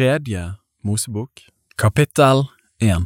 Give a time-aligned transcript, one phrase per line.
[0.00, 1.30] Tredje Mosebok,
[1.76, 2.46] kapittel
[2.80, 3.04] 1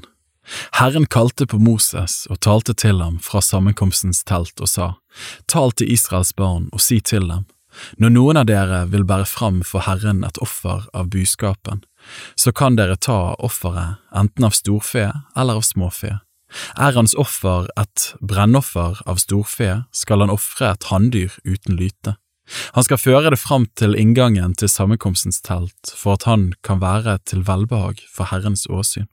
[0.79, 4.87] Herren kalte på Moses og talte til ham fra sammenkomstens telt og sa,
[5.51, 7.49] Tal til Israels barn og si til dem,
[7.99, 11.83] når noen av dere vil bære fram for Herren et offer av buskapen,
[12.39, 16.21] så kan dere ta offeret enten av storfe eller av småfe.
[16.79, 22.15] Er hans offer et brennoffer av storfe, skal han ofre et hanndyr uten lyte.
[22.77, 27.19] Han skal føre det fram til inngangen til sammenkomstens telt for at han kan være
[27.25, 29.09] til velbehag for Herrens åsyn.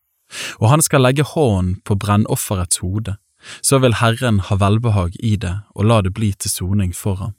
[0.59, 3.17] Og han skal legge hånden på brennofferets hode,
[3.61, 7.33] så vil Herren ha velbehag i det og la det bli til soning for ham.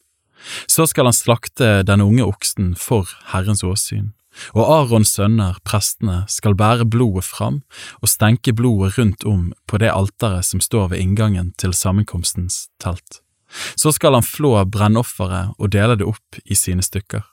[0.66, 4.10] Så skal han slakte den unge oksen for Herrens åsyn,
[4.56, 7.60] og Arons sønner, prestene, skal bære blodet fram
[8.00, 13.21] og stenke blodet rundt om på det alteret som står ved inngangen til sammenkomstens telt.
[13.74, 17.24] Så skal han flå brennofferet og dele det opp i sine stykker.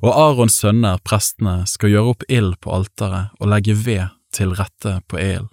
[0.00, 5.00] Og Arons sønner, prestene, skal gjøre opp ild på alteret og legge ved til rette
[5.08, 5.50] på ilden.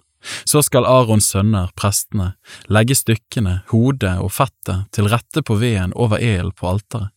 [0.48, 2.30] Så skal Arons sønner, prestene,
[2.72, 7.10] legge stykkene, hodet og fettet til rette på veden over ilden på alteret.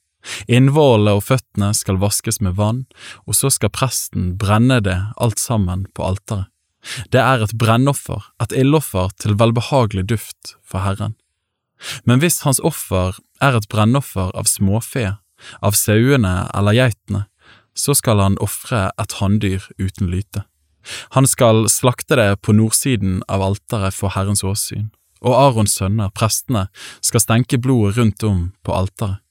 [0.52, 2.84] Innvollene og føttene skal vaskes med vann,
[3.24, 6.52] og så skal presten brenne det alt sammen på alteret.
[7.12, 11.16] Det er et brennoffer, et ildoffer til velbehagelig duft for Herren.
[12.06, 15.16] Men hvis hans offer er et brennoffer av småfe,
[15.62, 17.26] av sauene eller geitene,
[17.78, 20.44] så skal han ofre et hanndyr uten lyte.
[21.14, 24.90] Han skal slakte det på nordsiden av alteret for Herrens åsyn,
[25.22, 26.68] og Arons sønner, prestene,
[27.06, 29.22] skal stenke blodet rundt om på alteret.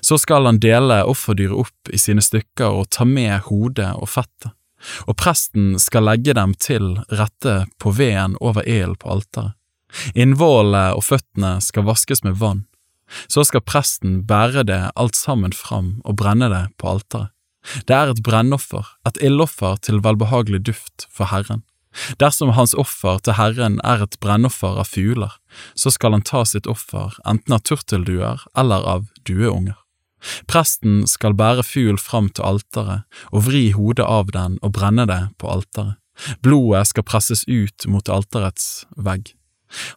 [0.00, 4.52] Så skal han dele offerdyret opp i sine stykker og ta med hodet og fettet,
[5.10, 9.58] og presten skal legge dem til rette på veden over ilden på alteret.
[10.14, 12.64] Innvollene og føttene skal vaskes med vann.
[13.28, 17.32] Så skal presten bære det alt sammen fram og brenne det på alteret.
[17.86, 21.62] Det er et brennoffer, et ildoffer til velbehagelig duft for Herren.
[22.18, 25.36] Dersom hans offer til Herren er et brennoffer av fugler,
[25.76, 29.76] så skal han ta sitt offer enten av turtelduer eller av dueunger.
[30.50, 35.22] Presten skal bære fugl fram til alteret og vri hodet av den og brenne det
[35.42, 35.98] på alteret.
[36.44, 39.32] Blodet skal presses ut mot alterets vegg.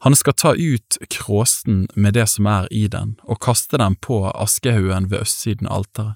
[0.05, 4.23] Han skal ta ut kråsen med det som er i den, og kaste den på
[4.31, 6.15] askehaugen ved østsiden av alteret.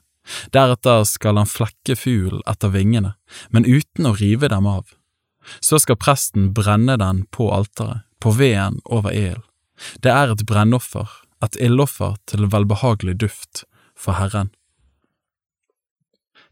[0.53, 3.15] Deretter skal han flekke fuglen etter vingene,
[3.49, 4.91] men uten å rive dem av.
[5.59, 9.45] Så skal presten brenne den på alteret, på veden over ilden.
[10.03, 11.07] Det er et brennoffer,
[11.43, 13.63] et ildoffer til velbehagelig duft
[13.95, 14.51] for Herren.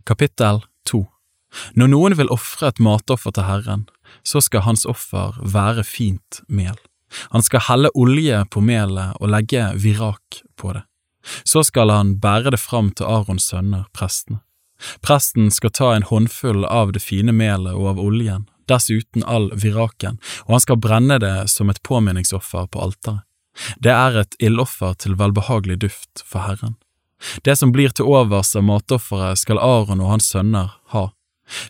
[0.08, 1.04] Kapittel 2
[1.76, 3.88] Når noen vil ofre et matoffer til Herren,
[4.24, 6.78] så skal hans offer være fint mel.
[7.34, 10.84] Han skal helle olje på melet og legge virak på det.
[11.44, 14.40] Så skal han bære det fram til Arons sønner, prestene.
[15.02, 20.20] Presten skal ta en håndfull av det fine melet og av oljen, dessuten all viraken,
[20.46, 23.24] og han skal brenne det som et påminningsoffer på alteret.
[23.82, 26.76] Det er et ildoffer til velbehagelig duft for Herren.
[27.42, 31.08] Det som blir til overs av matofferet skal Aron og hans sønner ha.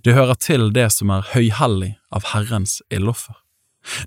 [0.03, 3.37] Det hører til det som er høyhellig av Herrens ildoffer.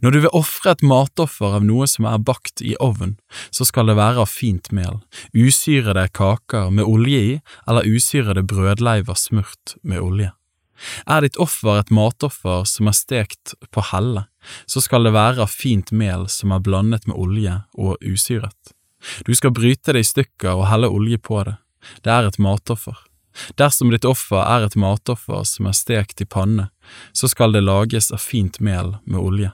[0.03, 3.17] Når du vil ofre et matoffer av noe som er bakt i ovn,
[3.55, 5.01] så skal det være av fint mel,
[5.33, 7.33] usyrede kaker med olje i
[7.67, 10.33] eller usyrede brødleiver smurt med olje.
[11.07, 14.25] Er ditt offer et matoffer som er stekt på helle,
[14.67, 18.75] så skal det være av fint mel som er blandet med olje og usyret.
[19.29, 21.57] Du skal bryte det i stykker og helle olje på det.
[22.05, 22.97] Det er et matoffer.
[23.57, 26.69] Dersom ditt offer er et matoffer som er stekt i panne,
[27.13, 29.53] så skal det lages av fint mel med olje.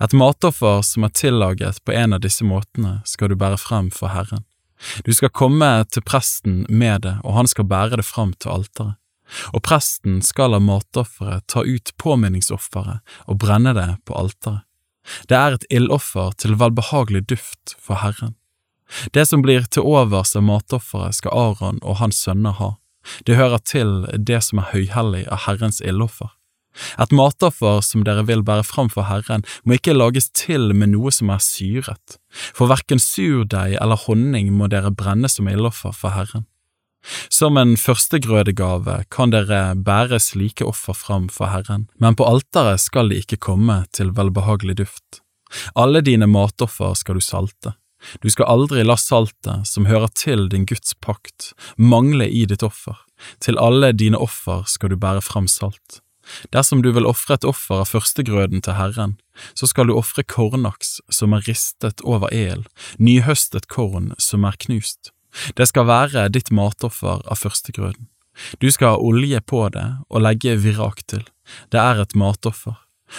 [0.00, 4.12] Et matoffer som er tillaget på en av disse måtene, skal du bære frem for
[4.12, 4.44] Herren.
[5.06, 8.98] Du skal komme til presten med det, og han skal bære det frem til alteret.
[9.56, 13.00] Og presten skal av matofferet ta ut påminningsofferet
[13.30, 14.66] og brenne det på alteret.
[15.26, 18.36] Det er et ildoffer til velbehagelig duft for Herren.
[19.16, 22.74] Det som blir til overs av matofferet skal Aron og hans sønner ha.
[23.26, 26.30] Det hører til det som er høyhellig av Herrens ildoffer.
[27.00, 31.12] Et matoffer som dere vil bære fram for Herren, må ikke lages til med noe
[31.14, 36.46] som er syret, for hverken surdeig eller honning må dere brenne som ildoffer for Herren.
[37.28, 43.10] Som en førstegrødegave kan dere bære slike offer fram for Herren, men på alteret skal
[43.10, 45.22] de ikke komme til velbehagelig duft.
[45.74, 47.74] Alle dine matoffer skal du salte.
[48.22, 52.96] Du skal aldri la saltet som hører til din Guds pakt, mangle i ditt offer.
[53.42, 56.00] Til alle dine offer skal du bære fram salt.
[56.54, 59.16] Dersom du vil ofre et offer av førstegrøden til Herren,
[59.58, 62.64] så skal du ofre kornaks som er ristet over el,
[62.98, 65.12] nyhøstet korn som er knust.
[65.56, 68.08] Det skal være ditt matoffer av førstegrøden.
[68.60, 71.24] Du skal ha olje på det og legge virak til,
[71.72, 72.78] det er et matoffer,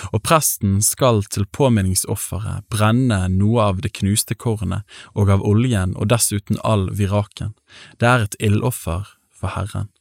[0.09, 6.09] og presten skal til påminningsofferet brenne noe av det knuste kornet og av oljen og
[6.13, 7.53] dessuten all viraken,
[8.01, 9.91] det er et ildoffer for Herren.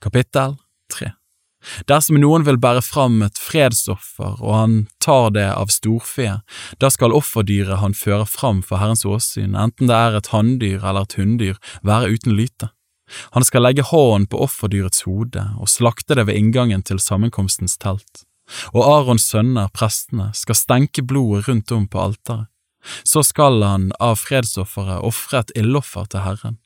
[0.00, 0.56] Kapittel
[0.92, 1.12] 3
[1.88, 6.40] Dersom noen vil bære fram et fredsoffer og han tar det av storfe,
[6.80, 11.08] da skal offerdyret han fører fram for Herrens åsyn, enten det er et hanndyr eller
[11.08, 12.70] et hunndyr, være uten lyte.
[13.36, 18.24] Han skal legge hånden på offerdyrets hode og slakte det ved inngangen til sammenkomstens telt.
[18.72, 22.48] Og Arons sønner, prestene, skal stenke blodet rundt om på alteret.
[23.04, 26.58] Så skal han av fredsofferet ofre et ildoffer til Herren.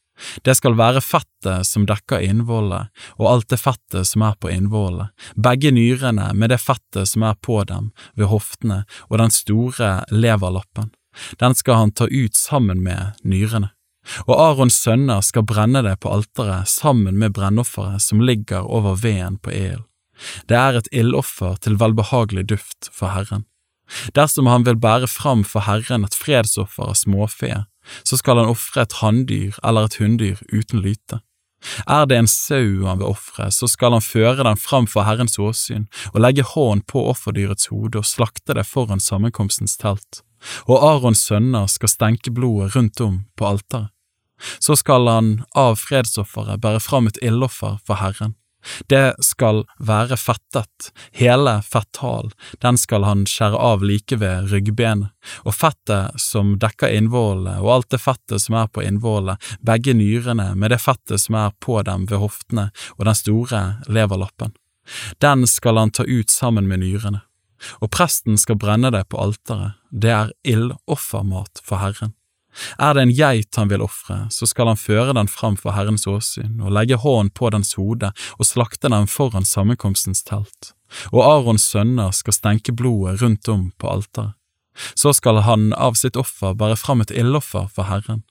[0.43, 5.13] Det skal være fettet som dekker innvollet, og alt det fettet som er på innvollet,
[5.37, 10.93] begge nyrene med det fettet som er på dem, ved hoftene, og den store leverlappen.
[11.41, 13.73] Den skal han ta ut sammen med nyrene.
[14.25, 19.37] Og Arons sønner skal brenne det på alteret sammen med brennofferet som ligger over veden
[19.43, 19.85] på elen.
[20.51, 23.45] Det er et ildoffer til velbehagelig duft for Herren.
[24.17, 27.65] Dersom han vil bære fram for Herren et fredsoffer av småfe,
[28.03, 31.23] så skal han ofre et hanndyr eller et hunndyr uten lyte.
[31.91, 35.39] Er det en sau han vil ofre, så skal han føre den fram for Herrens
[35.43, 40.23] åsyn og legge hånd på offerdyrets hode og slakte det foran sammenkomstens telt,
[40.71, 43.91] og Arons sønner skal stenke blodet rundt om på alteret.
[44.63, 48.37] Så skal han av fredsofferet bære fram et ildoffer for Herren,
[48.87, 52.33] det skal være fettet, hele fetthalen,
[52.63, 55.13] den skal han skjære av like ved ryggbenet,
[55.45, 60.53] og fettet som dekker innvollene og alt det fettet som er på innvollene, begge nyrene
[60.59, 64.55] med det fettet som er på dem ved hoftene og den store leverlappen.
[65.21, 67.23] Den skal han ta ut sammen med nyrene,
[67.83, 72.15] og presten skal brenne det på alteret, det er ildoffermat for Herren.
[72.79, 76.07] Er det en geit han vil ofre, så skal han føre den fram for Herrens
[76.11, 80.73] åsyn og legge hånd på dens hode og slakte den foran sammenkomstens telt,
[81.13, 84.35] og Arons sønner skal stenke blodet rundt om på alteret.
[84.95, 88.23] Så skal han av sitt offer bære fram et ildoffer for Herren.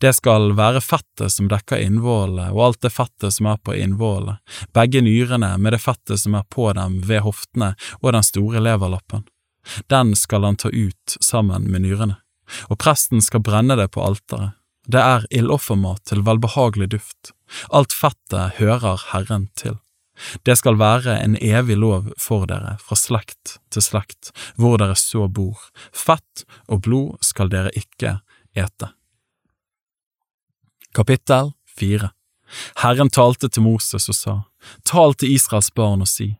[0.00, 4.38] Det skal være fettet som dekker innvollene og alt det fettet som er på innvollene,
[4.76, 9.26] begge nyrene med det fettet som er på dem ved hoftene og den store leverlappen.
[9.90, 12.20] Den skal han ta ut sammen med nyrene
[12.70, 14.56] og presten skal brenne det på alteret.
[14.86, 17.32] Det er ildoffermat til velbehagelig duft.
[17.74, 19.80] Alt fettet hører Herren til.
[20.46, 25.26] Det skal være en evig lov for dere fra slekt til slekt, hvor dere så
[25.28, 25.58] bor.
[25.92, 28.18] Fett og blod skal dere ikke
[28.56, 28.92] ete.
[30.96, 32.10] Kapittel 4
[32.80, 34.34] Herren talte til Moses og sa,
[34.86, 36.30] Tal til Israels barn og si,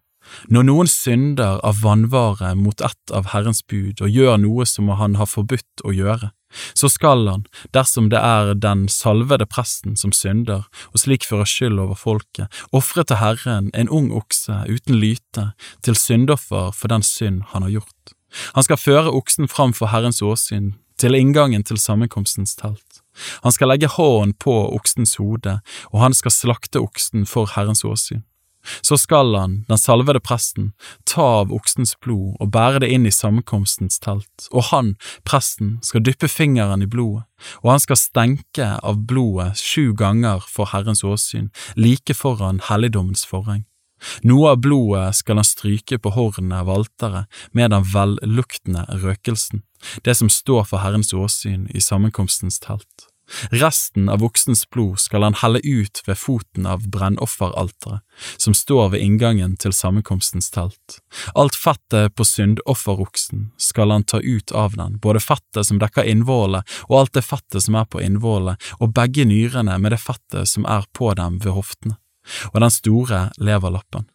[0.52, 5.16] når noen synder av vannvare mot ett av Herrens bud og gjør noe som han
[5.20, 6.30] har forbudt å gjøre,
[6.74, 7.44] så skal han,
[7.74, 13.04] dersom det er den salvede presten som synder og slik fører skyld over folket, ofre
[13.04, 15.50] til Herren en ung okse uten lyte
[15.84, 18.14] til syndoffer for den synd han har gjort.
[18.54, 23.02] Han skal føre oksen fram for Herrens åsyn til inngangen til sammenkomstens telt.
[23.44, 25.58] Han skal legge hånden på oksens hode,
[25.92, 28.24] og han skal slakte oksen for Herrens åsyn.
[28.80, 30.72] Så skal han, den salvede presten,
[31.08, 34.94] ta av oksens blod og bære det inn i sammenkomstens telt, og han,
[35.28, 37.26] presten, skal dyppe fingeren i blodet,
[37.62, 43.64] og han skal stenke av blodet sju ganger for Herrens åsyn, like foran helligdommens forheng.
[44.28, 49.64] Noe av blodet skal han stryke på hornet av alteret med den velluktende røkelsen,
[50.04, 53.08] det som står for Herrens åsyn i sammenkomstens telt.
[53.50, 58.00] Resten av voksens blod skal han helle ut ved foten av brennofferalteret,
[58.38, 61.00] som står ved inngangen til sammenkomstens telt.
[61.34, 66.62] Alt fettet på syndofferoksen skal han ta ut av den, både fettet som dekker innvollene
[66.88, 70.66] og alt det fettet som er på innvollene, og begge nyrene med det fettet som
[70.70, 71.98] er på dem ved hoftene,
[72.52, 74.06] og den store leverlappen.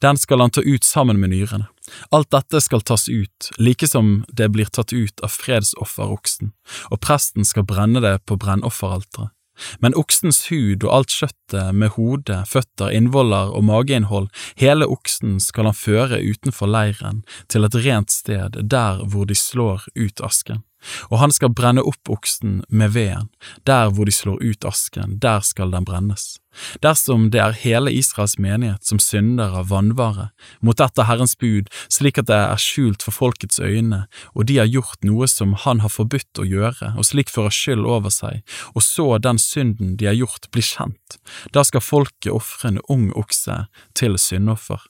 [0.00, 1.68] Den skal han ta ut sammen med nyrene.
[2.10, 6.50] Alt dette skal tas ut, like som det blir tatt ut av fredsofferoksen,
[6.90, 9.32] og presten skal brenne det på brennofferalteret.
[9.80, 14.28] Men oksens hud og alt kjøttet med hode, føtter, innvoller og mageinnhold,
[14.60, 19.88] hele oksen skal han føre utenfor leiren, til et rent sted, der hvor de slår
[19.96, 20.60] ut asken
[21.10, 23.30] og han skal brenne opp oksen med veden,
[23.68, 26.36] der hvor de slår ut asken, der skal den brennes.
[26.80, 30.30] Dersom det er hele Israels menighet som synder av vannvare,
[30.64, 34.70] mot dette Herrens bud, slik at det er skjult for folkets øyne, og de har
[34.70, 38.42] gjort noe som han har forbudt å gjøre, og slik fører skyld over seg,
[38.74, 41.20] og så den synden de har gjort bli kjent,
[41.52, 43.66] da skal folket ofre en ung okse
[43.96, 44.80] til syndoffer.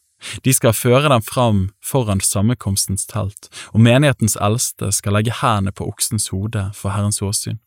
[0.44, 5.86] De skal føre dem fram foran sammenkomstens telt, og menighetens eldste skal legge hendene på
[5.88, 7.60] oksens hode for Herrens åsyn.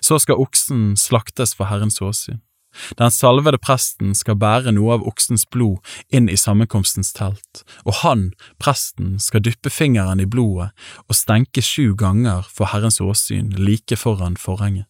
[0.00, 2.40] Så skal oksen slaktes for Herrens åsyn.
[2.98, 5.80] Den salvede presten skal bære noe av oksens blod
[6.12, 8.26] inn i sammenkomstens telt, og han,
[8.60, 10.72] presten, skal dyppe fingeren i blodet
[11.06, 14.88] og stenke sju ganger for Herrens åsyn like foran forhenget.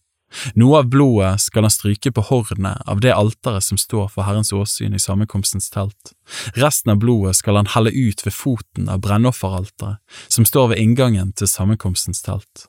[0.59, 4.53] Noe av blodet skal han stryke på hornet av det alteret som står for Herrens
[4.53, 6.13] åsyn i sammenkomstens telt.
[6.59, 11.33] Resten av blodet skal han helle ut ved foten av brennofferalteret, som står ved inngangen
[11.33, 12.67] til sammenkomstens telt.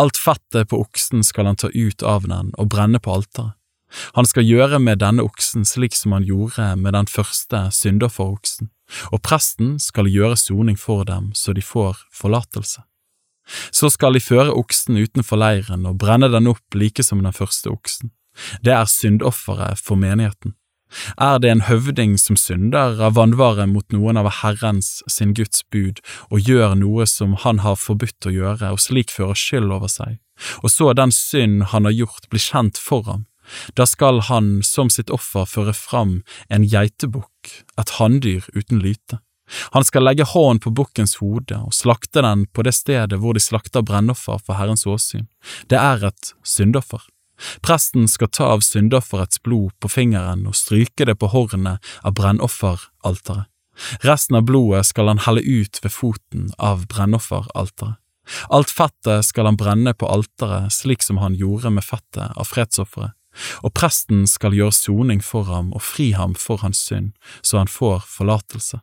[0.00, 3.54] Alt fettet på oksen skal han ta ut av den og brenne på alteret.
[4.16, 8.72] Han skal gjøre med denne oksen slik som han gjorde med den første synderforoksen,
[9.12, 12.82] og presten skal gjøre soning for dem så de får forlatelse.
[13.74, 17.70] Så skal de føre oksen utenfor leiren og brenne den opp like som den første
[17.72, 18.12] oksen.
[18.64, 20.56] Det er syndofferet for menigheten.
[21.18, 26.00] Er det en høvding som synder av vannvare mot noen av Herrens, sin Guds bud,
[26.30, 30.20] og gjør noe som han har forbudt å gjøre, og slik fører skyld over seg,
[30.62, 33.26] og så den synd han har gjort blir kjent for ham,
[33.76, 39.20] da skal han som sitt offer føre fram en geitebukk, et hanndyr uten lyte.
[39.76, 43.42] Han skal legge hånd på bukkens hode og slakte den på det stedet hvor de
[43.42, 45.26] slakter brennoffer for Herrens åsyn.
[45.68, 47.02] Det er et syndoffer.
[47.66, 53.50] Presten skal ta av syndofferets blod på fingeren og stryke det på hornet av brennofferalteret.
[54.06, 57.98] Resten av blodet skal han helle ut ved foten av brennofferalteret.
[58.48, 63.12] Alt fettet skal han brenne på alteret slik som han gjorde med fettet av fredsofferet
[63.64, 67.70] og presten skal gjøre soning for ham og fri ham for hans synd, så han
[67.70, 68.80] får forlatelse.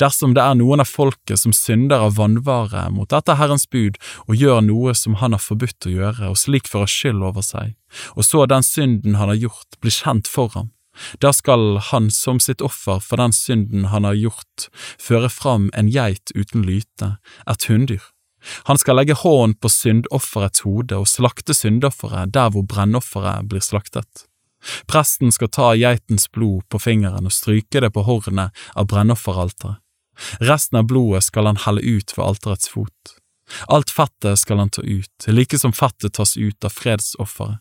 [0.00, 4.36] Dersom det er noen av folket som synder av vannvare mot dette Herrens bud og
[4.36, 7.76] gjør noe som han har forbudt å gjøre og slik fører skyld over seg,
[8.16, 10.72] og så den synden han har gjort blir kjent for ham,
[11.20, 14.68] da skal han som sitt offer for den synden han har gjort,
[15.00, 17.16] føre fram en geit uten lyte,
[17.46, 18.04] et hunndyr.
[18.70, 24.26] Han skal legge hånd på syndofferets hode og slakte syndofferet der hvor brennofferet blir slaktet.
[24.90, 29.82] Presten skal ta geitens blod på fingeren og stryke det på hornet av brennofferalteret.
[30.40, 33.16] Resten av blodet skal han helle ut ved alterets fot.
[33.68, 37.60] Alt fettet skal han ta ut, like som fettet tas ut av fredsofferet,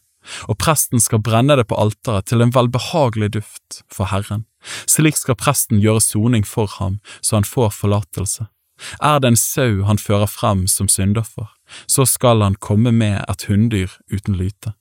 [0.49, 4.47] og presten skal brenne det på alteret til en velbehagelig duft for Herren.
[4.89, 8.47] Slik skal presten gjøre soning for ham så han får forlatelse.
[8.99, 11.47] Er det en sau han fører frem som syndoffer,
[11.87, 14.73] så skal han komme med et hunndyr uten lyte.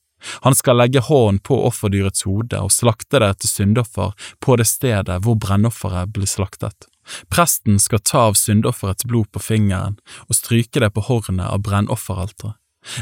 [0.46, 4.12] Han skal legge hånd på offerdyrets hode og slakte det til syndoffer
[4.44, 6.88] på det stedet hvor brennofferet blir slaktet.
[7.32, 12.56] Presten skal ta av syndofferets blod på fingeren og stryke det på hornet av brennofferalteret.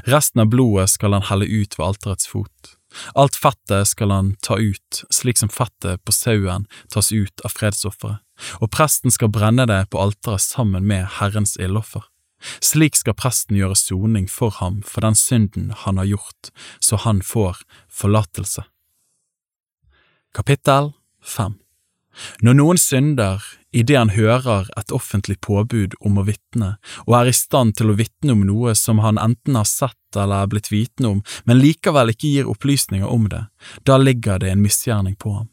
[0.07, 2.77] Resten av blodet skal han helle ut ved alterets fot.
[3.19, 8.23] Alt fettet skal han ta ut, slik som fettet på sauen tas ut av fredsofferet
[8.61, 12.05] og presten skal brenne det på alteret sammen med Herrens ildoffer.
[12.65, 17.23] Slik skal presten gjøre soning for ham for den synden han har gjort, så han
[17.23, 18.65] får forlatelse.
[20.33, 21.59] Kapittel 5
[22.45, 26.75] Når noen synder idet han hører et offentlig påbud om å vitne,
[27.07, 30.45] og er i stand til å vitne om noe som han enten har sett eller
[30.45, 33.47] er blitt vitende om, men likevel ikke gir opplysninger om det,
[33.89, 35.52] da ligger det en misgjerning på ham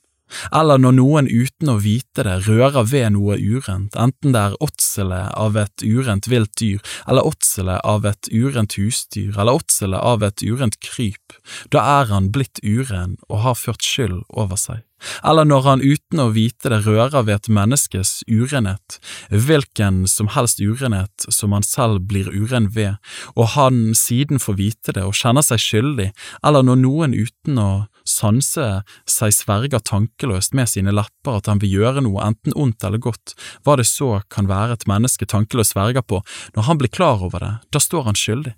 [0.52, 5.34] eller når noen uten å vite det rører ved noe urent, enten det er åtselet
[5.38, 10.44] av et urent vilt dyr, eller åtselet av et urent husdyr, eller åtselet av et
[10.44, 11.40] urent kryp,
[11.74, 14.86] da er han blitt uren og har ført skyld over seg.
[15.24, 19.00] Eller når han uten å vite det rører ved et menneskes urenhet,
[19.32, 22.98] hvilken som helst urenhet som han selv blir uren ved,
[23.36, 26.10] og han siden får vite det og kjenner seg skyldig,
[26.44, 27.72] eller når noen uten å
[28.10, 28.68] sanse
[29.10, 33.36] seg sverger tankeløst med sine lepper at han vil gjøre noe enten ondt eller godt,
[33.64, 36.24] hva det så kan være et menneske tankeløst sverger på,
[36.56, 38.56] når han blir klar over det, da står han skyldig.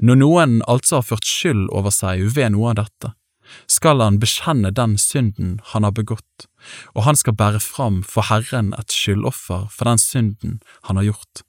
[0.00, 3.14] Når noen altså har ført skyld over seg ved noe av dette,
[3.66, 6.46] skal han bekjenne den synden han har begått,
[6.94, 11.42] og han skal bære fram for Herren et skyldoffer for den synden han har gjort.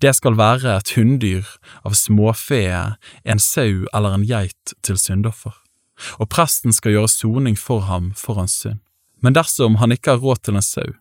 [0.00, 1.48] Det skal være et hunndyr
[1.84, 2.62] av småfe,
[3.24, 5.54] en sau eller en geit til syndoffer,
[6.18, 8.80] og presten skal gjøre soning for ham for hans synd.
[9.22, 10.92] Men dersom han ikke har råd til en sau,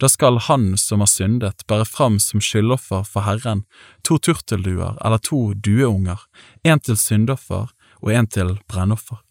[0.00, 3.64] da skal han som har syndet, bære fram som skyldoffer for Herren
[4.04, 6.20] to turtelduer eller to dueunger,
[6.64, 7.72] en til syndoffer
[8.02, 9.22] og en til brennoffer.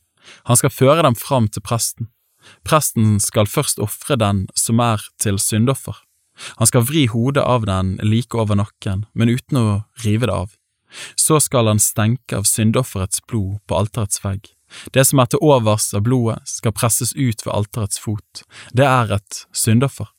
[0.50, 2.10] Han skal føre dem fram til presten.
[2.66, 6.02] Presten skal først ofre den som er til syndoffer.
[6.58, 9.68] Han skal vri hodet av den like over nakken, men uten å
[10.04, 10.58] rive det av.
[11.20, 14.55] Så skal han stenke av syndofferets blod på alterets vegg.
[14.94, 18.44] Det som er til overs av blodet, skal presses ut ved alterets fot.
[18.74, 20.12] Det er et syndoffer.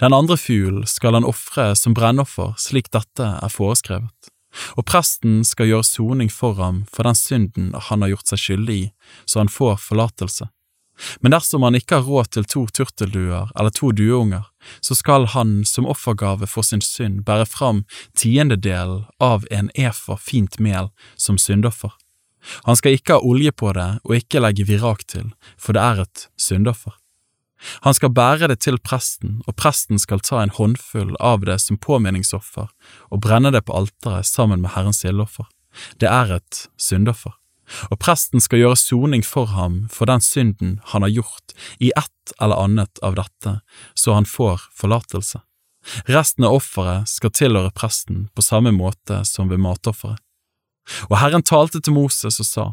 [0.00, 4.32] Den andre fuglen skal han ofre som brennoffer, slik dette er foreskrevet
[4.78, 8.76] og presten skal gjøre soning for ham for den synden han har gjort seg skyldig
[8.76, 8.90] i,
[9.24, 10.48] så han får forlatelse.
[11.26, 14.44] Men dersom han ikke har råd til to turtelduer eller to dueunger,
[14.78, 17.82] så skal han som offergave for sin synd bære fram
[18.14, 21.90] tiendedelen av en efa fint mel som syndoffer.
[22.68, 26.04] Han skal ikke ha olje på det og ikke legge virak til, for det er
[26.04, 26.94] et syndoffer.
[27.86, 31.80] Han skal bære det til presten, og presten skal ta en håndfull av det som
[31.80, 32.68] påminningsoffer
[33.08, 35.48] og brenne det på alteret sammen med Herrens ildoffer.
[36.00, 37.32] Det er et syndoffer.
[37.88, 42.34] Og presten skal gjøre soning for ham for den synden han har gjort i ett
[42.40, 43.58] eller annet av dette,
[43.96, 45.40] så han får forlatelse.
[46.08, 50.20] Resten av offeret skal tilhøre presten på samme måte som ved matofferet.
[51.10, 52.66] Og Herren talte til Moses og sa,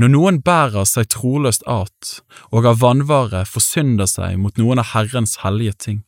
[0.00, 2.20] Når noen bærer seg troløst at
[2.50, 5.98] og av vannvare forsynder seg mot noen av Herrens hellige ting,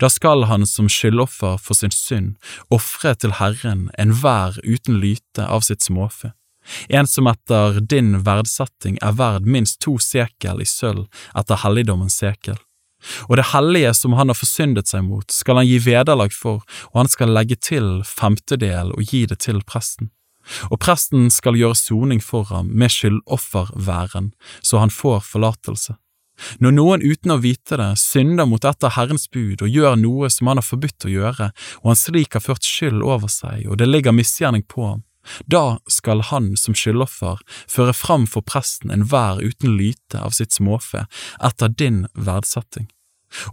[0.00, 2.36] da skal han som skyldoffer for sin synd
[2.74, 6.32] ofre til Herren enhver uten lyte av sitt småfe,
[6.88, 12.58] en som etter din verdsetting er verd minst to sekel i sølv etter helligdommens sekel.
[13.30, 16.60] Og det hellige som han har forsyndet seg mot, skal han gi vederlag for,
[16.92, 20.10] og han skal legge til femtedel og gi det til presten
[20.70, 25.96] og presten skal gjøre soning for ham med skyldofferværen, så han får forlatelse.
[26.64, 30.30] Når noen uten å vite det synder mot et av Herrens bud og gjør noe
[30.32, 31.50] som han har forbudt å gjøre,
[31.82, 35.02] og han slik har ført skyld over seg og det ligger misgjerning på ham,
[35.46, 41.04] da skal han som skyldoffer føre fram for presten enhver uten lyte av sitt småfe
[41.44, 42.88] etter din verdsetting.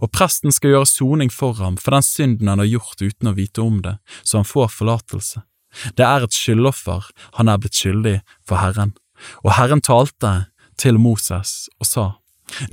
[0.02, 3.36] Og presten skal gjøre soning for ham for den synden han har gjort uten å
[3.36, 5.44] vite om det, så han får forlatelse.
[5.96, 8.94] Det er et skyldoffer han er blitt skyldig for Herren.
[9.44, 12.06] Og Herren talte til Moses og sa,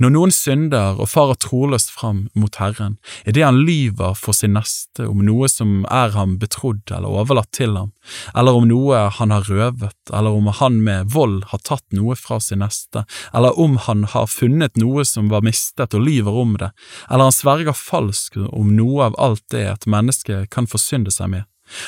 [0.00, 2.94] Når noen synder og farer troløst fram mot Herren,
[3.28, 7.76] idet han lyver for sin neste om noe som er ham betrodd eller overlatt til
[7.76, 7.90] ham,
[8.32, 12.40] eller om noe han har røvet, eller om han med vold har tatt noe fra
[12.40, 13.04] sin neste,
[13.36, 16.70] eller om han har funnet noe som var mistet og lyver om det,
[17.10, 21.44] eller han sverger falsk om noe av alt det et menneske kan forsynde seg med,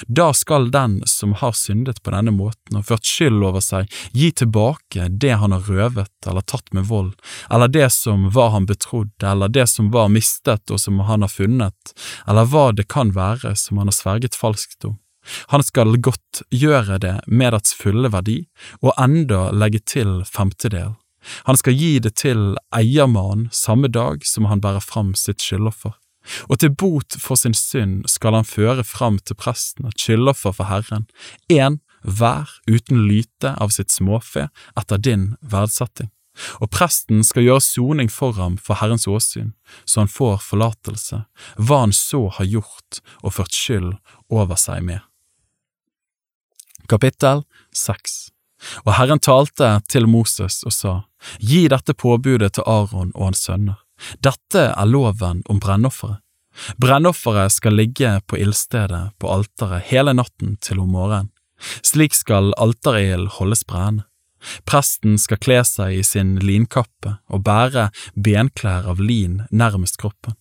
[0.06, 4.31] da skal den som har syndet på denne måten og ført skyld over seg, gi
[4.33, 7.14] tilbake det han har røvet eller tatt med vold,
[7.50, 11.33] eller det som var han betrodd, eller det som var mistet og som han har
[11.33, 11.94] funnet,
[12.26, 14.98] eller hva det kan være som han har sverget falskt om.
[15.53, 18.40] Han skal godt gjøre det med dets fulle verdi,
[18.81, 20.96] og enda legge til femtedel.
[21.44, 25.96] Han skal gi det til eiermannen samme dag som han bærer fram sitt skyldoffer
[26.49, 30.71] og til bot for sin synd skal han føre fram til presten et skyldoffer for
[30.71, 31.09] Herren,
[31.53, 36.11] én hver uten lyte av sitt småfe etter din verdsetting.
[36.62, 39.53] Og presten skal gjøre soning for ham for Herrens åsyn,
[39.85, 41.25] så han får forlatelse,
[41.59, 43.93] hva han så har gjort og ført skyld
[44.31, 45.03] over seg med.
[46.88, 47.43] Kapittel
[47.75, 48.31] 6
[48.87, 50.95] Og Herren talte til Moses og sa,
[51.43, 53.83] Gi dette påbudet til Aron og hans sønner.
[54.24, 56.22] Dette er loven om brennofferet.
[56.76, 61.30] Brennofferet skal ligge på ildstedet på alteret hele natten til om morgenen.
[61.82, 64.04] Slik skal alterilden holdes brennende.
[64.70, 70.37] Presten skal kle seg i sin linkappe og bære benklær av lin nærmest kroppen.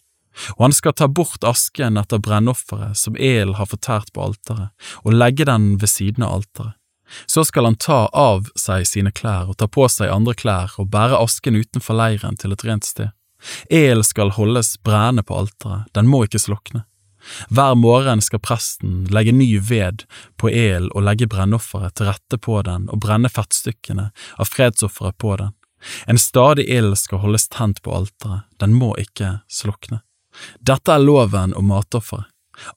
[0.58, 4.70] Og han skal ta bort asken etter brennofferet som ilden har fortært på alteret,
[5.02, 6.78] og legge den ved siden av alteret.
[7.26, 10.92] Så skal han ta av seg sine klær og ta på seg andre klær og
[10.92, 13.14] bære asken utenfor leiren til et rent sted.
[13.70, 16.84] El skal holdes brennende på alteret, den må ikke slokne.
[17.52, 20.06] Hver morgen skal presten legge ny ved
[20.40, 25.36] på el og legge brennofferet til rette på den og brenne fettstykkene av fredsofferet på
[25.42, 25.54] den.
[26.08, 30.02] En stadig ild skal holdes tent på alteret, den må ikke slokne.
[30.62, 32.30] Dette er loven om matofferet.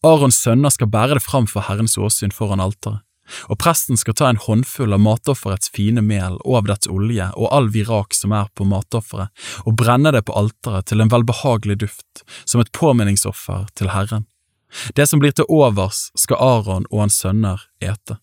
[0.04, 3.00] Arons sønner skal bære det fram for Herrens åsyn foran alteret
[3.48, 7.50] og presten skal ta en håndfull av matofferets fine mel og av dets olje og
[7.54, 9.30] all virak som er på matofferet,
[9.64, 14.26] og brenne det på alteret til en velbehagelig duft, som et påminningsoffer til Herren.
[14.94, 18.20] Det som blir til overs, skal Aron og hans sønner ete.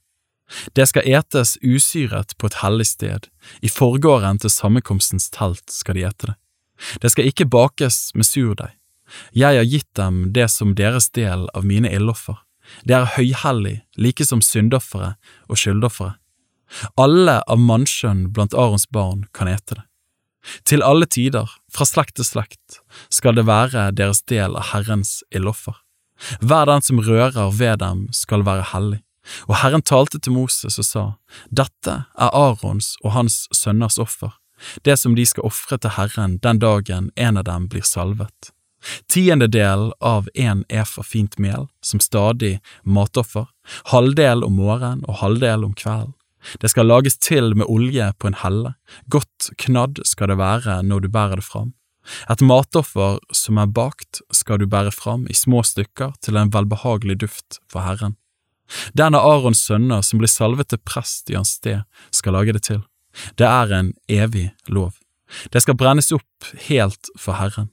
[0.76, 3.28] Det skal etes usyret på et hellig sted,
[3.60, 6.38] i forgården til sammenkomstens telt skal de ete det.
[7.02, 8.74] Det skal ikke bakes med surdeig.
[9.36, 12.38] Jeg har gitt dem det som deres del av mine ildoffer
[12.88, 16.18] det er høyhellig, like som syndofferet og skyldofferet.
[17.00, 19.84] Alle av mannskjønn blant Arons barn kan ete det.
[20.68, 22.80] Til alle tider, fra slekt til slekt,
[23.12, 25.76] skal det være deres del av Herrens ildoffer.
[26.42, 29.02] Hver den som rører ved dem, skal være hellig.
[29.52, 31.06] Og Herren talte til Moses og sa,
[31.52, 34.32] Dette er Arons og hans sønners offer,
[34.88, 38.54] det som de skal ofre til Herren den dagen en av dem blir salvet.
[39.10, 43.48] Tiendedel av en efa fint mel som stadig matoffer,
[43.92, 46.14] halvdel om morgenen og halvdel om kvelden.
[46.62, 48.76] Det skal lages til med olje på en helle,
[49.12, 51.74] godt knadd skal det være når du bærer det fram.
[52.32, 57.18] Et matoffer som er bakt skal du bære fram i små stykker til en velbehagelig
[57.26, 58.16] duft for Herren.
[58.96, 62.64] Den av Arons sønner som blir salvet til prest i hans sted, skal lage det
[62.68, 62.84] til.
[63.40, 64.94] Det er en evig lov.
[65.52, 67.72] Det skal brennes opp helt for Herren.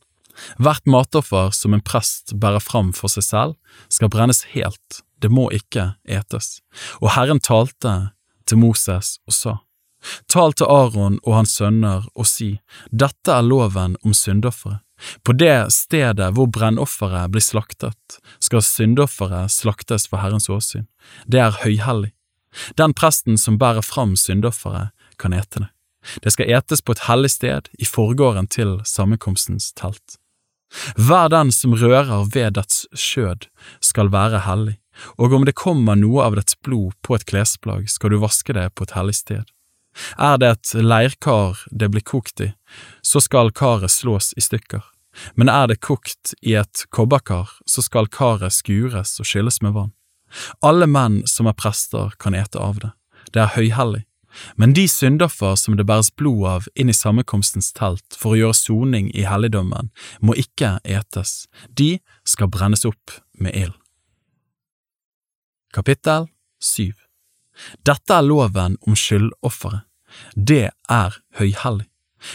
[0.59, 3.55] Hvert matoffer som en prest bærer fram for seg selv,
[3.93, 6.61] skal brennes helt, det må ikke etes.
[7.01, 7.95] Og Herren talte
[8.49, 9.55] til Moses og sa,
[10.29, 12.59] Tal til Aron og hans sønner og si,
[12.93, 14.83] dette er loven om syndofferet.
[15.27, 20.87] På det stedet hvor brennofferet blir slaktet, skal syndofferet slaktes for Herrens åsyn.
[21.27, 22.13] Det er høyhellig.
[22.79, 25.71] Den presten som bærer fram syndofferet, kan ete det.
[26.23, 30.19] Det skal etes på et hellig sted i forgården til sammenkomstens telt.
[30.97, 33.49] Hver den som rører ved dets skjød,
[33.81, 34.77] skal være hellig,
[35.19, 38.71] og om det kommer noe av dets blod på et klesplagg, skal du vaske det
[38.75, 39.45] på et hellig sted.
[40.19, 42.51] Er det et leirkar det blir kokt i,
[43.03, 44.83] så skal karet slås i stykker,
[45.39, 49.95] men er det kokt i et kobberkar, så skal karet skures og skylles med vann.
[50.67, 52.91] Alle menn som er prester, kan ete av det,
[53.31, 54.03] det er høyhellig,
[54.57, 58.59] men de syndoffer som det bæres blod av inn i sammenkomstens telt for å gjøre
[58.59, 63.75] soning i helligdommen, må ikke etes, de skal brennes opp med ild.
[65.75, 66.29] Kapittel
[66.63, 66.93] 7
[67.87, 69.87] Dette er loven om skyldofferet.
[70.35, 71.89] Det er høyhellig.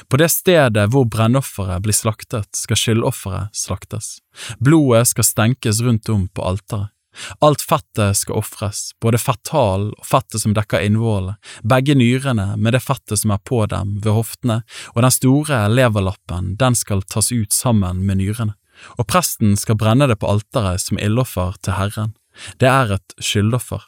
[0.07, 4.19] På det stedet hvor brennofferet blir slaktet, skal skyldofferet slaktes.
[4.59, 6.93] Blodet skal stenkes rundt om på alteret.
[7.41, 12.83] Alt fettet skal ofres, både fetthalen og fettet som dekker innvollene, begge nyrene med det
[12.85, 14.61] fettet som er på dem ved hoftene,
[14.93, 18.55] og den store leverlappen, den skal tas ut sammen med nyrene.
[18.95, 22.13] Og presten skal brenne det på alteret som ildoffer til Herren.
[22.61, 23.83] Det er et skyldoffer.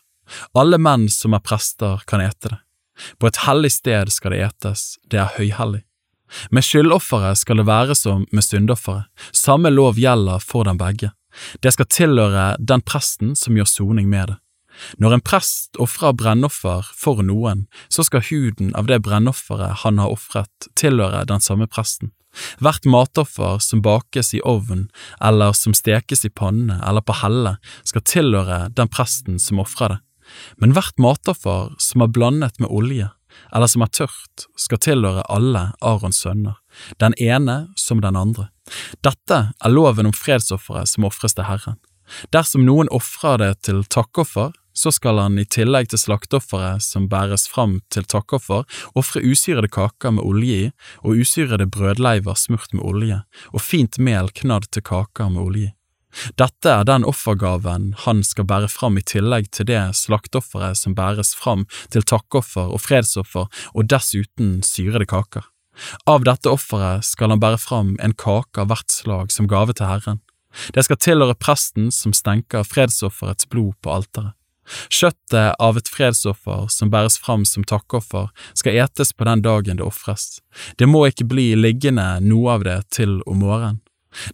[0.57, 2.59] Alle menn som er prester, kan ete det.
[3.17, 5.85] På et hellig sted skal det etes, det er høyhellig.
[6.51, 11.11] Med skyldofferet skal det være som med syndofferet, samme lov gjelder for dem begge.
[11.63, 14.37] Det skal tilhøre den presten som gjør soning med det.
[15.03, 20.13] Når en prest ofrer brennoffer for noen, så skal huden av det brennofferet han har
[20.13, 22.13] ofret, tilhøre den samme presten.
[22.63, 24.85] Hvert matoffer som bakes i ovn
[25.19, 29.99] eller som stekes i panne eller på helle, skal tilhøre den presten som ofrer det.
[30.63, 33.09] Men hvert matoffer som er blandet med olje,
[33.51, 36.61] eller som er tørt, skal tilhøre alle Arons sønner,
[37.03, 38.47] den ene som den andre.
[39.05, 41.79] Dette er loven om fredsofferet som ofres til Herren.
[42.35, 47.47] Dersom noen ofrer det til takkoffer, så skal han i tillegg til slakteofferet som bæres
[47.51, 48.63] fram til takkoffer,
[48.95, 50.71] ofre usyrede kaker med olje i
[51.03, 55.75] og usyrede brødleiver smurt med olje, og fint mel knadd til kaker med olje i.
[56.39, 61.31] Dette er den offergaven han skal bære fram i tillegg til det slakteofferet som bæres
[61.39, 65.47] fram til takkoffer og fredsoffer og dessuten syrede kaker.
[66.09, 69.89] Av dette offeret skal han bære fram en kake av hvert slag som gave til
[69.89, 70.21] Herren.
[70.75, 74.35] Det skal tilhøre presten som stenker fredsofferets blod på alteret.
[74.91, 79.85] Kjøttet av et fredsoffer som bæres fram som takkoffer, skal etes på den dagen det
[79.87, 80.39] ofres.
[80.77, 83.81] Det må ikke bli liggende noe av det til om morgenen.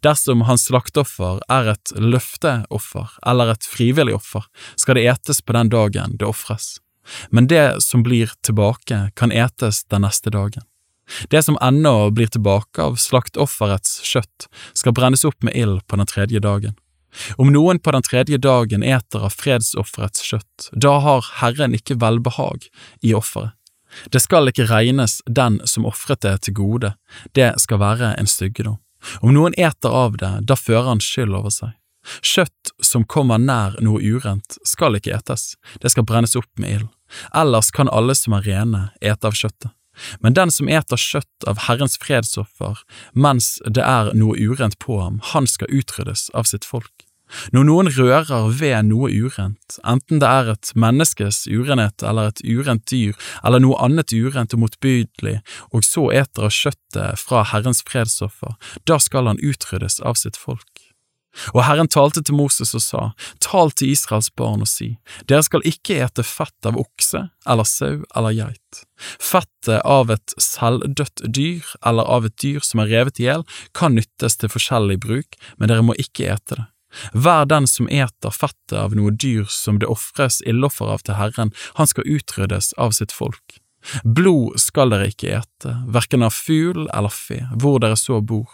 [0.02, 5.70] Dersom hans slakteoffer er et løfteoffer eller et frivillig offer, skal det etes på den
[5.74, 6.80] dagen det ofres.
[7.30, 10.66] Men det som blir tilbake, kan etes den neste dagen.
[11.32, 16.10] Det som ennå blir tilbake av slaktofferets kjøtt, skal brennes opp med ild på den
[16.10, 16.76] tredje dagen.
[17.38, 22.68] Om noen på den tredje dagen eter av fredsofferets kjøtt, da har Herren ikke velbehag
[23.02, 23.56] i offeret.
[24.12, 26.94] Det skal ikke regnes den som ofret det til gode,
[27.34, 28.78] det skal være en styggedom.
[29.24, 31.74] Om noen eter av det, da fører han skyld over seg.
[32.24, 36.88] Kjøtt som kommer nær noe urent, skal ikke etes, det skal brennes opp med ild.
[37.36, 39.72] Ellers kan alle som er rene, ete av kjøttet.
[40.22, 42.84] Men den som eter kjøtt av Herrens fredsoffer
[43.14, 46.94] mens det er noe urent på ham, han skal utryddes av sitt folk.
[47.52, 52.86] Når noen rører ved noe urent, enten det er et menneskes urenhet eller et urent
[52.88, 55.42] dyr eller noe annet urent og motbydelig,
[55.76, 58.56] og så eter av kjøttet fra Herrens fredsoffer,
[58.88, 60.87] da skal han utryddes av sitt folk.
[61.54, 63.04] Og Herren talte til Moses og sa,
[63.44, 64.96] Tal til Israels barn og si,
[65.30, 68.82] Dere skal ikke ete fett av okse eller sau eller geit.
[69.22, 73.46] Fettet av et selvdødt dyr eller av et dyr som er revet i hjel,
[73.78, 76.68] kan nyttes til forskjellig bruk, men dere må ikke ete det.
[77.14, 81.52] Hver den som eter fettet av noe dyr som det ofres ildoffer av til Herren,
[81.78, 83.60] han skal utryddes av sitt folk.
[84.04, 88.48] Blod skal dere ikke ete, verken av fugl eller fe, hvor dere så bor.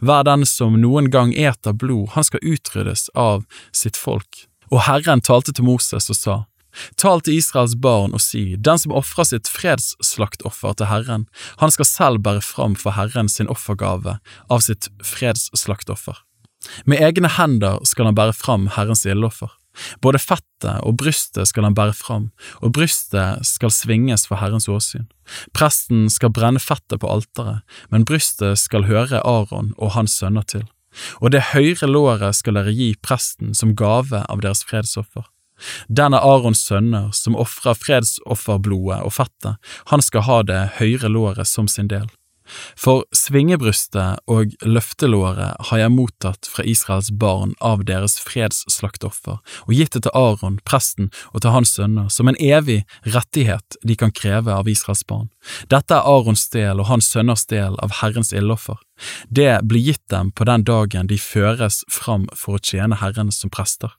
[0.00, 4.46] Hver den som noen gang eter blod, han skal utryddes av sitt folk.
[4.72, 6.36] Og Herren talte til Moses og sa,
[7.00, 11.26] Tal til Israels barn og si, den som ofrer sitt fredsslaktoffer til Herren,
[11.62, 14.18] han skal selv bære fram for Herren sin offergave
[14.52, 16.18] av sitt fredsslaktoffer.
[16.84, 19.52] Med egne hender skal han bære fram Herrens ildoffer.
[20.04, 22.30] Både fettet og brystet skal han bære fram,
[22.62, 25.06] og brystet skal svinges for Herrens åsyn.
[25.56, 30.66] Presten skal brenne fettet på alteret, men brystet skal høre Aron og hans sønner til.
[31.20, 35.26] Og det høyre låret skal dere gi presten som gave av deres fredsoffer.
[35.88, 39.56] Den er Arons sønner som ofrer fredsofferblodet og fettet,
[39.92, 42.08] han skal ha det høyre låret som sin del.
[42.78, 49.96] For svingebrystet og løftelåret har jeg mottatt fra Israels barn av deres fredsslaktoffer, og gitt
[49.96, 54.54] det til Aron, presten, og til hans sønner, som en evig rettighet de kan kreve
[54.54, 55.28] av Israels barn.
[55.72, 58.80] Dette er Arons del og hans sønners del av Herrens ildoffer.
[59.28, 63.52] Det blir gitt dem på den dagen de føres fram for å tjene Herren som
[63.52, 63.92] prester.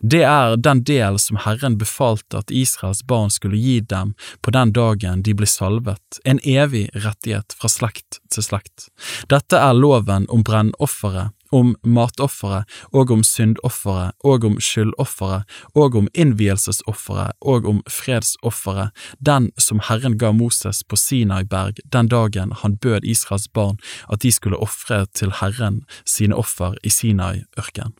[0.00, 4.72] Det er den del som Herren befalte at Israels barn skulle gi dem på den
[4.76, 8.88] dagen de ble salvet, en evig rettighet fra slekt til slekt.
[9.32, 16.08] Dette er loven om brennofferet, om matofferet og om syndofferet og om skyldofferet og om
[16.14, 23.04] innvielsesofferet og om fredsofferet, den som Herren ga Moses på Sinai-berg den dagen han bød
[23.04, 23.78] Israels barn
[24.12, 27.94] at de skulle ofre til Herren sine offer i Sinai-ørkenen.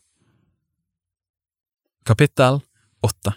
[2.07, 2.61] Kapittel
[3.03, 3.33] 8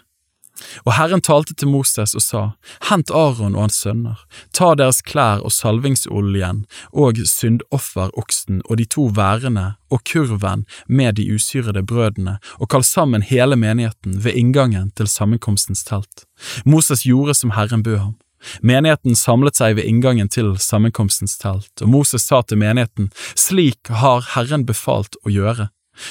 [0.85, 2.41] Og Herren talte til Moses og sa,
[2.87, 4.21] Hent Aron og hans sønner,
[4.55, 6.61] ta deres klær og salvingsoljen
[6.93, 13.25] og syndofferoksen og de to værene og kurven med de usyrede brødene, og kall sammen
[13.27, 16.23] hele menigheten ved inngangen til sammenkomstens telt.
[16.63, 18.15] Moses gjorde som Herren bød ham.
[18.63, 24.23] Menigheten samlet seg ved inngangen til sammenkomstens telt, og Moses sa til menigheten, Slik har
[24.31, 25.67] Herren befalt å gjøre.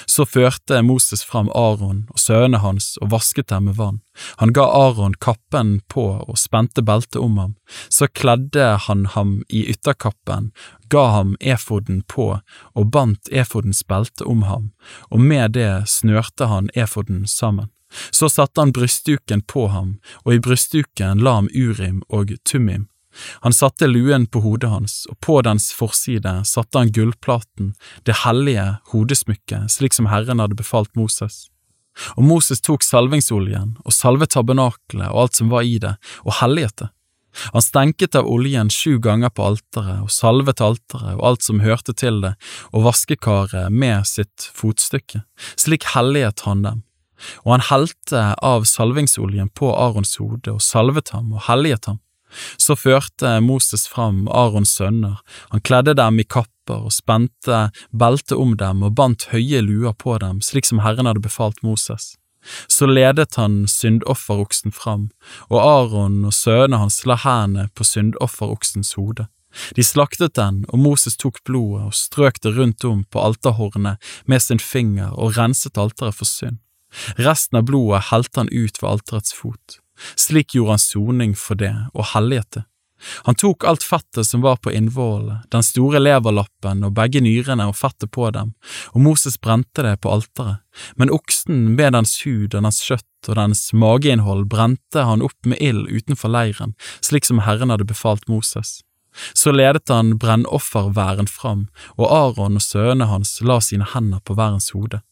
[0.06, 4.00] Så førte Moses fram Aron og sønnene hans og vasket dem med vann.
[4.42, 7.56] Han ga Aron kappen på og spente beltet om ham.
[7.88, 10.50] Så kledde han ham i ytterkappen,
[10.90, 12.30] ga ham efoden på
[12.74, 14.70] og bandt efodens belte om ham,
[15.10, 17.70] og med det snørte han efoden sammen.
[18.10, 22.89] Så satte han brystduken på ham, og i brystduken la ham Urim og Tumim.
[23.40, 27.74] Han satte luen på hodet hans, og på dens forside satte han gullplaten,
[28.06, 31.48] det hellige hodesmykket, slik som Herren hadde befalt Moses.
[32.16, 36.78] Og Moses tok salvingsoljen og salvet tabernakelet og alt som var i det, og helliget
[36.84, 36.90] det.
[37.54, 41.94] Han stenket av oljen sju ganger på alteret og salvet alteret og alt som hørte
[41.94, 42.34] til det,
[42.74, 45.22] og vaskekaret med sitt fotstykke.
[45.54, 46.82] Slik helliget han dem.
[47.44, 52.00] Og han helte av salvingsoljen på Arons hode og salvet ham og helliget ham.
[52.60, 58.56] Så førte Moses fram Arons sønner, han kledde dem i kapper og spente beltet om
[58.56, 62.14] dem og bandt høye luer på dem, slik som Herren hadde befalt Moses.
[62.68, 65.10] Så ledet han syndofferoksen fram,
[65.50, 69.28] og Aron og sønnene hans la hendene på syndofferoksens hode.
[69.76, 73.98] De slaktet den, og Moses tok blodet og strøk det rundt om på alterhornet
[74.30, 76.60] med sin finger og renset alteret for synd.
[77.18, 79.78] Resten av blodet helte han ut ved alterets fot.
[80.16, 82.64] Slik gjorde han soning for det og helliget det.
[83.24, 87.78] Han tok alt fettet som var på innvollene, den store leverlappen og begge nyrene og
[87.78, 88.52] fettet på dem,
[88.92, 90.60] og Moses brente det på alteret,
[91.00, 95.60] men oksen med dens hud og dens kjøtt og dens mageinnhold brente han opp med
[95.64, 98.80] ild utenfor leiren, slik som Herren hadde befalt Moses.
[99.34, 101.66] Så ledet han brennofferværen fram,
[101.98, 105.02] og Aron og sønnene hans la sine hender på værens hode.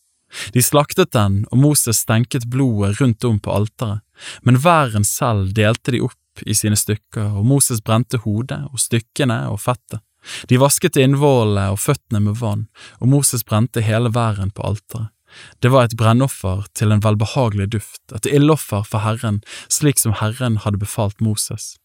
[0.53, 4.05] De slaktet den, og Moses stenket blodet rundt om på alteret,
[4.43, 9.45] men væren selv delte de opp i sine stykker, og Moses brente hodet og stykkene
[9.53, 10.03] og fettet.
[10.51, 12.67] De vasket innvollene og føttene med vann,
[13.01, 15.15] og Moses brente hele væren på alteret.
[15.61, 20.57] Det var et brennoffer til en velbehagelig duft, et ildoffer for Herren, slik som Herren
[20.65, 21.77] hadde befalt Moses.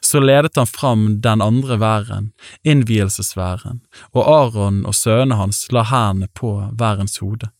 [0.00, 2.30] Så ledet han fram den andre væren,
[2.62, 3.80] innvielsesværen,
[4.14, 7.50] og Aron og sønnene hans la hendene på værens hode.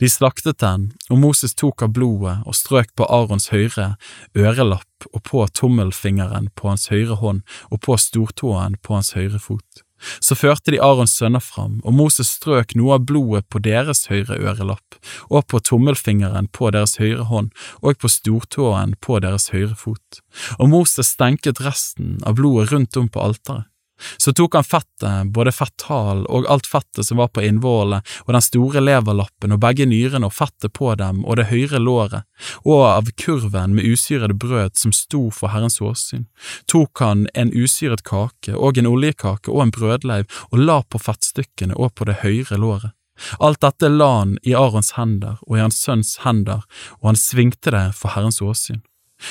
[0.00, 3.94] De slaktet den, og Moses tok av blodet og strøk på Arons høyre
[4.36, 9.86] ørelapp og på tommelfingeren på hans høyre hånd og på stortåen på hans høyre fot.
[10.20, 14.36] Så førte de Arons sønner fram, og Moses strøk noe av blodet på deres høyre
[14.36, 14.98] ørelapp,
[15.32, 17.48] og på tommelfingeren på deres høyre hånd,
[17.80, 20.20] og på stortåen på deres høyre fot.
[20.58, 23.70] Og Moses stenket resten av blodet rundt om på alteret.
[24.18, 28.44] Så tok han fettet, både fetthalen og alt fettet som var på innvollene, og den
[28.44, 32.26] store leverlappen og begge nyrene og fettet på dem og det høyre låret,
[32.64, 36.26] og av kurven med usyrede brød som sto for Herrens åsyn,
[36.70, 41.76] tok han en usyret kake og en oljekake og en brødleiv og la på fettstykkene
[41.76, 42.92] og på det høyre låret.
[43.40, 46.66] Alt dette la han i Arons hender og i hans sønns hender,
[47.00, 48.82] og han svingte det for Herrens åsyn.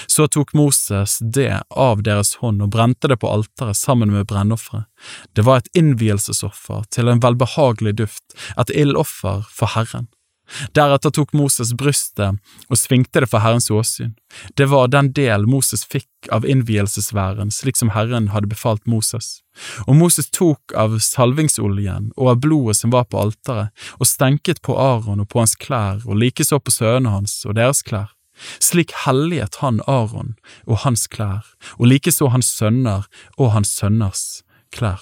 [0.07, 4.89] Så tok Moses det av deres hånd og brente det på alteret sammen med brennofferet.
[5.37, 10.09] Det var et innvielsesoffer til en velbehagelig duft, et ildoffer for Herren.
[10.77, 12.37] Deretter tok Moses brystet
[12.69, 14.13] og svingte det for Herrens åsyn.
[14.57, 19.41] Det var den del Moses fikk av innvielsesværen, slik som Herren hadde befalt Moses.
[19.87, 24.77] Og Moses tok av salvingsoljen og av blodet som var på alteret, og stenket på
[24.77, 28.14] Aron og på hans klær, og likeså på sønnene hans og deres klær.
[28.59, 30.35] Slik helliget han Aron
[30.67, 31.45] og hans klær,
[31.79, 34.43] og likeså hans sønner og hans sønners
[34.75, 35.01] klær.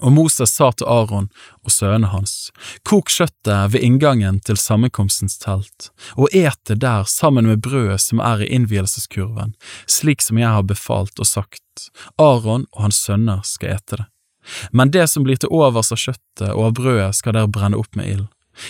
[0.00, 1.28] Og Moses sa til Aron
[1.62, 2.48] og sønnene hans,
[2.88, 8.22] kok kjøttet ved inngangen til sammenkomstens telt, og et det der sammen med brødet som
[8.24, 9.52] er i innvielseskurven,
[9.86, 14.08] slik som jeg har befalt og sagt, Aron og hans sønner skal ete det.
[14.72, 17.94] Men det som blir til overs av kjøttet og av brødet skal dere brenne opp
[17.98, 18.24] med ild.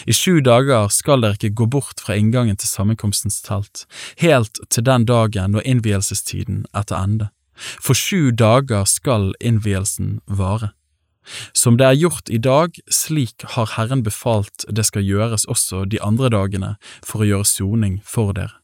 [0.06, 3.86] I sju dager skal dere ikke gå bort fra inngangen til sammenkomstens telt,
[4.22, 7.30] helt til den dagen når innvielsestiden er til ende.
[7.82, 10.72] For sju dager skal innvielsen vare.
[11.54, 16.00] Som det er gjort i dag, slik har Herren befalt det skal gjøres også de
[16.02, 16.74] andre dagene
[17.06, 18.61] for å gjøre soning for dere.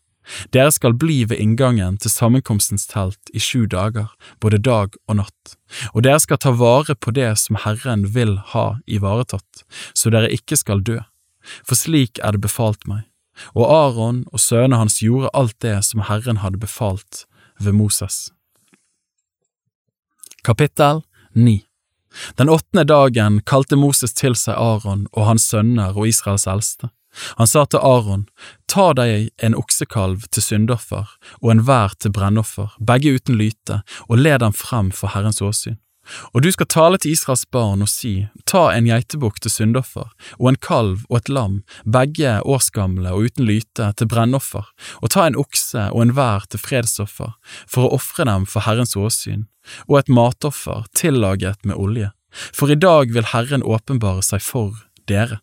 [0.53, 4.11] Dere skal bli ved inngangen til sammenkomstens telt i sju dager,
[4.41, 5.55] både dag og natt,
[5.95, 9.65] og dere skal ta vare på det som Herren vil ha ivaretatt,
[9.95, 10.99] så dere ikke skal dø,
[11.65, 13.07] for slik er det befalt meg.
[13.55, 17.25] Og Aron og sønnene hans gjorde alt det som Herren hadde befalt
[17.63, 18.29] ved Moses.
[20.45, 21.63] Kapittel 9
[22.37, 26.91] den åttende dagen kalte Moses til seg Aron og hans sønner og Israels eldste.
[27.41, 28.27] Han sa til Aron,
[28.71, 34.43] ta deg en oksekalv til syndoffer og enhver til brennoffer, begge uten lyte, og led
[34.45, 35.79] dem frem for Herrens åsyn.
[36.33, 38.13] Og du skal tale til Israels barn og si,
[38.49, 43.49] ta en geitebukk til syndoffer, og en kalv og et lam, begge årsgamle og uten
[43.49, 44.69] lyte, til brennoffer,
[45.03, 47.35] og ta en okse og enhver til fredsoffer,
[47.69, 49.47] for å ofre dem for Herrens åsyn,
[49.87, 52.13] og et matoffer tillaget med olje.
[52.33, 54.77] For i dag vil Herren åpenbare seg for
[55.09, 55.41] dere.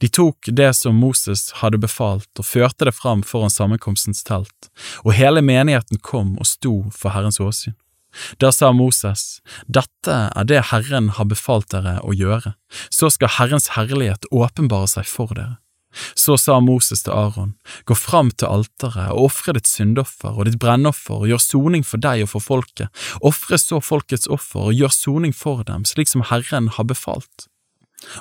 [0.00, 4.70] De tok det som Moses hadde befalt og førte det fram foran sammenkomstens telt,
[5.04, 7.76] og hele menigheten kom og sto for Herrens åsyn.
[8.40, 12.54] Da sa Moses, Dette er det Herren har befalt dere å gjøre,
[12.88, 15.58] så skal Herrens herlighet åpenbare seg for dere.
[16.14, 17.54] Så sa Moses til Aron,
[17.88, 22.02] Gå fram til alteret og ofre ditt syndoffer og ditt brennoffer og gjør soning for
[22.02, 26.26] deg og for folket, ofre så folkets offer og gjør soning for dem, slik som
[26.28, 27.48] Herren har befalt.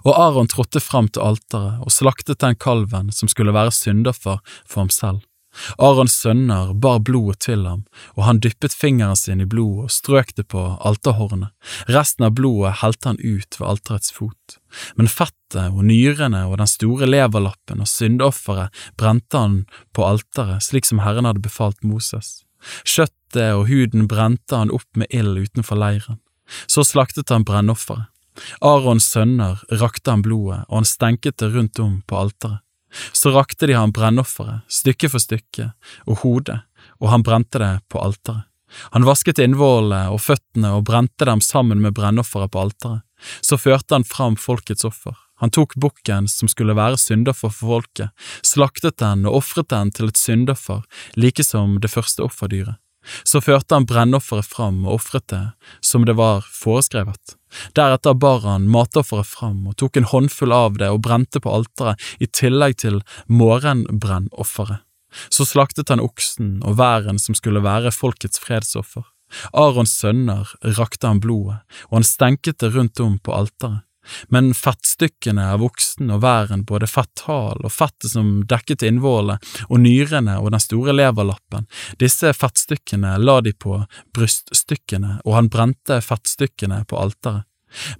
[0.04, 4.86] Og Aron trådte frem til alteret og slaktet den kalven som skulle være syndoffer for
[4.86, 5.24] ham selv.
[5.78, 7.84] Arons sønner bar blodet til ham,
[8.16, 11.54] og han dyppet fingeren sin i blodet og strøk det på alterhornet.
[11.92, 14.58] Resten av blodet helte han ut ved alterets fot.
[15.00, 19.62] Men fettet og nyrene og den store leverlappen og syndofferet brente han
[19.96, 22.42] på alteret, slik som Herren hadde befalt Moses.
[22.84, 26.20] Kjøttet og huden brente han opp med ild utenfor leiren.
[26.68, 28.10] Så slaktet han brennofferet.
[28.62, 32.62] Arons sønner rakte han blodet, og han stenket det rundt om på alteret.
[33.12, 35.72] Så rakte de ham brennofferet, stykke for stykke,
[36.08, 36.62] og hodet,
[37.02, 38.46] og han brente det på alteret.
[38.96, 43.04] Han vasket innvollene og føttene og brente dem sammen med brennofferet på alteret.
[43.42, 45.16] Så førte han fram folkets offer.
[45.44, 48.12] Han tok bukken som skulle være syndoffer for folket,
[48.44, 50.84] slaktet den og ofret den til et syndoffer,
[51.20, 52.80] like som det første offerdyret.
[53.28, 55.44] Så førte han brennofferet fram og ofret det
[55.84, 57.36] som det var foreskrevet.
[57.78, 62.02] Deretter bar han matofferet fram og tok en håndfull av det og brente på alteret
[62.20, 64.84] i tillegg til morgenbrennofferet.
[65.32, 69.06] Så slaktet han oksen og væren som skulle være folkets fredsoffer.
[69.56, 73.85] Arons sønner rakte han blodet, og han stenket det rundt om på alteret.
[74.34, 79.40] Men fettstykkene av voksen og væren, både fetthal og fettet som dekket innvollene,
[79.70, 81.68] og nyrene og den store leverlappen,
[82.02, 83.82] disse fettstykkene la de på
[84.16, 87.46] bryststykkene, og han brente fettstykkene på alteret.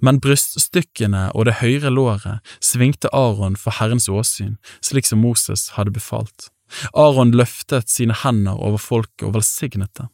[0.00, 5.92] Men bryststykkene og det høyre låret svingte Aron for Herrens åsyn, slik som Moses hadde
[5.92, 6.50] befalt.
[6.96, 10.10] Aron løftet sine hender over folket og velsignet dem.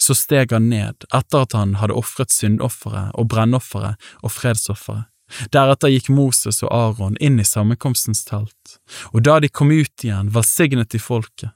[0.00, 5.10] Så steg han ned etter at han hadde ofret syndofferet og brennofferet og fredsofferet.
[5.54, 8.76] Deretter gikk Moses og Aron inn i sammenkomstens telt,
[9.12, 11.52] og da de kom ut igjen, velsignet de folket.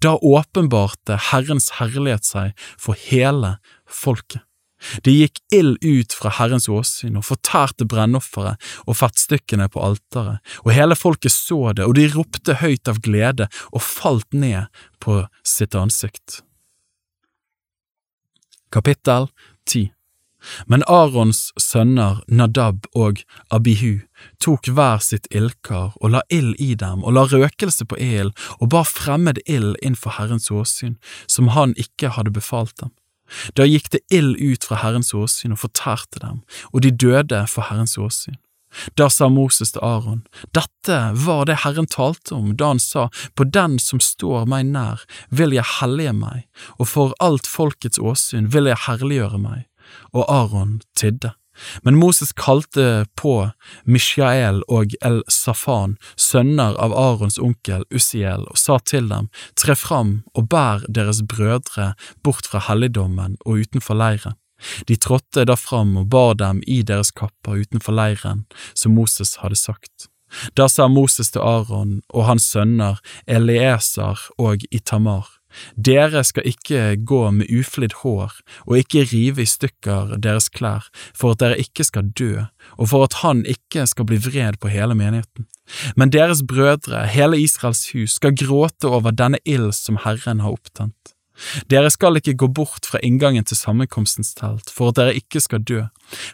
[0.00, 3.56] Da åpenbarte Herrens herlighet seg for hele
[3.88, 4.42] folket.
[5.02, 10.74] Det gikk ild ut fra Herrens åsyn og fortærte brennofferet og fettstykkene på alteret, og
[10.76, 14.68] hele folket så det, og de ropte høyt av glede og falt ned
[15.00, 16.42] på sitt ansikt.
[18.72, 19.30] Kapittel
[19.64, 19.95] 10
[20.66, 24.00] Men Arons sønner Nadab og Abihu
[24.42, 28.70] tok hver sitt ildkar og la ild i dem og la røkelse på ilden og
[28.74, 32.94] bar fremmed ild inn for Herrens åsyn, som han ikke hadde befalt dem.
[33.58, 36.42] Da gikk det ild ut fra Herrens åsyn og fortærte dem,
[36.72, 38.38] og de døde for Herrens åsyn.
[38.98, 40.24] Da sa Moses til Aron,
[40.54, 45.06] dette var det Herren talte om da han sa, på den som står meg nær
[45.30, 46.44] vil jeg hellige meg,
[46.76, 49.64] og for alt folkets åsyn vil jeg herliggjøre meg
[50.12, 51.32] og Aron tidde.
[51.82, 53.50] Men Moses kalte på
[53.84, 60.50] Mishael og El-Safan, sønner av Arons onkel Ussiel, og sa til dem, tre fram og
[60.52, 64.36] bær deres brødre bort fra helligdommen og utenfor leiren.
[64.88, 69.58] De trådte da fram og bar dem i deres kapper utenfor leiren, som Moses hadde
[69.60, 70.08] sagt.
[70.56, 75.28] Da sa Moses til Aron og hans sønner Elieser og Itamar,
[75.76, 78.34] dere skal ikke gå med uflidd hår
[78.66, 82.46] og ikke rive i stykker deres klær for at dere ikke skal dø
[82.76, 85.46] og for at han ikke skal bli vred på hele menigheten.
[85.96, 91.16] Men deres brødre, hele Israels hus, skal gråte over denne ild som Herren har opptent.
[91.70, 95.64] Dere skal ikke gå bort fra inngangen til sammenkomstens telt for at dere ikke skal
[95.64, 95.82] dø,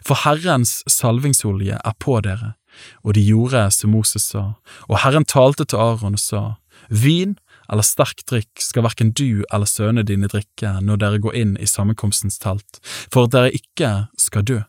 [0.05, 2.53] for Herrens salvingsolje er på dere.
[3.03, 4.53] Og de gjorde som Moses sa,
[4.89, 6.43] og Herren talte til Aron og sa,
[6.89, 7.37] Vin
[7.71, 11.69] eller sterk drikk skal hverken du eller sønnene dine drikke når dere går inn i
[11.69, 12.79] sammenkomstens telt,
[13.11, 14.61] for at dere ikke skal dø.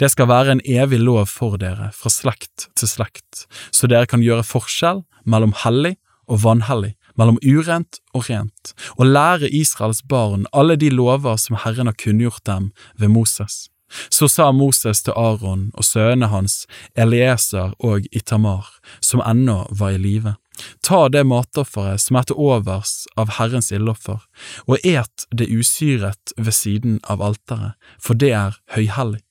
[0.00, 4.24] Det skal være en evig lov for dere fra slekt til slekt, så dere kan
[4.24, 5.96] gjøre forskjell mellom hellig
[6.28, 11.90] og vanhellig, mellom urent og rent, og lære Israels barn alle de lover som Herren
[11.90, 13.68] har kunngjort dem ved Moses.
[14.12, 18.68] Så sa Moses til Aron og sønnene hans, Elieser og Itamar,
[19.00, 20.34] som ennå var i live.
[20.82, 24.20] Ta det matofferet som er til overs av Herrens ildoffer,
[24.66, 29.22] og et det usyret ved siden av alteret, for det er høyhellig.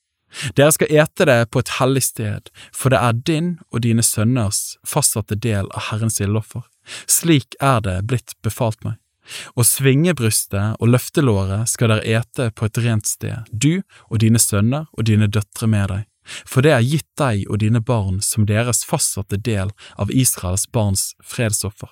[0.60, 4.76] Dere skal ete det på et hellig sted, for det er din og dine sønners
[4.86, 6.66] fastsatte del av Herrens ildoffer.
[7.08, 9.00] Slik er det blitt befalt meg.
[9.60, 14.88] Og svingebrystet og løftelåret skal dere ete på et rent sted, du og dine sønner
[14.94, 16.06] og dine døtre med deg
[16.46, 21.14] for det er gitt deg og dine barn som deres fastsatte del av Israels barns
[21.24, 21.92] fredsoffer.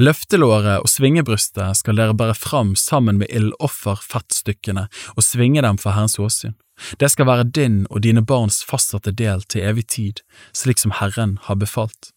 [0.00, 6.18] Løftelåret og svingebrystet skal dere bære fram sammen med ildofferfettstykkene og svinge dem for Herrens
[6.18, 6.56] åsyn.
[6.98, 10.22] Det skal være din og dine barns fastsatte del til evig tid,
[10.54, 12.12] slik som Herren har befalt.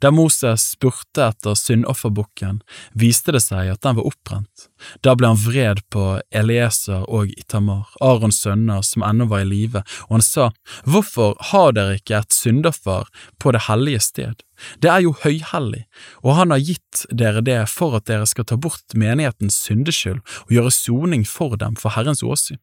[0.00, 2.60] Da Moses spurte etter syndofferbukken,
[2.96, 4.68] viste det seg at den var oppbrent.
[5.04, 6.04] Da ble han vred på
[6.34, 10.50] Elieser og Itamar, Arons sønner som ennå var i live, og han sa,
[10.88, 13.08] Hvorfor har dere ikke et syndoffer
[13.42, 14.44] på det hellige sted?
[14.80, 15.84] Det er jo høyhellig,
[16.24, 20.54] og han har gitt dere det for at dere skal ta bort menighetens syndeskyld og
[20.56, 22.60] gjøre soning for dem for Herrens åsyn.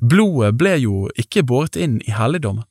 [0.00, 2.64] Blodet ble jo ikke båret inn i helligdommen.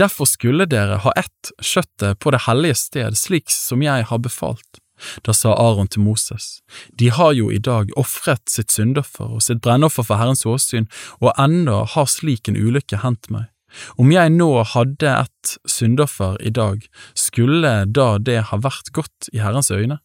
[0.00, 4.80] Derfor skulle dere ha ett kjøttet på det hellige sted, slik som jeg har befalt.
[5.26, 6.60] Da sa Aron til Moses,
[6.98, 10.86] de har jo i dag ofret sitt syndoffer og sitt brennoffer for Herrens åsyn,
[11.20, 13.50] og enda har slik en ulykke hendt meg.
[13.98, 16.86] Om jeg nå hadde et syndoffer i dag,
[17.18, 19.98] skulle da det ha vært godt i Herrens øyne?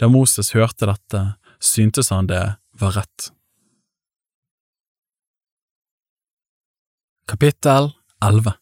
[0.00, 1.24] Da Moses hørte dette,
[1.60, 2.44] syntes han det
[2.78, 3.30] var rett.
[7.28, 7.92] Kapittel
[8.24, 8.56] 11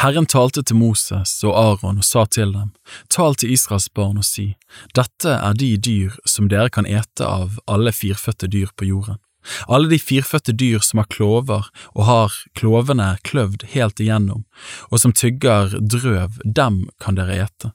[0.00, 2.72] Herren talte til Moses og Aron og sa til dem,
[3.12, 4.54] tal til Israels barn og si,
[4.96, 9.20] dette er de dyr som dere kan ete av alle firfødte dyr på jorden.
[9.68, 14.44] Alle de firfødte dyr som har klover og har klovene kløvd helt igjennom,
[14.90, 17.72] og som tygger drøv, dem kan dere ete.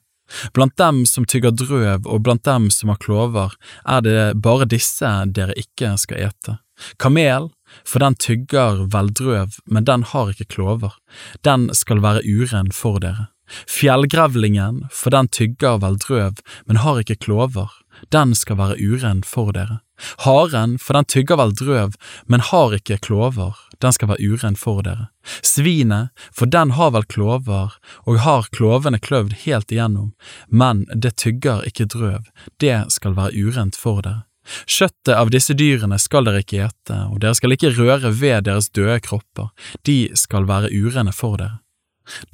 [0.54, 5.10] Blant dem som tygger drøv og blant dem som har klover, er det bare disse
[5.36, 6.58] dere ikke skal ete.
[6.98, 7.50] Kamel,
[7.84, 10.96] for den tygger veldrøv, men den har ikke klover,
[11.44, 13.30] den skal være uren for dere.
[13.68, 17.72] Fjellgrevlingen, for den tygger veldrøv, men har ikke klover,
[18.12, 19.80] den skal være uren for dere.
[20.24, 21.92] Haren, for den tygger veldrøv,
[22.26, 25.08] men har ikke klover, den skal være uren for dere.
[25.42, 30.14] Svinet, for den har vel klover, og har klovene kløvd helt igjennom,
[30.48, 34.24] men det tygger ikke drøv, det skal være urent for dere.
[34.66, 38.70] Kjøttet av disse dyrene skal dere ikke ete, og dere skal ikke røre ved deres
[38.70, 39.50] døde kropper,
[39.88, 41.60] de skal være urene for dere.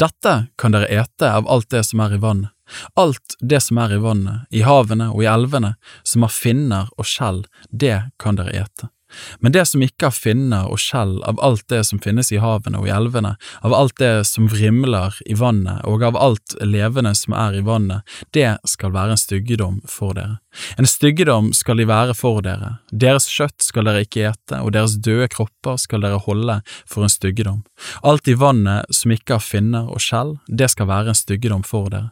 [0.03, 2.51] Dette kan dere ete av alt det som er i vannet,
[2.99, 7.07] alt det som er i vannet, i havene og i elvene, som har finner og
[7.07, 8.91] skjell, det kan dere ete.
[9.41, 12.81] Men det som ikke har finner og skjell av alt det som finnes i havene
[12.81, 13.35] og i elvene,
[13.67, 18.07] av alt det som vrimler i vannet og av alt levende som er i vannet,
[18.37, 20.39] det skal være en styggedom for dere.
[20.79, 24.99] En styggedom skal de være for dere, deres kjøtt skal dere ikke ete, og deres
[24.99, 27.63] døde kropper skal dere holde for en styggedom.
[28.03, 31.91] Alt i vannet som ikke har finner og skjell, det skal være en styggedom for
[31.93, 32.11] dere.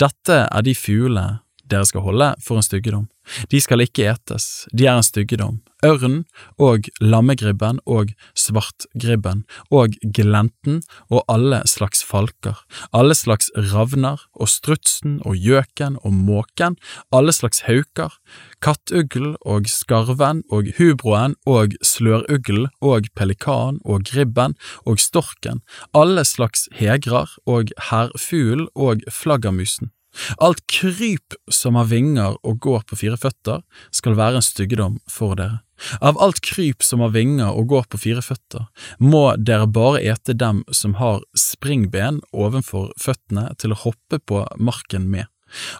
[0.00, 1.40] Dette er de fuglene
[1.70, 3.06] dere skal holde for en styggedom.
[3.50, 5.60] De skal ikke etes, de er en styggedom.
[5.84, 6.24] Ørn
[6.60, 12.58] og lammegribben og svartgribben og glenten og alle slags falker,
[12.92, 16.76] alle slags ravner og strutsen og gjøken og måken,
[17.16, 18.12] alle slags hauker,
[18.60, 25.64] kattugl og skarven og hubroen og slørugl og pelikan og gribben og storken,
[25.96, 29.94] alle slags hegrar og herfugl og flaggermusen.
[30.42, 33.62] Alt kryp som har vinger og går på fire føtter,
[33.94, 35.62] skal være en styggedom for dere.
[36.04, 38.66] Av alt kryp som har vinger og går på fire føtter,
[39.00, 45.08] må dere bare ete dem som har springben ovenfor føttene til å hoppe på marken
[45.10, 45.30] med.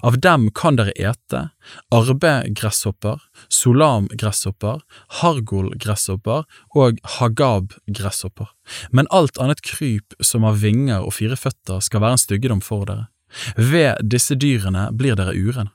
[0.03, 1.43] Av dem kan dere ete
[1.95, 3.21] arbegresshopper,
[3.53, 4.81] solamgresshopper,
[5.21, 8.51] hargolgresshopper og hagabgresshopper,
[8.91, 12.89] men alt annet kryp som har vinger og fire føtter skal være en styggedom for
[12.89, 13.09] dere.
[13.57, 15.71] Ved disse dyrene blir dere urene.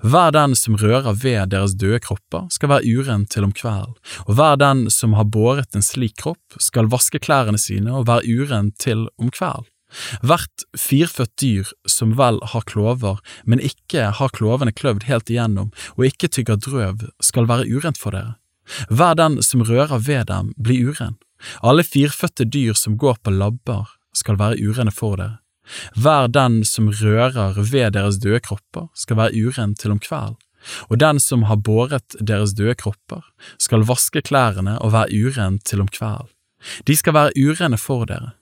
[0.00, 3.92] Hver den som rører ved deres døde kropper, skal være uren til om kvelden,
[4.24, 8.24] og hver den som har båret en slik kropp, skal vaske klærne sine og være
[8.24, 9.68] uren til om kvelden.
[10.26, 16.08] Hvert firfødt dyr som vel har klover, men ikke har klovene kløvd helt igjennom og
[16.08, 18.34] ikke tygger drøv, skal være urent for dere.
[18.90, 21.16] Hver den som rører ved dem, blir uren.
[21.62, 23.86] Alle firfødte dyr som går på labber,
[24.16, 25.38] skal være urene for dere.
[25.96, 30.38] Hver den som rører ved deres døde kropper, skal være uren til om kvelden,
[30.90, 33.22] og den som har båret deres døde kropper,
[33.58, 36.32] skal vaske klærne og være uren til om kvelden.
[36.86, 38.32] De skal være urene for dere,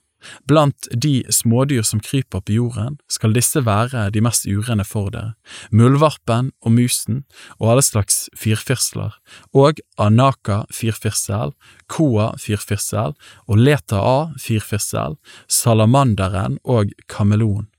[0.47, 5.35] Blant de smådyr som kryper på jorden, skal disse være de mest urene for dere,
[5.71, 7.23] muldvarpen og musen
[7.59, 9.15] og alle slags firfirsler,
[9.53, 11.53] og anaka firfirsel,
[11.91, 13.15] koa firfirsel
[13.47, 17.69] og leta-a firfirsel, salamanderen og kamelon.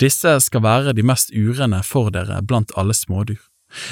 [0.00, 3.42] Disse skal være de mest urene for dere blant alle smådyr.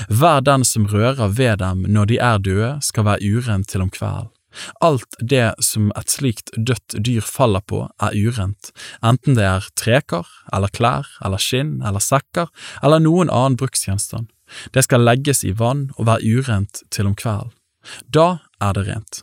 [0.09, 3.91] Hver den som rører ved dem når de er døde, skal være uren til om
[3.91, 4.32] kvelden.
[4.81, 8.73] Alt det som et slikt dødt dyr faller på, er urent,
[9.03, 14.31] enten det er trekar, eller klær, eller skinn, eller sekker, eller noen annen bruksgjenstand.
[14.73, 17.55] Det skal legges i vann og være urent til om kvelden.
[18.07, 19.23] Da er det rent.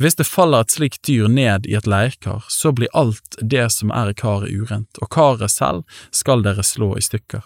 [0.00, 3.92] Hvis det faller et slikt dyr ned i et leirkar, så blir alt det som
[3.92, 7.44] er i karet urent, og karet selv skal dere slå i stykker.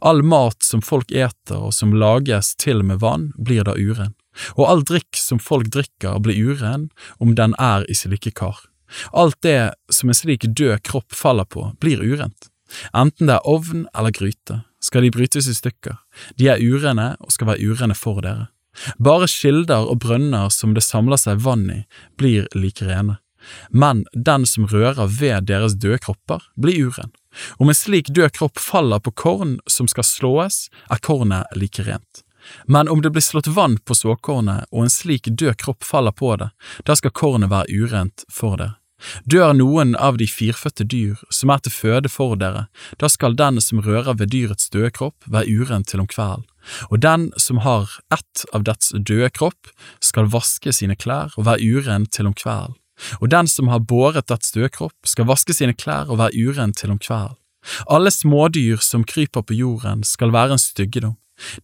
[0.00, 4.14] All mat som folk eter og som lages til med vann, blir da uren
[4.56, 6.88] og all drikk som folk drikker blir uren
[7.22, 8.58] om den er i slike kar.
[9.12, 12.48] Alt det som en slik død kropp faller på, blir urent.
[12.96, 15.96] Enten det er ovn eller gryte, skal de brytes i stykker,
[16.40, 18.48] de er urene og skal være urene for dere.
[18.96, 21.82] Bare kilder og brønner som det samler seg vann i,
[22.16, 23.18] blir like rene.
[23.68, 27.12] Men den som rører ved deres døde kropper, blir uren.
[27.58, 32.22] Om en slik død kropp faller på korn som skal slåes, er kornet like rent.
[32.66, 36.36] Men om det blir slått vann på såkornet og en slik død kropp faller på
[36.40, 36.50] det,
[36.86, 38.72] da skal kornet være urent for det.
[39.26, 42.66] Dør noen av de firfødte dyr som er til føde for dere,
[43.02, 46.46] da skal den som rører ved dyrets døde kropp være urent til om kvelden,
[46.90, 51.66] og den som har ett av dets døde kropp, skal vaske sine klær og være
[51.66, 52.78] uren til om kvelden,
[53.20, 56.74] og den som har båret dets døde kropp, skal vaske sine klær og være uren
[56.76, 57.38] til om kvelden.
[57.86, 61.14] Alle smådyr som kryper på jorden skal være en styggedom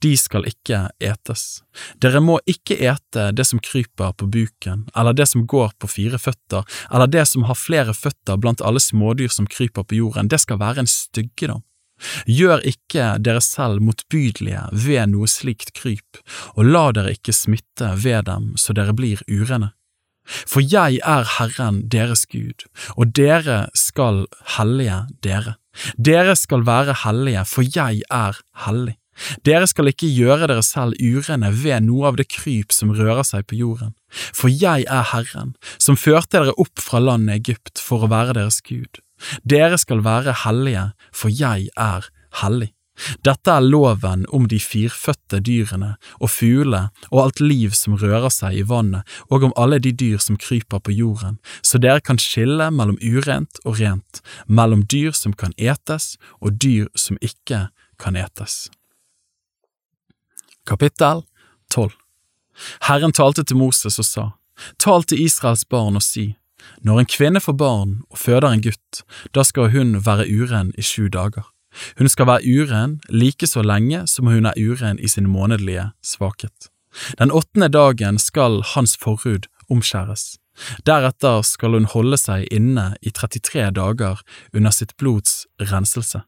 [0.03, 1.63] de skal ikke etes.
[2.03, 6.19] Dere må ikke ete det som kryper på buken, eller det som går på fire
[6.19, 10.41] føtter, eller det som har flere føtter blant alle smådyr som kryper på jorden, det
[10.43, 11.65] skal være en styggedom.
[12.31, 16.21] Gjør ikke dere selv motbydelige ved noe slikt kryp,
[16.55, 19.73] og la dere ikke smitte ved dem så dere blir urene.
[20.29, 22.67] For jeg er Herren deres Gud,
[22.97, 25.57] og dere skal hellige dere.
[25.97, 28.99] Dere skal være hellige, for jeg er hellig.
[29.47, 33.47] Dere skal ikke gjøre dere selv urene ved noe av det kryp som rører seg
[33.49, 38.13] på jorden, for jeg er Herren, som førte dere opp fra landet Egypt for å
[38.13, 39.03] være deres Gud.
[39.43, 42.11] Dere skal være hellige, for jeg er
[42.43, 42.73] hellig.
[43.23, 48.59] Dette er loven om de firfødte dyrene og fuglene og alt liv som rører seg
[48.59, 52.71] i vannet, og om alle de dyr som kryper på jorden, så dere kan skille
[52.75, 57.69] mellom urent og rent, mellom dyr som kan etes og dyr som ikke
[58.03, 58.67] kan etes.
[60.69, 61.23] Kapittel
[61.73, 61.95] 12
[62.85, 64.25] Herren talte til Moses og sa,
[64.77, 66.35] Tal til Israels barn og si,
[66.85, 69.01] når en kvinne får barn og føder en gutt,
[69.33, 71.47] da skal hun være uren i sju dager.
[71.97, 76.69] Hun skal være uren like så lenge som hun er uren i sin månedlige svakhet.
[77.17, 80.37] Den åttende dagen skal hans forhud omskjæres.
[80.85, 84.21] Deretter skal hun holde seg inne i 33 dager
[84.53, 86.27] under sitt blods renselse.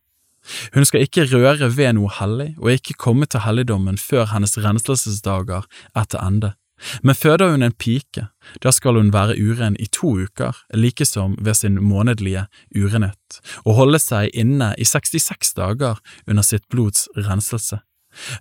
[0.74, 5.68] Hun skal ikke røre ved noe hellig og ikke komme til helligdommen før hennes renselsesdager
[5.94, 6.54] er til ende.
[7.02, 8.26] Men føder hun en pike,
[8.64, 12.46] da skal hun være uren i to uker, like som ved sin månedlige
[12.76, 17.82] urenhet, og holde seg inne i 66 dager under sitt blods renselse.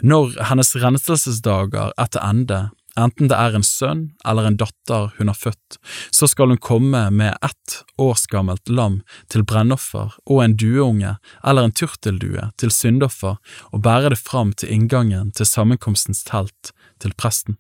[0.02, 2.62] Når hennes renselsesdager er til ende,
[2.98, 5.78] enten det er en sønn eller en datter hun har født,
[6.16, 11.76] så skal hun komme med ett årsgammelt lam til brennoffer og en dueunge eller en
[11.76, 13.38] turteldue til syndoffer
[13.70, 17.60] og bære det fram til inngangen til sammenkomstens telt til presten.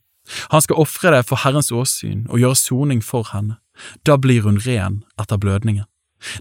[0.53, 3.57] Han skal ofre det for Herrens åsyn og gjøre soning for henne.
[4.05, 5.87] Da blir hun ren etter blødningen.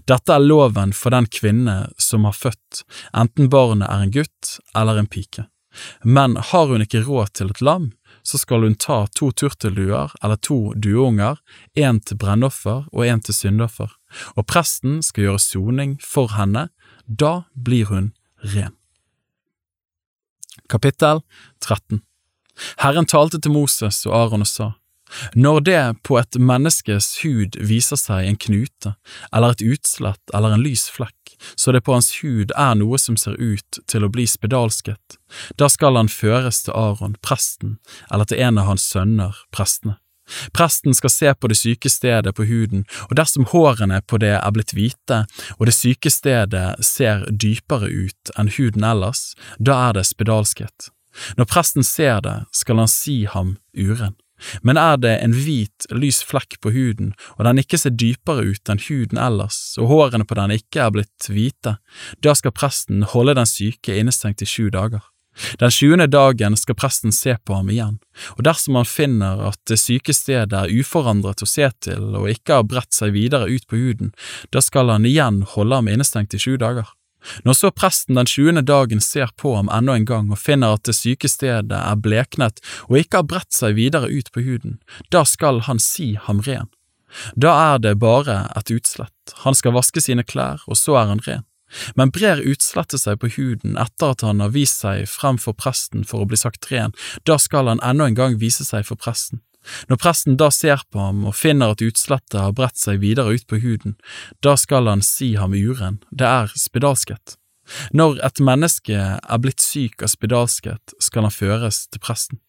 [0.09, 2.83] Dette er loven for den kvinne som har født,
[3.15, 5.45] enten barnet er en gutt eller en pike.
[6.03, 7.91] Men har hun ikke råd til et lam,
[8.29, 11.39] så skal hun ta to turtelduer eller to dueunger,
[11.75, 13.89] én til brennoffer og én til syndoffer,
[14.37, 16.69] og presten skal gjøre soning for henne,
[17.05, 18.11] da blir hun
[18.53, 18.75] ren.
[20.69, 21.23] Kapittel
[21.63, 22.03] 13
[22.83, 24.73] Herren talte til Moses og Aron og sa,
[25.33, 28.93] Når det på et menneskes hud viser seg en knute,
[29.33, 33.17] eller et utslett eller en lys flekk, så det på hans hud er noe som
[33.17, 35.17] ser ut til å bli spedalsket,
[35.57, 37.77] da skal han føres til Aron, presten,
[38.11, 39.97] eller til en av hans sønner, prestene.
[40.53, 44.53] Presten skal se på det syke stedet på huden, og dersom hårene på det er
[44.53, 45.23] blitt hvite,
[45.57, 50.91] og det syke stedet ser dypere ut enn huden ellers, da er det spedalskhet.
[51.37, 54.13] Når presten ser det, skal han si ham uren.
[54.63, 58.71] Men er det en hvit, lys flekk på huden, og den ikke ser dypere ut
[58.71, 61.77] enn huden ellers, og hårene på den ikke er blitt hvite,
[62.23, 65.03] da skal presten holde den syke innestengt i sju dager.
[65.59, 67.99] Den sjuende dagen skal presten se på ham igjen,
[68.35, 72.59] og dersom han finner at det syke stedet er uforandret å se til og ikke
[72.59, 74.11] har bredt seg videre ut på huden,
[74.51, 76.89] da skal han igjen holde ham innestengt i sju dager.
[77.43, 80.85] Når så presten den tjuende dagen ser på ham enda en gang og finner at
[80.87, 84.79] det syke stedet er bleknet og ikke har bredt seg videre ut på huden,
[85.11, 86.69] da skal han si ham ren.
[87.35, 91.23] Da er det bare et utslett, han skal vaske sine klær, og så er han
[91.25, 91.45] ren.
[91.97, 96.05] Men brer utslettet seg på huden etter at han har vist seg frem for presten
[96.07, 96.95] for å bli sagt ren,
[97.29, 99.43] da skal han enda en gang vise seg for presten.
[99.89, 103.47] Når presten da ser på ham og finner at utslettet har bredt seg videre ut
[103.49, 103.97] på huden,
[104.45, 107.37] da skal han si ham uren, det er spedalskhet.
[107.93, 112.41] Når et menneske er blitt syk av spedalskhet, skal han føres til presten.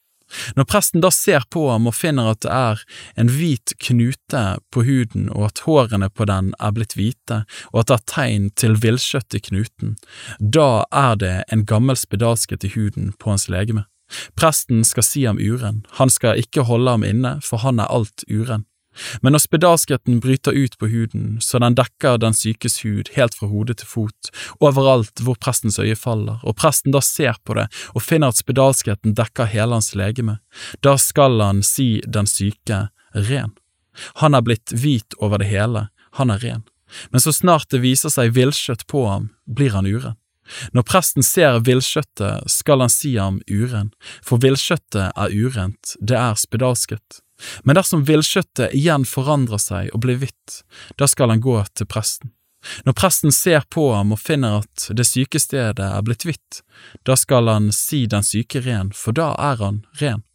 [0.55, 2.83] Når presten da ser på ham og finner at det er
[3.18, 7.43] en hvit knute på huden og at hårene på den er blitt hvite
[7.73, 9.97] og at det er tegn til villkjøtt i knuten,
[10.39, 13.89] da er det en gammel spedalskhet i huden på hans legeme.
[14.39, 18.25] Presten skal si ham uren, han skal ikke holde ham inne, for han er alt
[18.31, 18.67] uren.
[19.23, 23.49] Men når spedalskheten bryter ut på huden, så den dekker den sykes hud helt fra
[23.51, 28.03] hode til fot, overalt hvor prestens øye faller, og presten da ser på det og
[28.05, 30.41] finner at spedalskheten dekker hele hans legeme,
[30.83, 33.55] da skal han si den syke ren.
[34.23, 35.89] Han er blitt hvit over det hele,
[36.19, 36.67] han er ren,
[37.15, 40.19] men så snart det viser seg villkjøtt på ham, blir han uren.
[40.77, 43.93] Når presten ser villkjøttet, skal han si ham uren,
[44.25, 47.21] for villkjøttet er urent, det er spedalsket.
[47.65, 50.61] Men dersom villkjøttet igjen forandrer seg og blir hvitt,
[51.01, 52.35] da skal han gå til presten.
[52.85, 56.61] Når presten ser på ham og finner at det syke stedet er blitt hvitt,
[57.09, 60.27] da skal han si den syke ren, for da er han ren.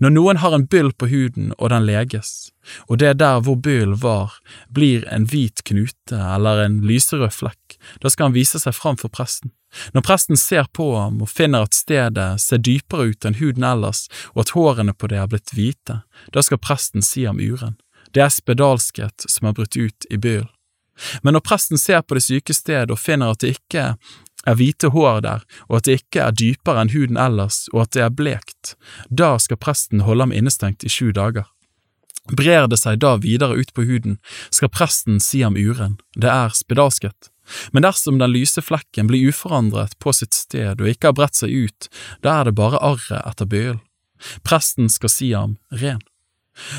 [0.00, 2.50] Når noen har en byll på huden og den leges,
[2.88, 4.38] og det der hvor byllen var,
[4.72, 7.65] blir en hvit knute eller en lyserød flekk,
[8.02, 9.52] da skal han vise seg fram for presten.
[9.92, 14.06] Når presten ser på ham og finner at stedet ser dypere ut enn huden ellers,
[14.34, 16.00] og at hårene på det er blitt hvite,
[16.32, 17.76] da skal presten si ham uren.
[18.14, 20.50] Det er spedalskhet som er brutt ut i byllen.
[21.22, 23.90] Men når presten ser på det syke stedet og finner at det ikke
[24.46, 27.92] er hvite hår der, og at det ikke er dypere enn huden ellers, og at
[27.96, 28.74] det er blekt,
[29.10, 31.48] da skal presten holde ham innestengt i sju dager.
[32.32, 34.18] Brer det seg da videre ut på huden,
[34.50, 37.30] skal presten si ham uren, det er spedalsket.
[37.72, 41.54] Men dersom den lyse flekken blir uforandret på sitt sted og ikke har bredt seg
[41.54, 41.90] ut,
[42.24, 43.82] da er det bare arret etter bøylen.
[44.46, 46.00] Presten skal si ham ren.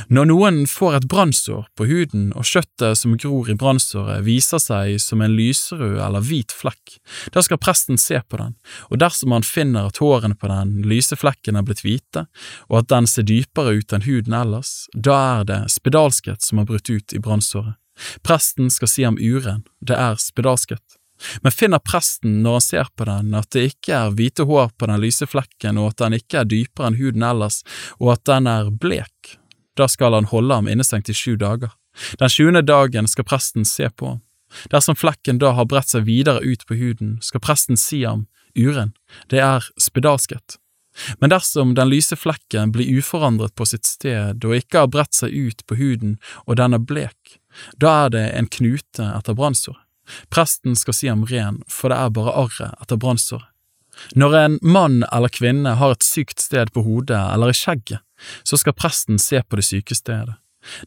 [0.10, 4.98] Når noen får et brannsår på huden og kjøttet som gror i brannsåret viser seg
[5.02, 6.98] som en lyserød eller hvit flekk,
[7.34, 8.56] da skal presten se på den,
[8.90, 12.26] og dersom han finner at hårene på den lyse flekken er blitt hvite,
[12.72, 16.70] og at den ser dypere ut enn huden ellers, da er det spedalskhet som har
[16.70, 17.78] brutt ut i brannsåret.
[18.26, 20.84] Presten skal si ham uren, det er spedalsket.
[21.42, 24.90] Men finner presten når han ser på den at det ikke er hvite hår på
[24.90, 27.64] den lyse flekken og at den ikke er dypere enn huden ellers,
[27.98, 29.38] og at den er blek,
[29.78, 31.74] da skal han holde ham innestengt i sju dager.
[32.22, 34.22] Den sjuende dagen skal presten se på ham.
[34.72, 38.28] Dersom flekken da har bredt seg videre ut på huden, skal presten si ham
[38.58, 38.94] uren,
[39.30, 40.58] det er spedalsket.
[41.22, 45.34] Men dersom den lyse flekken blir uforandret på sitt sted og ikke har bredt seg
[45.36, 47.38] ut på huden og den er blek,
[47.82, 49.78] da er det en knute etter brannsår.
[50.32, 53.44] Presten skal si ham ren, for det er bare arret etter brannsår.
[54.16, 58.04] Når en mann eller kvinne har et sykt sted på hodet eller i skjegget,
[58.44, 60.38] så skal presten se på det syke stedet.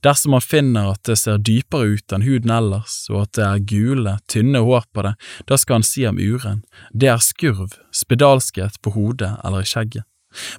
[0.05, 3.67] Dersom han finner at det ser dypere ut enn huden ellers, og at det er
[3.73, 5.15] gule, tynne hår på det,
[5.49, 6.63] da skal han si ham uren,
[6.93, 10.05] det er skurv, spedalskhet på hodet eller i skjegget.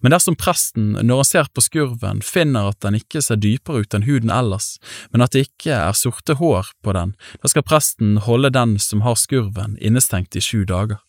[0.02, 3.96] Men dersom presten, når han ser på skurven, finner at den ikke ser dypere ut
[3.96, 4.76] enn huden ellers,
[5.14, 9.06] men at det ikke er sorte hår på den, da skal presten holde den som
[9.06, 11.00] har skurven, innestengt i sju dager.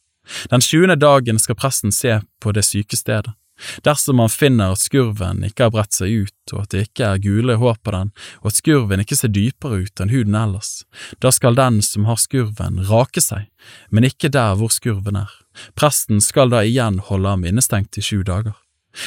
[0.51, 3.35] Den sjuende dagen skal presten se på det syke stedet.
[3.87, 7.23] Dersom han finner at skurven ikke har bredt seg ut, og at det ikke er
[7.23, 10.73] gule hår på den, og at skurven ikke ser dypere ut enn huden ellers,
[11.23, 13.49] da skal den som har skurven, rake seg,
[13.91, 15.31] men ikke der hvor skurven er.
[15.77, 18.57] Presten skal da igjen holde ham innestengt i sju dager.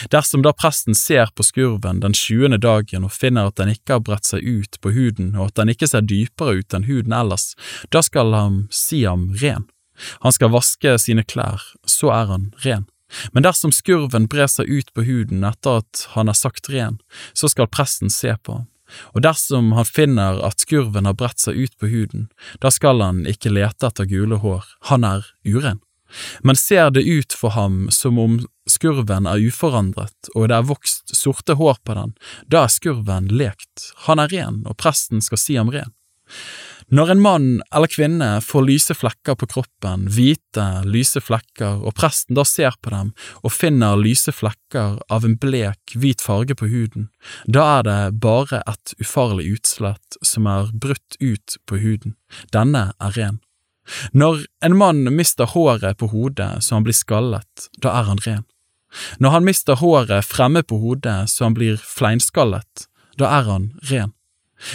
[0.10, 4.04] Dersom da presten ser på skurven den tjuende dagen og finner at den ikke har
[4.06, 7.54] bredt seg ut på huden og at den ikke ser dypere ut enn huden ellers,
[7.94, 9.68] da skal han si ham ren.
[10.26, 12.90] Han skal vaske sine klær, så er han ren.
[13.32, 17.00] Men dersom skurven brer seg ut på huden etter at han er sagt ren,
[17.34, 18.70] så skal presten se på ham.
[19.18, 22.28] Og dersom han finner at skurven har bredt seg ut på huden,
[22.62, 25.82] da skal han ikke lete etter gule hår, han er uren.
[26.46, 28.38] Men ser det ut for ham som om
[28.70, 32.14] skurven er uforandret og det er vokst sorte hår på den,
[32.48, 35.92] da er skurven lekt, han er ren, og presten skal si ham ren.
[36.94, 42.38] Når en mann eller kvinne får lyse flekker på kroppen, hvite, lyse flekker, og presten
[42.38, 47.10] da ser på dem og finner lyse flekker av en blek, hvit farge på huden,
[47.50, 52.14] da er det bare et ufarlig utslett som er brutt ut på huden.
[52.54, 53.42] Denne er ren.
[54.14, 58.46] Når en mann mister håret på hodet så han blir skallet, da er han ren.
[59.20, 64.15] Når han mister håret fremme på hodet så han blir fleinskallet, da er han ren.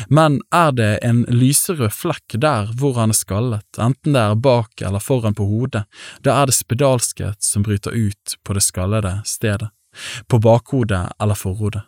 [0.08, 4.82] Men er det en lyserød flekk der hvor han er skallet, enten det er bak
[4.84, 5.84] eller foran på hodet,
[6.24, 9.70] da er det spedalskhet som bryter ut på det skallede stedet,
[10.28, 11.86] på bakhodet eller forhodet.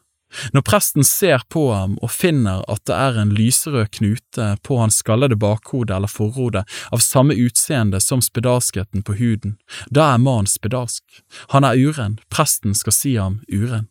[0.52, 5.02] Når presten ser på ham og finner at det er en lyserød knute på hans
[5.02, 9.58] skallede bakhode eller forhode av samme utseende som spedalskheten på huden,
[9.90, 11.04] da er mannen spedalsk.
[11.52, 13.88] Han er uren, presten skal si ham uren.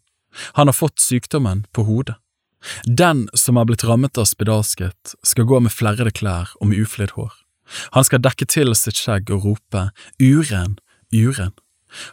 [0.58, 2.18] Han har fått sykdommen på hodet.
[2.86, 7.16] Den som har blitt rammet av spedalskhet, skal gå med flerrede klær og med uflidd
[7.18, 7.34] hår.
[7.96, 9.90] Han skal dekke til sitt skjegg og rope
[10.20, 10.78] uren,
[11.14, 11.54] uren.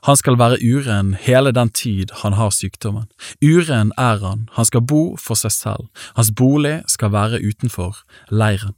[0.08, 3.06] Han skal være uren hele den tid han har sykdommen.
[3.42, 5.86] Uren er han, han skal bo for seg selv,
[6.18, 8.74] hans bolig skal være utenfor leiren.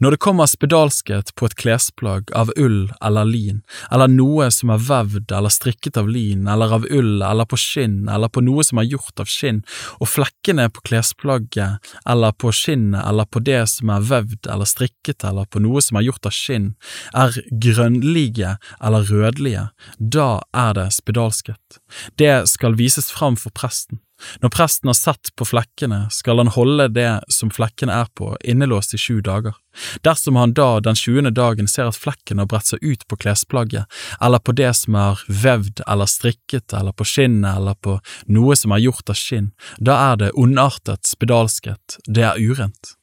[0.00, 3.60] Når det kommer spedalskhet på et klesplagg av ull eller lin,
[3.90, 8.08] eller noe som er vevd eller strikket av lin eller av ull eller på skinn
[8.10, 9.62] eller på noe som er gjort av skinn,
[10.00, 15.26] og flekkene på klesplagget eller på skinnet eller på det som er vevd eller strikket
[15.28, 16.72] eller på noe som er gjort av skinn,
[17.14, 19.66] er grønnlige eller rødlige,
[19.98, 21.80] da er det spedalskhet.
[22.20, 24.00] Det skal vises fram for presten.
[24.42, 28.94] Når presten har sett på flekkene, skal han holde det som flekkene er på, innelåst
[28.94, 29.56] i sju dager.
[30.04, 33.86] Dersom han da den tjuende dagen ser at flekken har bredt seg ut på klesplagget,
[34.20, 37.98] eller på det som er vevd eller strikket, eller på skinnet eller på
[38.34, 42.96] noe som er gjort av skinn, da er det ondartet spedalskhet, det er urent.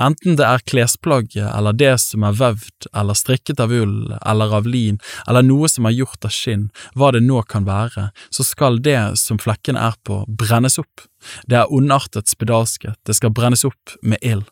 [0.00, 4.68] Enten det er klesplagget eller det som er vevd eller strikket av ull eller av
[4.68, 4.98] lin
[5.28, 9.00] eller noe som er gjort av skinn, hva det nå kan være, så skal det
[9.20, 11.06] som flekkene er på, brennes opp.
[11.46, 14.48] Det er ondartet spedalskhet, det skal brennes opp med ild.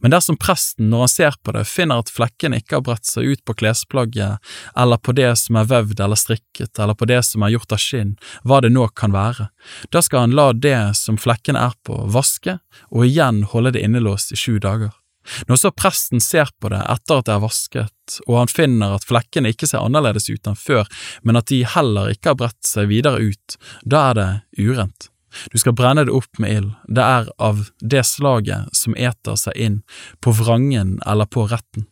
[0.00, 3.32] Men dersom presten, når han ser på det, finner at flekkene ikke har bredt seg
[3.32, 7.44] ut på klesplagget eller på det som er vevd eller strikket eller på det som
[7.44, 9.48] er gjort av skinn, hva det nå kan være,
[9.92, 12.58] da skal han la det som flekkene er på, vaske
[12.90, 14.92] og igjen holde det innelåst i sju dager.
[15.46, 19.06] Når så presten ser på det etter at det er vasket, og han finner at
[19.06, 20.88] flekkene ikke ser annerledes ut enn før,
[21.22, 25.11] men at de heller ikke har bredt seg videre ut, da er det urent.
[25.52, 29.56] Du skal brenne det opp med ild, det er av det slaget som eter seg
[29.56, 29.80] inn
[30.20, 31.88] på vrangen eller på retten.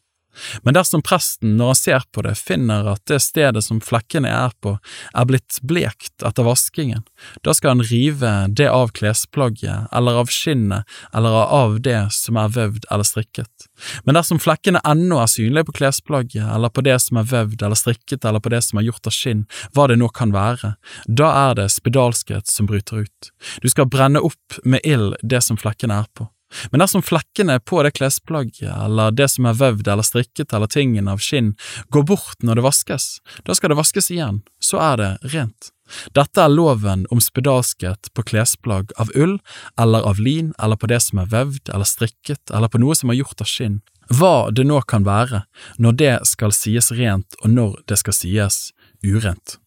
[0.62, 4.54] Men dersom presten, når han ser på det, finner at det stedet som flekkene er
[4.62, 4.76] på,
[5.14, 7.02] er blitt blekt etter vaskingen,
[7.44, 12.52] da skal han rive det av klesplagget eller av skinnet eller av det som er
[12.54, 13.68] vevd eller strikket.
[14.04, 17.78] Men dersom flekkene ennå er synlige på klesplagget eller på det som er vevd eller
[17.78, 20.74] strikket eller på det som er gjort av skinn, hva det nå kan være,
[21.06, 23.32] da er det spedalskhet som bryter ut.
[23.62, 26.30] Du skal brenne opp med ild det som flekkene er på.
[26.70, 31.10] Men dersom flekkene på det klesplagget eller det som er vevd eller strikket eller tingen
[31.10, 31.54] av skinn
[31.94, 33.10] går bort når det vaskes,
[33.46, 35.70] da skal det vaskes igjen, så er det rent.
[36.14, 39.38] Dette er loven om spedalskhet på klesplagg av ull
[39.80, 43.10] eller av lin eller på det som er vevd eller strikket eller på noe som
[43.10, 43.80] er gjort av skinn,
[44.10, 45.44] hva det nå kan være,
[45.78, 48.62] når det skal sies rent og når det skal sies
[49.06, 49.58] urent.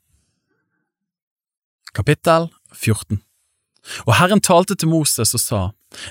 [1.93, 3.21] Kapittel 14
[4.07, 5.61] Og Herren talte til Moses og sa,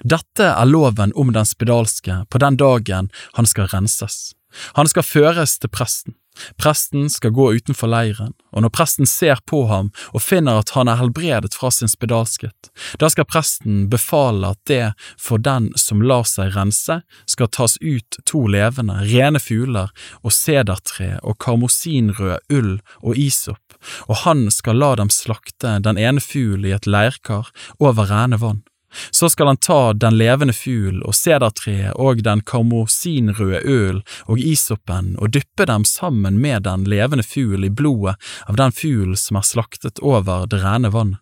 [0.04, 4.34] dette er loven om den spedalske på den dagen han skal renses.
[4.76, 6.14] Han skal føres til presten.
[6.60, 10.88] Presten skal gå utenfor leiren, og når presten ser på ham og finner at han
[10.88, 12.70] er helbredet fra sin spedalskhet,
[13.00, 18.20] da skal presten befale at det for den som lar seg rense, skal tas ut
[18.28, 23.78] to levende, rene fugler og sedertre og karmosinrød ull og isop,
[24.08, 28.62] og han skal la dem slakte den ene fugl i et leirkar over rene vann.
[29.10, 35.14] Så skal han ta den levende fugl og sedertreet og den karmosinrøde øl og isopen
[35.18, 38.16] og dyppe dem sammen med den levende fugl i blodet
[38.48, 41.20] av den fuglen som er slaktet over det rene vannet.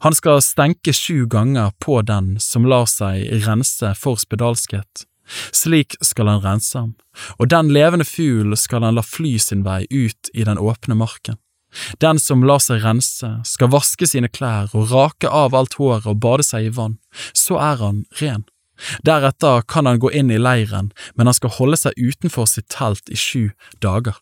[0.00, 5.04] Han skal stenke sju ganger på den som lar seg rense for spedalskhet.
[5.52, 6.94] Slik skal han rense ham,
[7.36, 11.40] og den levende fugl skal han la fly sin vei ut i den åpne marken.
[12.02, 16.20] Den som lar seg rense, skal vaske sine klær og rake av alt håret og
[16.24, 16.98] bade seg i vann,
[17.32, 18.46] så er han ren.
[19.06, 23.08] Deretter kan han gå inn i leiren, men han skal holde seg utenfor sitt telt
[23.08, 23.50] i sju
[23.80, 24.18] dager.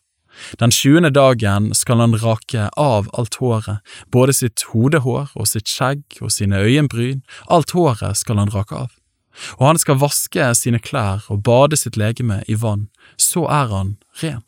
[0.59, 3.79] Den sjuende dagen skal han rake av alt håret,
[4.11, 8.91] både sitt hodehår og sitt skjegg og sine øyenbryn, alt håret skal han rake av.
[9.59, 12.87] Og han skal vaske sine klær og bade sitt legeme i vann,
[13.19, 14.43] så er han ren.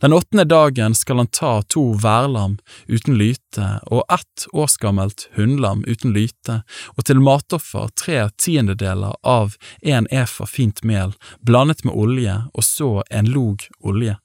[0.00, 6.12] Den åttende dagen skal han ta to værlam uten lyte og ett årsgammelt hunnlam uten
[6.12, 6.62] lyte,
[6.96, 12.90] og til matoffer tre tiendedeler av en efa fint mel blandet med olje og så
[13.10, 14.18] en log olje.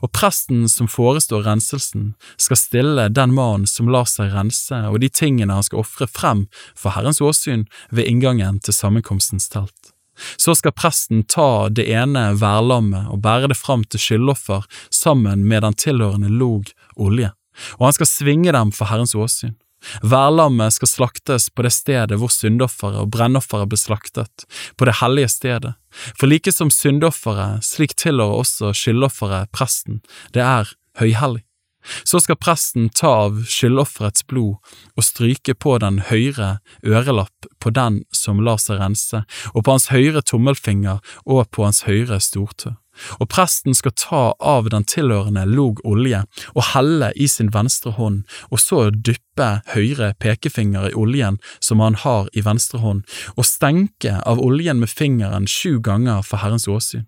[0.00, 5.10] Og presten som forestår renselsen, skal stille den mannen som lar seg rense og de
[5.12, 9.95] tingene han skal ofre frem for Herrens åsyn ved inngangen til sammenkomstens telt.
[10.38, 15.64] Så skal presten ta det ene værlammet og bære det fram til skyldoffer sammen med
[15.66, 17.32] den tilhørende log olje,
[17.78, 19.56] og han skal svinge dem for Herrens åsyn.
[20.02, 24.46] Værlammet skal slaktes på det stedet hvor syndofferet og brennofferet ble slaktet,
[24.76, 25.74] på det hellige stedet,
[26.18, 30.00] for like som syndofferet, slik tilhører også skyldofferet presten,
[30.34, 31.44] det er høyhellig.
[32.04, 34.56] Så skal presten ta av skyldofferets blod
[34.96, 39.24] og stryke på den høyre ørelapp på den som lar seg rense,
[39.54, 42.76] og på hans høyre tommelfinger og på hans høyre stortø.
[43.20, 46.22] Og presten skal ta av den tilhørende log olje
[46.54, 51.98] og helle i sin venstre hånd, og så dyppe høyre pekefinger i oljen som han
[52.06, 53.04] har i venstre hånd,
[53.36, 57.06] og stenke av oljen med fingeren sju ganger for Herrens åsyn.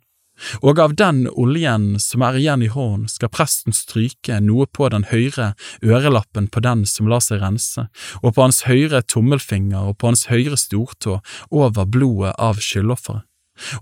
[0.62, 5.08] Og av den oljen som er igjen i hånden, skal presten stryke noe på den
[5.10, 7.88] høyre ørelappen på den som lar seg rense,
[8.22, 11.18] og på hans høyre tommelfinger og på hans høyre stortå
[11.50, 13.24] over blodet av skyldofferet.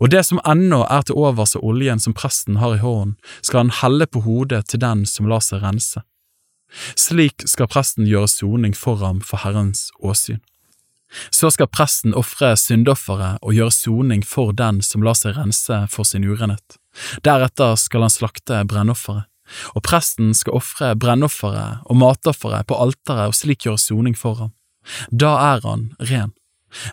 [0.01, 3.67] Og det som ennå er til overs av oljen som presten har i hånden, skal
[3.67, 6.01] han helle på hodet til den som lar seg rense.
[6.99, 10.41] Slik skal presten gjøre soning for ham for Herrens åsyn.
[11.31, 16.09] Så skal presten ofre syndofferet og gjøre soning for den som lar seg rense for
[16.09, 16.79] sin urenhet.
[17.27, 19.27] Deretter skal han slakte brennofferet,
[19.75, 24.53] og presten skal ofre brennofferet og matofferet på alteret og slik gjøre soning for ham.
[25.11, 26.33] Da er han ren.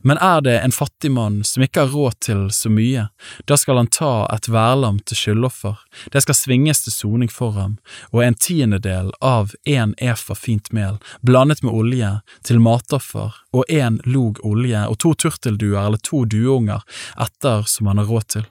[0.02, 3.08] Men er det en fattig mann som ikke har råd til så mye,
[3.50, 5.78] da skal han ta et værlam til skyldoffer,
[6.14, 7.78] det skal svinges til soning for ham,
[8.12, 12.14] og en tiendedel av en efa fint mel, blandet med olje,
[12.44, 16.84] til matoffer, og en log olje og to turtelduer eller to dueunger,
[17.22, 18.50] etter som han har råd til.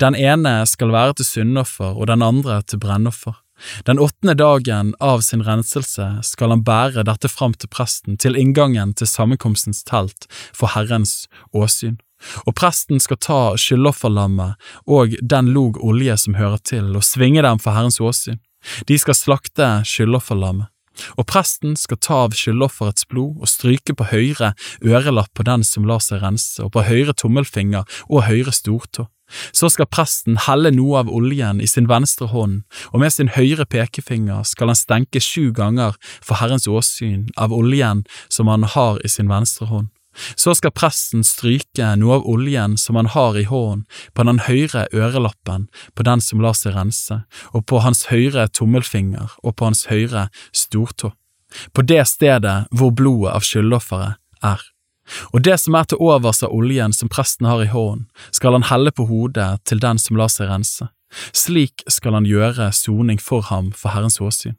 [0.00, 3.38] Den ene skal være til syndoffer og den andre til brennoffer.
[3.86, 8.94] Den åttende dagen av sin renselse skal han bære dette fram til presten til inngangen
[8.98, 10.26] til sammenkomstens telt
[10.56, 11.98] for Herrens åsyn.
[12.46, 17.58] Og presten skal ta skyldofferlammet og den log olje som hører til, og svinge dem
[17.62, 18.38] for Herrens åsyn.
[18.86, 20.71] De skal slakte skyldofferlammet.
[21.16, 24.52] Og presten skal ta av skyldofferets blod og stryke på høyre
[24.84, 29.08] ørelapp på den som lar seg rense, og på høyre tommelfinger og høyre stortå.
[29.56, 32.62] Så skal presten helle noe av oljen i sin venstre hånd,
[32.92, 38.04] og med sin høyre pekefinger skal han stenke sju ganger for Herrens åsyn av oljen
[38.28, 39.88] som han har i sin venstre hånd.
[40.36, 44.86] Så skal presten stryke noe av oljen som han har i hånden, på den høyre
[44.92, 49.86] ørelappen på den som lar seg rense, og på hans høyre tommelfinger og på hans
[49.90, 51.12] høyre stortå,
[51.72, 54.62] på det stedet hvor blodet av skyldofferet er.
[55.34, 58.68] Og det som er til overs av oljen som presten har i hånden, skal han
[58.70, 60.88] helle på hodet til den som lar seg rense.
[61.36, 64.56] Slik skal han gjøre soning for ham for Herrens åsyn.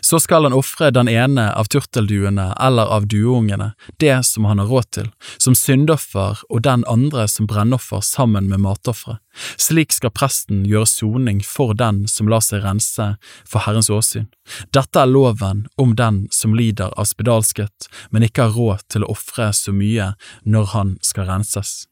[0.00, 4.70] Så skal han ofre den ene av turtelduene eller av dueungene, det som han har
[4.70, 9.22] råd til, som syndoffer og den andre som brennoffer sammen med matofferet.
[9.56, 13.12] Slik skal presten gjøre soning for den som lar seg rense
[13.46, 14.26] for Herrens åsyn.
[14.74, 19.12] Dette er loven om den som lider av spedalskhet, men ikke har råd til å
[19.14, 20.12] ofre så mye
[20.42, 21.84] når han skal renses.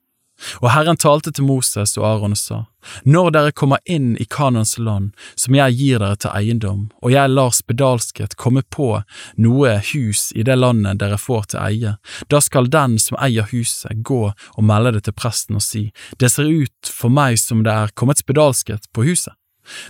[0.60, 2.58] Og Herren talte til Moses og Aron og sa,
[3.04, 7.32] Når dere kommer inn i Kanans land, som jeg gir dere til eiendom, og jeg
[7.32, 8.90] lar spedalskhet komme på
[9.42, 11.96] noe hus i det landet dere får til eie,
[12.28, 16.30] da skal den som eier huset gå og melde det til presten og si, Det
[16.30, 19.34] ser ut for meg som det er kommet spedalskhet på huset.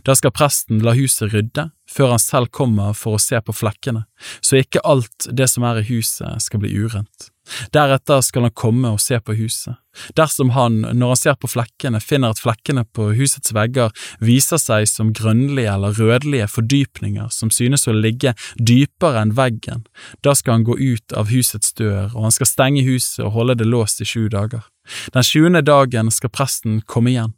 [0.04, 4.06] Da skal presten la huset rydde, før han selv kommer for å se på flekkene,
[4.40, 7.30] så ikke alt det som er i huset skal bli urent.
[7.74, 9.76] Deretter skal han komme og se på huset.
[10.18, 14.84] Dersom han, når han ser på flekkene, finner at flekkene på husets vegger viser seg
[14.90, 19.86] som grønnlige eller rødlige fordypninger som synes å ligge dypere enn veggen,
[20.26, 23.58] da skal han gå ut av husets dør, og han skal stenge huset og holde
[23.62, 24.68] det låst i sju dager.
[25.14, 27.34] Den sjuende dagen skal presten komme igjen.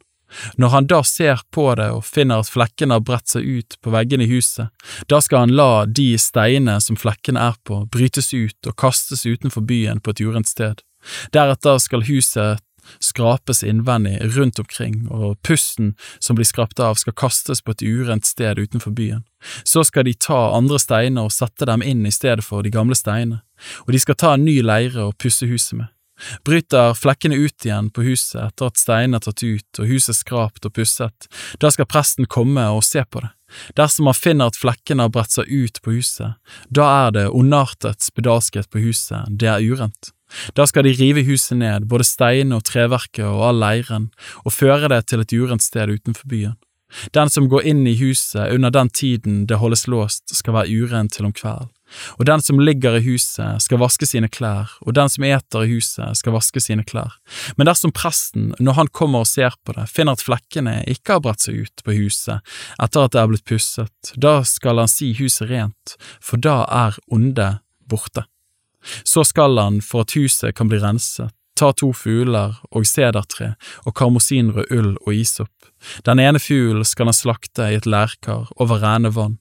[0.61, 3.93] Når han da ser på det og finner at flekkene har bredt seg ut på
[3.93, 4.69] veggene i huset,
[5.09, 9.65] da skal han la de steinene som flekkene er på, brytes ut og kastes utenfor
[9.65, 10.83] byen på et urent sted.
[11.33, 12.63] Deretter skal huset
[12.99, 18.25] skrapes innvendig rundt omkring, og pusten som blir skrapt av skal kastes på et urent
[18.25, 19.23] sted utenfor byen.
[19.63, 22.97] Så skal de ta andre steiner og sette dem inn i stedet for de gamle
[22.97, 23.43] steinene,
[23.85, 25.93] og de skal ta en ny leire og pusse huset med.
[26.47, 30.67] Bryter flekkene ut igjen på huset etter at steinene er tatt ut og huset skrapt
[30.67, 31.29] og pusset,
[31.61, 33.33] da skal presten komme og se på det.
[33.77, 36.37] Dersom han finner at flekkene har bredt seg ut på huset,
[36.69, 40.13] da er det ondartet spedalskhet på huset, det er urent.
[40.53, 44.11] Da skal de rive huset ned, både steinene og treverket og all leiren,
[44.45, 46.57] og føre det til et urent sted utenfor byen.
[47.13, 51.13] Den som går inn i huset under den tiden det holdes låst, skal være urent
[51.13, 51.69] til om kvelden.
[52.17, 55.71] Og den som ligger i huset, skal vaske sine klær, og den som eter i
[55.73, 57.15] huset, skal vaske sine klær.
[57.57, 61.23] Men dersom presten, når han kommer og ser på det, finner at flekkene ikke har
[61.25, 62.45] bredt seg ut på huset
[62.81, 66.99] etter at det er blitt pusset, da skal han si huset rent, for da er
[67.11, 67.55] onde
[67.89, 68.25] borte.
[69.03, 73.95] Så skal han, for at huset kan bli renset, ta to fugler og sedertre og
[73.99, 75.51] karmosinrød ull og isop.
[76.07, 79.39] Den ene fuglen skal han slakte i et lærkar over rene vann.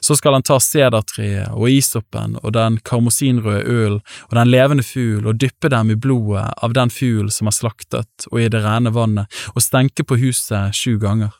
[0.00, 5.26] Så skal han ta sedertreet og isoppen og den karmosinrøde ølen og den levende fugl
[5.26, 8.92] og dyppe dem i blodet av den fugl som er slaktet og i det rene
[8.94, 11.32] vannet, og stenke på huset sju ganger.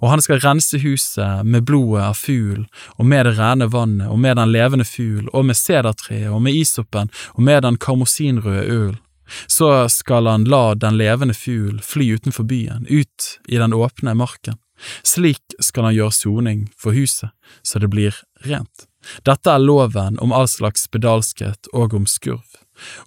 [0.00, 2.66] Og han skal rense huset med blodet av fugl
[2.98, 6.58] og med det rene vannet og med den levende fugl og med sedertreet og med
[6.60, 9.00] isoppen og med den karmosinrøde ølen.
[9.46, 14.58] Så skal han la den levende fugl fly utenfor byen, ut i den åpne marken.
[15.06, 17.30] Slik skal han gjøre soning for huset,
[17.62, 18.16] så det blir
[18.46, 18.88] rent.
[19.26, 22.46] Dette er loven om all slags spedalskhet og om skurv,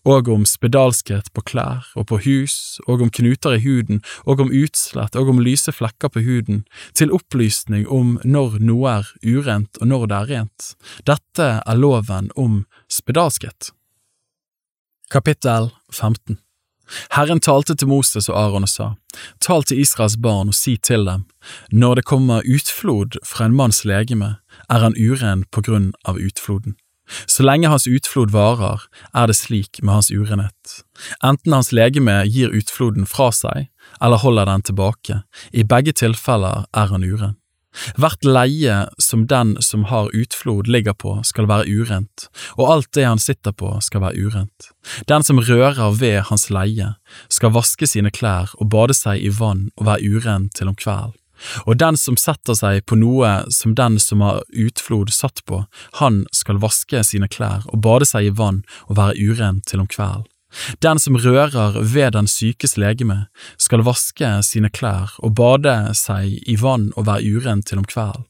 [0.04, 4.52] og om spedalskhet på klær og på hus, og om knuter i huden, og om
[4.52, 6.64] utslett og om lyse flekker på huden,
[6.94, 10.72] til opplysning om når noe er urent og når det er rent.
[11.08, 13.72] Dette er loven om spedalskhet.
[15.12, 16.40] Kapittel 15
[17.16, 18.88] Herren talte til Moses og Aron og sa,
[19.40, 21.26] Tal til Israels barn og si til dem,
[21.72, 24.36] når det kommer utflod fra en manns legeme,
[24.70, 26.76] er han uren på grunn av utfloden.
[27.30, 28.82] Så lenge hans utflod varer,
[29.14, 30.82] er det slik med hans urenhet.
[31.24, 33.70] Enten hans legeme gir utfloden fra seg,
[34.02, 35.22] eller holder den tilbake,
[35.54, 37.38] i begge tilfeller er han uren.
[38.00, 43.06] Hvert leie som den som har utflod ligger på skal være urent, og alt det
[43.08, 44.72] han sitter på skal være urent.
[45.10, 46.96] Den som rører ved hans leie,
[47.30, 51.16] skal vaske sine klær og bade seg i vann og være uren til om kvelden.
[51.68, 55.66] Og den som setter seg på noe som den som har utflod satt på,
[56.00, 59.92] han skal vaske sine klær og bade seg i vann og være uren til om
[59.92, 60.30] kvelden.
[60.84, 63.26] Den som rører ved den sykes legeme,
[63.58, 68.26] skal vaske sine klær og bade seg i vann og være uren til om kvelden.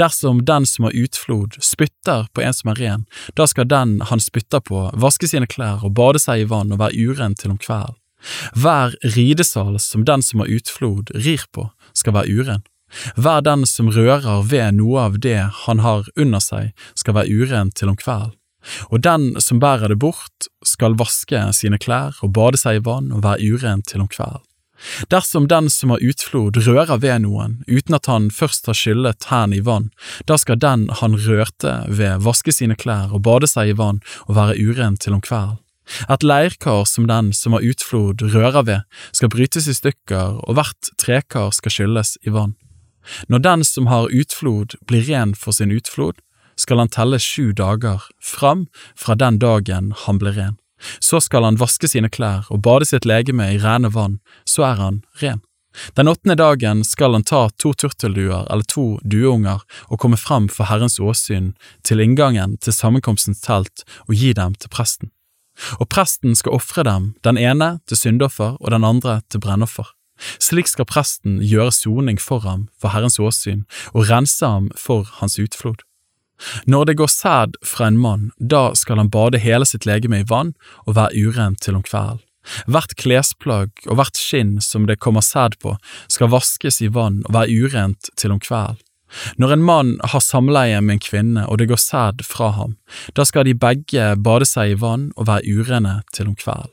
[0.00, 3.04] Dersom den som har utflod, spytter på en som er ren,
[3.36, 6.80] da skal den han spytter på, vaske sine klær og bade seg i vann og
[6.80, 7.98] være uren til om kvelden.
[8.56, 12.64] Hver ridesal som den som har utflod, rir på, skal være uren.
[13.18, 17.72] Hver den som rører ved noe av det han har under seg, skal være uren
[17.74, 18.34] til om kvelden.
[18.90, 23.12] Og den som bærer det bort, skal vaske sine klær og bade seg i vann
[23.14, 24.44] og være uren til om kvelden.
[25.08, 29.60] Dersom den som har utflod rører ved noen uten at han først har skyllet hendene
[29.60, 29.88] i vann,
[30.28, 34.36] da skal den han rørte ved vaske sine klær og bade seg i vann og
[34.36, 35.62] være uren til om kvelden.
[36.10, 38.80] Et leirkar som den som har utflod rører ved,
[39.14, 42.56] skal brytes i stykker, og hvert trekar skal skylles i vann.
[43.30, 46.18] Når den som har utflod blir ren for sin utflod,
[46.56, 50.56] skal han telle sju dager fram fra den dagen han ble ren.
[51.00, 54.80] Så skal han vaske sine klær og bade sitt legeme i rene vann, så er
[54.80, 55.40] han ren.
[55.96, 60.68] Den åttende dagen skal han ta to turtelduer eller to dueunger og komme frem for
[60.70, 61.52] Herrens åsyn
[61.84, 65.12] til inngangen til sammenkomstens telt og gi dem til presten.
[65.80, 69.88] Og presten skal ofre dem, den ene til syndoffer og den andre til brennoffer.
[70.40, 75.38] Slik skal presten gjøre soning for ham for Herrens åsyn og rense ham for hans
[75.40, 75.85] utflod.
[76.66, 80.28] Når det går sæd fra en mann, da skal han bade hele sitt legeme i
[80.28, 80.54] vann
[80.86, 82.22] og være urent til om kvelden.
[82.70, 85.74] Hvert klesplagg og hvert skinn som det kommer sæd på,
[86.12, 88.82] skal vaskes i vann og være urent til om kvelden.
[89.38, 92.76] Når en mann har samleie med en kvinne og det går sæd fra ham,
[93.14, 96.72] da skal de begge bade seg i vann og være urene til om kvelden.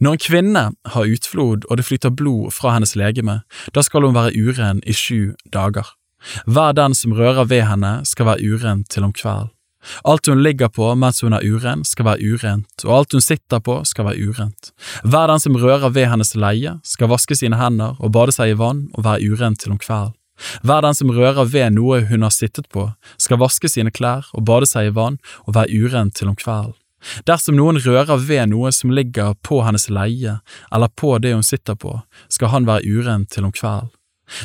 [0.00, 0.64] Når en kvinne
[0.94, 3.40] har utflod og det flyter blod fra hennes legeme,
[3.74, 5.86] da skal hun være uren i sju dager.
[6.46, 9.54] Hver den som rører ved henne skal være uren til om kvelden.
[10.04, 13.62] Alt hun ligger på mens hun er uren, skal være urent, og alt hun sitter
[13.64, 14.72] på, skal være urent.
[15.04, 18.58] Hver den som rører ved hennes leie, skal vaske sine hender og bade seg i
[18.60, 20.16] vann og være urent til om kvelden.
[20.64, 22.86] Hver den som rører ved noe hun har sittet på,
[23.20, 26.76] skal vaske sine klær og bade seg i vann og være urent til om kvelden.
[27.28, 30.36] Dersom noen rører ved noe som ligger på hennes leie
[30.68, 31.94] eller på det hun sitter på,
[32.28, 33.88] skal han være urent til om kvelden.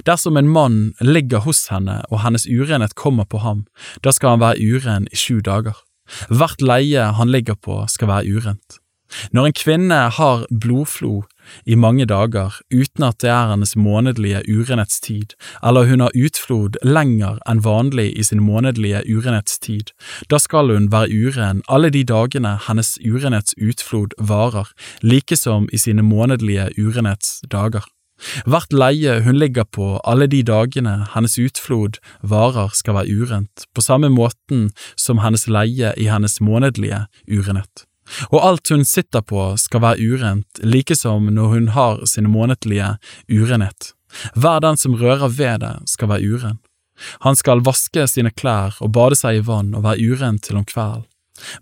[0.07, 3.65] Dersom en mann ligger hos henne og hennes urenhet kommer på ham,
[4.03, 5.77] da skal han være uren i sju dager.
[6.29, 8.79] Hvert leie han ligger på skal være urent.
[9.31, 11.23] Når en kvinne har blodflo
[11.65, 17.37] i mange dager uten at det er hennes månedlige urenhetstid, eller hun har utflod lenger
[17.49, 19.93] enn vanlig i sin månedlige urenhetstid,
[20.29, 24.71] da skal hun være uren alle de dagene hennes urenhetsutflod varer,
[25.01, 27.85] like som i sine månedlige urenhetsdager.
[28.47, 33.83] Hvert leie hun ligger på alle de dagene hennes utflod varer skal være urent, på
[33.83, 37.85] samme måten som hennes leie i hennes månedlige urenhet.
[38.29, 42.95] Og alt hun sitter på skal være urent, like som når hun har sin månedlige
[43.29, 43.91] urenhet.
[44.35, 46.61] Hver den som rører ved det, skal være uren.
[47.25, 50.67] Han skal vaske sine klær og bade seg i vann og være uren til om
[50.67, 51.03] kvelden.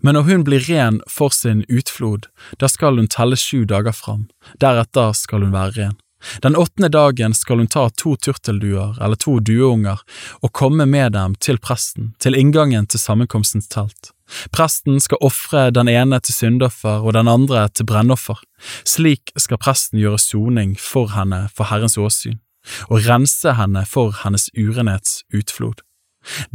[0.06, 2.28] Men når hun blir ren for sin utflod,
[2.62, 4.28] da skal hun telle sju dager fram,
[4.62, 5.96] deretter skal hun være ren.
[6.42, 10.02] Den åttende dagen skal hun ta to turtelduer eller to dueunger
[10.40, 14.12] og komme med dem til presten, til inngangen til sammenkomstens telt.
[14.54, 18.40] Presten skal ofre den ene til syndoffer og den andre til brennoffer.
[18.88, 22.40] Slik skal presten gjøre soning for henne for Herrens åsyn,
[22.88, 25.84] og rense henne for hennes urenhets utflod.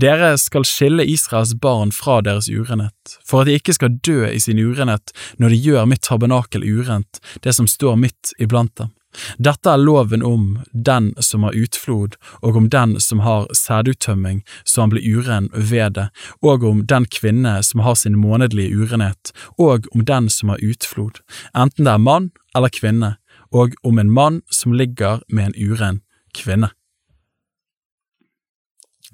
[0.02, 4.40] Dere skal skille Israels barn fra deres urenhet, for at de ikke skal dø i
[4.42, 8.90] sin urenhet når de gjør mitt tabernakel urent, det som står midt iblant dem.
[9.38, 14.86] Dette er loven om den som har utflod, og om den som har sæduttømming så
[14.86, 16.08] han blir uren ved det,
[16.46, 21.22] og om den kvinne som har sin månedlige urenhet, og om den som har utflod,
[21.56, 23.16] enten det er mann eller kvinne,
[23.52, 26.02] og om en mann som ligger med en uren
[26.38, 26.70] kvinne.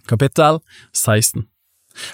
[0.05, 0.59] Kapittel
[0.93, 1.47] 16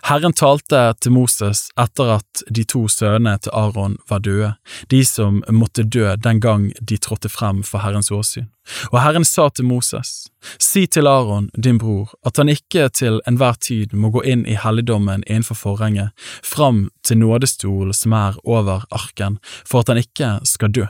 [0.04, 4.54] Herren talte til Moses etter at de to sønnene til Aron var døde,
[4.94, 8.50] de som måtte dø den gang de trådte frem for Herrens åsyn.
[8.92, 10.30] Og Herren sa til Moses,
[10.60, 14.58] Si til Aron, din bror, at han ikke til enhver tid må gå inn i
[14.58, 16.14] helligdommen innenfor forhenget,
[16.44, 20.86] fram til nådestol som er over arken, for at han ikke skal dø.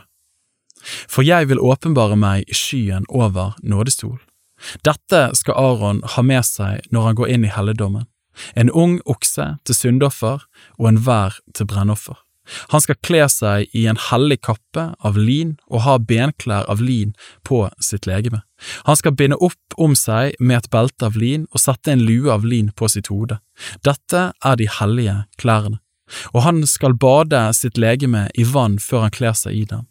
[1.08, 4.18] For jeg vil åpenbare meg skyen over nådestol.
[4.86, 8.06] Dette skal Aron ha med seg når han går inn i helligdommen
[8.54, 10.44] en ung okse til syndoffer
[10.78, 12.18] og en vær til brennoffer.
[12.74, 17.12] Han skal kle seg i en hellig kappe av lin og ha benklær av lin
[17.46, 18.42] på sitt legeme.
[18.88, 22.32] Han skal binde opp om seg med et belte av lin og sette en lue
[22.34, 23.38] av lin på sitt hode.
[23.86, 25.78] Dette er de hellige klærne.
[26.34, 29.86] Og han skal bade sitt legeme i vann før han kler seg i dem.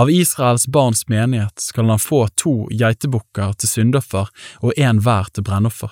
[0.00, 4.30] Av Israels barns menighet skal han få to geitebukker til syndoffer
[4.62, 5.90] og en hver til brennoffer.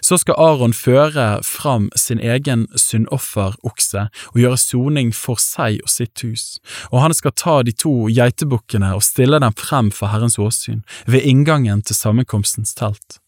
[0.00, 6.24] Så skal Aron føre fram sin egen syndofferokse og gjøre soning for seg og sitt
[6.24, 6.58] hus,
[6.90, 11.28] og han skal ta de to geitebukkene og stille dem frem for Herrens åsyn, ved
[11.28, 13.20] inngangen til sammenkomstens telt.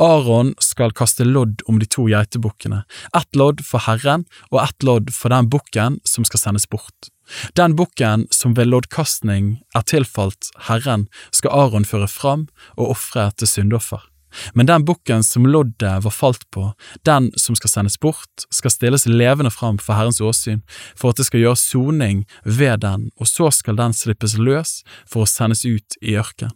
[0.00, 2.84] Aron skal kaste lodd om de to geitebukkene,
[3.16, 7.10] ett lodd for Herren og ett lodd for den bukken som skal sendes bort.
[7.58, 12.48] Den bukken som ved loddkastning er tilfalt Herren, skal Aron føre fram
[12.78, 14.00] og ofre til syndoffer.
[14.54, 16.72] Men den bukken som loddet var falt på,
[17.08, 20.62] den som skal sendes bort, skal stilles levende fram for Herrens åsyn,
[20.96, 25.24] for at det skal gjøres soning ved den, og så skal den slippes løs for
[25.24, 26.54] å sendes ut i ørken.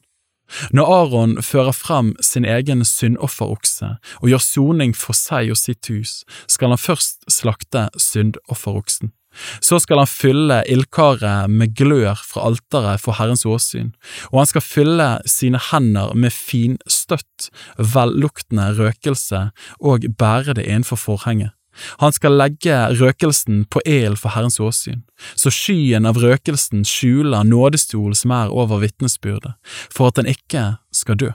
[0.72, 6.22] Når Aron fører frem sin egen syndofferokse og gjør soning for seg og sitt hus,
[6.50, 9.14] skal han først slakte syndofferoksen.
[9.60, 13.92] Så skal han fylle ildkaret med glør fra alteret for Herrens åsyn,
[14.30, 19.48] og han skal fylle sine hender med finstøtt, velluktende røkelse
[19.80, 21.56] og bære det innenfor forhenget.
[21.98, 25.02] Han skal legge røkelsen på elen for Herrens åsyn,
[25.34, 29.54] så skyen av røkelsen skjuler nådestolen som er over vitnesbyrdet,
[29.88, 31.30] for at den ikke skal dø.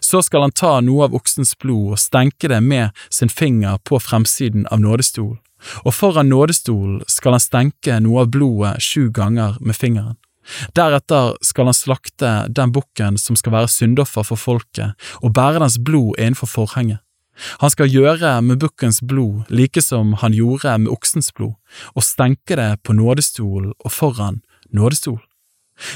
[0.00, 4.00] Så skal han ta noe av oksens blod og stenke det med sin finger på
[4.00, 5.40] fremsiden av nådestolen,
[5.84, 10.18] og foran nådestolen skal han stenke noe av blodet sju ganger med fingeren.
[10.76, 14.92] Deretter skal han slakte den bukken som skal være syndoffer for folket,
[15.22, 17.00] og bære dens blod innenfor forhenget.
[17.58, 21.56] Han skal gjøre med bukkens blod like som han gjorde med oksens blod,
[21.94, 25.22] og stenke det på nådestol og foran nådestol.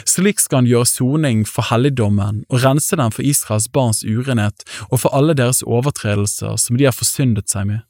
[0.08, 5.04] Slik skal han gjøre soning for helligdommen og rense den for Israels barns urenhet og
[5.04, 7.84] for alle deres overtredelser som de har forsyndet seg med.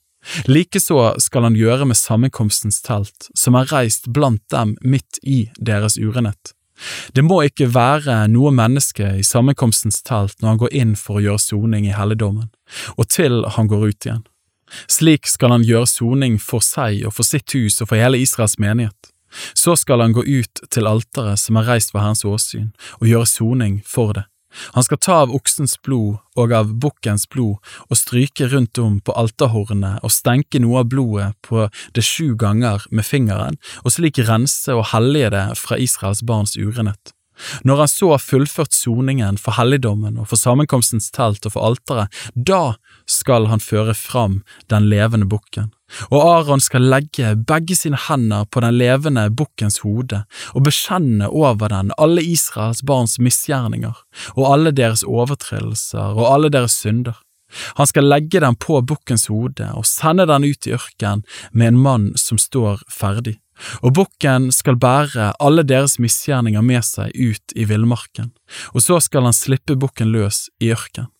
[0.50, 5.98] Likeså skal han gjøre med sammenkomstens telt, som er reist blant dem midt i deres
[5.98, 6.54] urenhet.
[7.14, 11.24] Det må ikke være noe menneske i sammenkomstens telt når han går inn for å
[11.24, 12.50] gjøre soning i helligdommen,
[12.96, 14.24] og til han går ut igjen.
[14.90, 18.58] Slik skal han gjøre soning for seg og for sitt hus og for hele Israels
[18.60, 19.12] menighet.
[19.56, 22.70] Så skal han gå ut til alteret som er reist for Herrens åsyn,
[23.00, 24.24] og gjøre soning for det.
[24.76, 27.58] Han skal ta av oksens blod og av bukkens blod
[27.88, 32.86] og stryke rundt om på alterhornet og stenke noe av blodet på det sju ganger
[32.90, 37.14] med fingeren og slik rense og hellige det fra Israels barns urenhet.
[37.64, 42.14] Når han så har fullført soningen for helligdommen og for sammenkomstens telt og for alteret,
[42.34, 42.78] da
[43.08, 44.42] skal han føre fram
[44.72, 45.72] den levende bukken.
[46.12, 51.72] Og Aron skal legge begge sine hender på den levende bukkens hode og bekjenne over
[51.72, 53.96] den alle Israels barns misgjerninger
[54.34, 57.16] og alle deres overtredelser og alle deres synder.
[57.80, 61.82] Han skal legge den på bukkens hode og sende den ut i ørkenen med en
[61.86, 63.38] mann som står ferdig.
[63.82, 68.32] Og bukken skal bære alle deres misgjerninger med seg ut i villmarken,
[68.74, 71.10] og så skal han slippe bukken løs i ørken.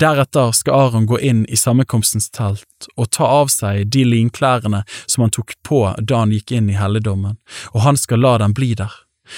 [0.00, 5.26] Deretter skal Aron gå inn i sammenkomstens telt og ta av seg de linklærne som
[5.26, 7.36] han tok på da han gikk inn i helligdommen,
[7.74, 8.94] og han skal la dem bli der.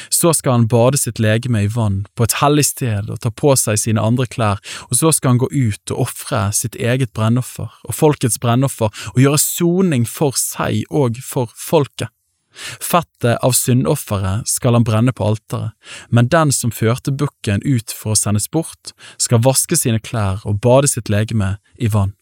[0.09, 3.57] Så skal han bade sitt legeme i vann på et hellig sted og ta på
[3.59, 7.75] seg sine andre klær, og så skal han gå ut og ofre sitt eget brennoffer
[7.83, 12.15] og folkets brennoffer og gjøre soning for seg og for folket.
[12.53, 15.77] Fettet av syndofferet skal han brenne på alteret,
[16.09, 20.61] men den som førte bukken ut for å sendes bort, skal vaske sine klær og
[20.65, 22.17] bade sitt legeme i vann.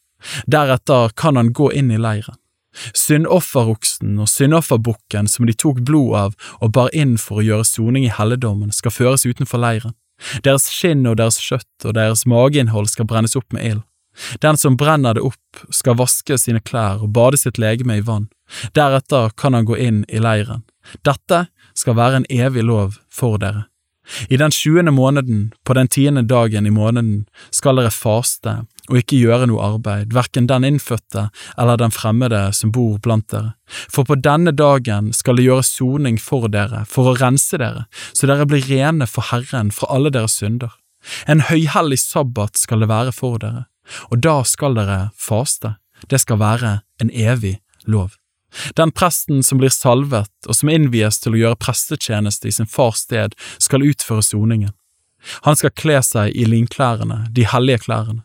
[0.46, 2.36] Deretter kan han gå inn i leiren.
[2.94, 8.04] Syndofferoksen og syndofferbukken som de tok blod av og bar inn for å gjøre soning
[8.06, 9.96] i helligdommen, skal føres utenfor leiren.
[10.44, 13.84] Deres skinn og deres kjøtt og deres mageinnhold skal brennes opp med ild.
[14.42, 18.28] Den som brenner det opp, skal vaske sine klær og bade sitt legeme i vann.
[18.74, 20.64] Deretter kan han gå inn i leiren.
[21.04, 21.46] Dette
[21.76, 23.66] skal være en evig lov for dere.
[24.28, 28.54] I den tjuende måneden, på den tiende dagen i måneden, skal dere faste
[28.88, 31.26] og ikke gjøre noe arbeid, hverken den innfødte
[31.60, 33.52] eller den fremmede som bor blant dere.
[33.68, 37.84] For på denne dagen skal det gjøres soning for dere, for å rense dere,
[38.16, 40.72] så dere blir rene for Herren fra alle deres synder.
[41.28, 43.68] En høyhellig sabbat skal det være for dere
[44.10, 45.76] og da skal dere faste,
[46.08, 48.14] det skal være en evig lov.
[48.76, 53.04] Den presten som blir salvet og som innvies til å gjøre prestetjeneste i sin fars
[53.04, 54.72] sted, skal utføre soningen.
[55.44, 58.22] Han skal kle seg i linklærne, de hellige klærne.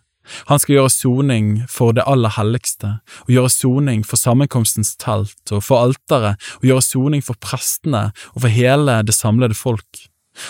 [0.48, 2.94] Han skal gjøre soning for det aller helligste,
[3.26, 8.46] og gjøre soning for sammenkomstens telt og for alteret, og gjøre soning for prestene og
[8.46, 10.06] for hele det samlede folk.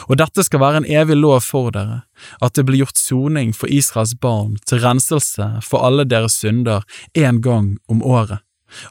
[0.07, 2.03] Og dette skal være en evig lov for dere,
[2.41, 7.41] at det blir gjort soning for Israels barn til renselse for alle deres synder en
[7.43, 8.39] gang om året.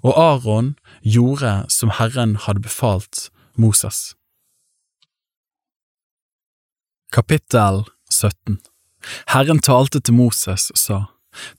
[0.03, 4.15] Og Aron gjorde som Herren hadde befalt Moses.
[7.13, 8.61] Kapittel 17
[9.35, 11.01] Herren talte til Moses og sa,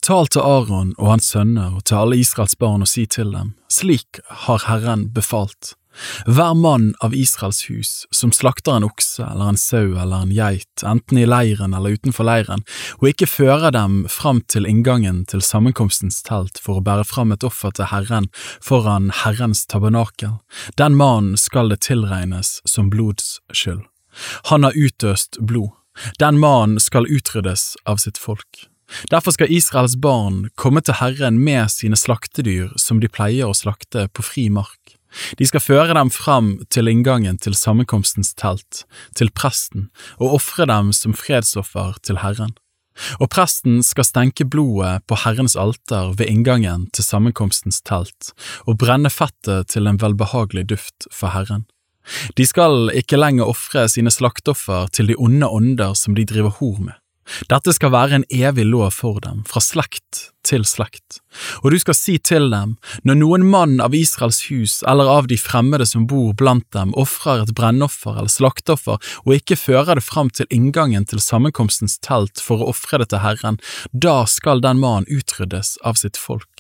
[0.06, 3.54] Tal til Aron og hans sønner og til alle Israels barn og si til dem,
[3.70, 5.74] slik har Herren befalt.
[6.26, 10.84] Hver mann av Israels hus som slakter en okse eller en sau eller en geit,
[10.86, 12.66] enten i leiren eller utenfor leiren,
[13.00, 17.46] og ikke fører dem fram til inngangen til sammenkomstens telt for å bære fram et
[17.46, 18.30] offer til Herren
[18.64, 20.40] foran Herrens tabernakel,
[20.80, 23.86] den mannen skal det tilregnes som blods skyld.
[24.52, 25.72] Han har utøst blod,
[26.20, 28.68] den mannen skal utryddes av sitt folk.
[29.10, 34.08] Derfor skal Israels barn komme til Herren med sine slaktedyr som de pleier å slakte
[34.14, 34.98] på fri mark.
[35.40, 38.84] De skal føre dem fram til inngangen til sammenkomstens telt,
[39.18, 42.56] til presten, og ofre dem som fredsoffer til Herren.
[43.18, 48.34] Og presten skal stenke blodet på Herrens alter ved inngangen til sammenkomstens telt,
[48.70, 51.66] og brenne fettet til en velbehagelig duft for Herren.
[52.38, 56.82] De skal ikke lenger ofre sine slaktoffer til de onde ånder som de driver hor
[56.84, 56.98] med.
[57.52, 61.22] Dette skal være en evig lov for dem, fra slekt til slekt.
[61.64, 62.76] Og du skal si til dem,
[63.08, 67.46] når noen mann av Israels hus eller av de fremmede som bor blant dem ofrer
[67.46, 72.62] et brennoffer eller slaktoffer og ikke fører det fram til inngangen til sammenkomstens telt for
[72.62, 73.60] å ofre det til Herren,
[73.92, 76.53] da skal den mannen utryddes av sitt folk.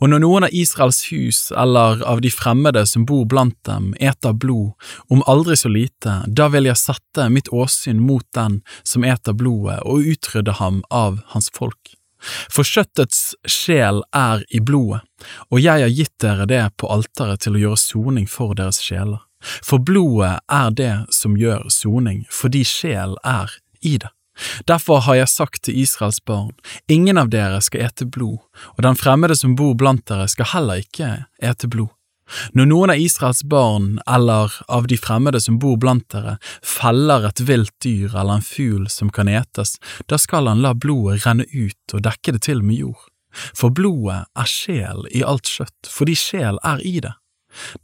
[0.00, 4.34] Og når noen av Israels hus eller av de fremmede som bor blant dem, eter
[4.34, 4.74] blod,
[5.08, 9.80] om aldri så lite, da vil jeg sette mitt åsyn mot den som eter blodet,
[9.86, 11.94] og utrydde ham av hans folk.
[12.52, 15.00] For kjøttets sjel er i blodet,
[15.48, 19.22] og jeg har gitt dere det på alteret til å gjøre soning for deres sjeler.
[19.64, 24.10] For blodet er det som gjør soning, fordi sjel er i det.
[24.66, 26.52] Derfor har jeg sagt til Israels barn,
[26.88, 28.38] ingen av dere skal ete blod,
[28.76, 31.10] og den fremmede som bor blant dere skal heller ikke
[31.42, 31.90] ete blod.
[32.54, 37.42] Når noen av Israels barn eller av de fremmede som bor blant dere, feller et
[37.42, 41.96] vilt dyr eller en fugl som kan etes, da skal han la blodet renne ut
[41.96, 43.08] og dekke det til med jord.
[43.34, 47.14] For blodet er sjel i alt kjøtt, fordi sjel er i det.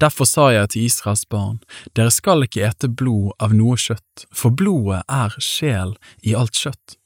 [0.03, 1.59] Derfor sa jeg til Israels barn,
[1.99, 6.97] dere skal ikke ete blod av noe kjøtt, for blodet er sjel i alt kjøtt.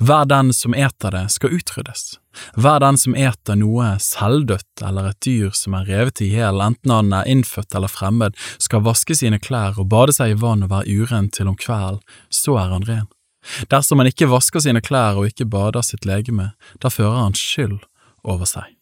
[0.00, 2.16] Hver den som eter det, skal utryddes.
[2.56, 6.92] Hver den som eter noe selvdødt eller et dyr som er revet i hjel, enten
[6.92, 10.72] han er innfødt eller fremmed, skal vaske sine klær og bade seg i vann og
[10.72, 12.00] være uren til om kvelden,
[12.32, 13.10] så er han ren.
[13.70, 16.50] Dersom han ikke vasker sine klær og ikke bader sitt legeme,
[16.82, 17.78] da fører han skyld
[18.26, 18.72] over seg.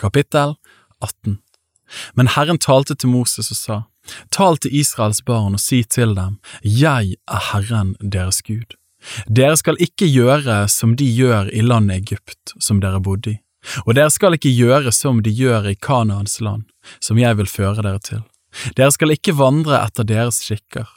[0.00, 0.56] Kapittel
[1.00, 1.38] 18.
[2.14, 3.78] Men Herren talte til Moses og sa,
[4.32, 8.76] Tal til Israels barn og si til dem, Jeg er Herren deres Gud.
[9.28, 13.38] Dere skal ikke gjøre som de gjør i landet Egypt, som dere bodde i,
[13.86, 16.66] og dere skal ikke gjøre som de gjør i Kanaans land,
[17.00, 18.22] som jeg vil føre dere til.
[18.76, 20.88] Dere skal ikke vandre etter deres skikker,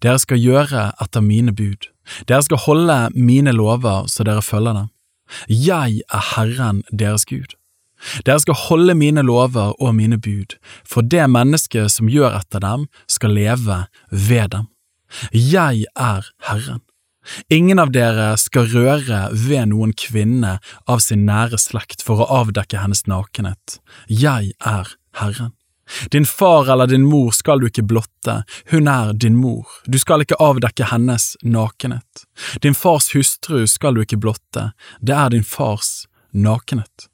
[0.00, 1.90] dere skal gjøre etter mine bud,
[2.28, 4.90] dere skal holde mine lover så dere følger dem.
[5.48, 7.59] Jeg er Herren deres Gud.
[8.24, 10.56] Dere skal holde mine lover og mine bud,
[10.88, 14.70] for det mennesket som gjør etter dem, skal leve ved dem.
[15.34, 16.80] Jeg er Herren.
[17.52, 20.56] Ingen av dere skal røre ved noen kvinne
[20.88, 23.78] av sin nære slekt for å avdekke hennes nakenhet.
[24.08, 25.52] Jeg er Herren.
[26.14, 30.22] Din far eller din mor skal du ikke blotte, hun er din mor, du skal
[30.22, 32.26] ikke avdekke hennes nakenhet.
[32.62, 34.70] Din fars hustru skal du ikke blotte,
[35.02, 37.09] det er din fars nakenhet.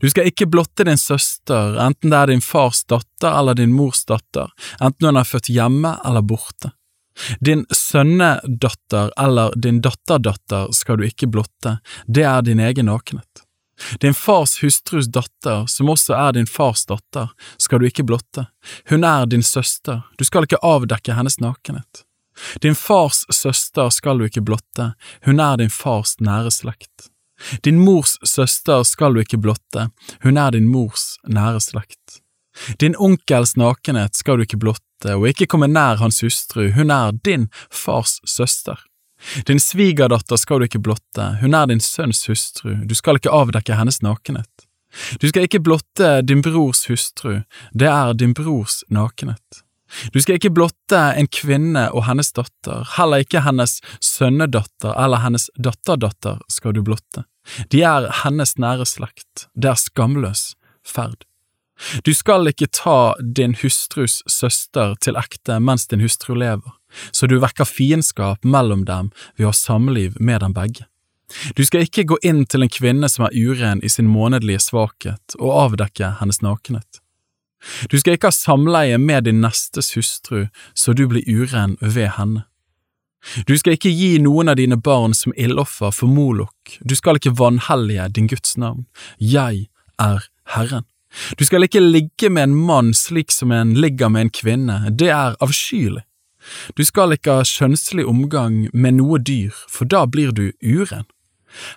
[0.00, 4.04] Du skal ikke blotte din søster, enten det er din fars datter eller din mors
[4.08, 6.72] datter, enten hun er født hjemme eller borte.
[7.40, 13.46] Din sønnedatter eller din datterdatter skal du ikke blotte, det er din egen nakenhet.
[14.00, 18.46] Din fars hustrus datter, som også er din fars datter, skal du ikke blotte,
[18.90, 22.04] hun er din søster, du skal ikke avdekke hennes nakenhet.
[22.62, 24.92] Din fars søster skal du ikke blotte,
[25.24, 27.10] hun er din fars nære slekt.
[27.64, 29.88] Din mors søster skal du ikke blotte,
[30.24, 32.20] hun er din mors nære slekt.
[32.80, 37.12] Din onkels nakenhet skal du ikke blotte, og ikke komme nær hans hustru, hun er
[37.24, 38.80] din fars søster.
[39.46, 43.76] Din svigerdatter skal du ikke blotte, hun er din sønns hustru, du skal ikke avdekke
[43.76, 44.66] hennes nakenhet.
[45.22, 47.40] Du skal ikke blotte din brors hustru,
[47.72, 49.62] det er din brors nakenhet.
[50.14, 55.48] Du skal ikke blotte en kvinne og hennes datter, heller ikke hennes sønnedatter eller hennes
[55.58, 57.24] datterdatter skal du blotte.
[57.72, 60.52] De er hennes nære slekt, det er skamløs
[60.86, 61.24] ferd.
[62.04, 66.76] Du skal ikke ta din hustrus søster til ekte mens din hustru lever,
[67.12, 70.86] så du vekker fiendskap mellom dem ved å ha samliv med dem begge.
[71.54, 75.36] Du skal ikke gå inn til en kvinne som er uren i sin månedlige svakhet,
[75.38, 76.99] og avdekke hennes nakenhet.
[77.92, 82.46] Du skal ikke ha samleie med din nestes hustru så du blir uren ved henne.
[83.46, 87.36] Du skal ikke gi noen av dine barn som ildoffer for Molok, du skal ikke
[87.36, 88.86] vanhellige din Guds navn.
[89.18, 89.68] Jeg
[90.00, 90.24] er
[90.54, 90.86] Herren.
[91.36, 95.10] Du skal ikke ligge med en mann slik som en ligger med en kvinne, det
[95.12, 96.04] er avskyelig.
[96.76, 101.04] Du skal ikke ha skjønnslig omgang med noe dyr, for da blir du uren.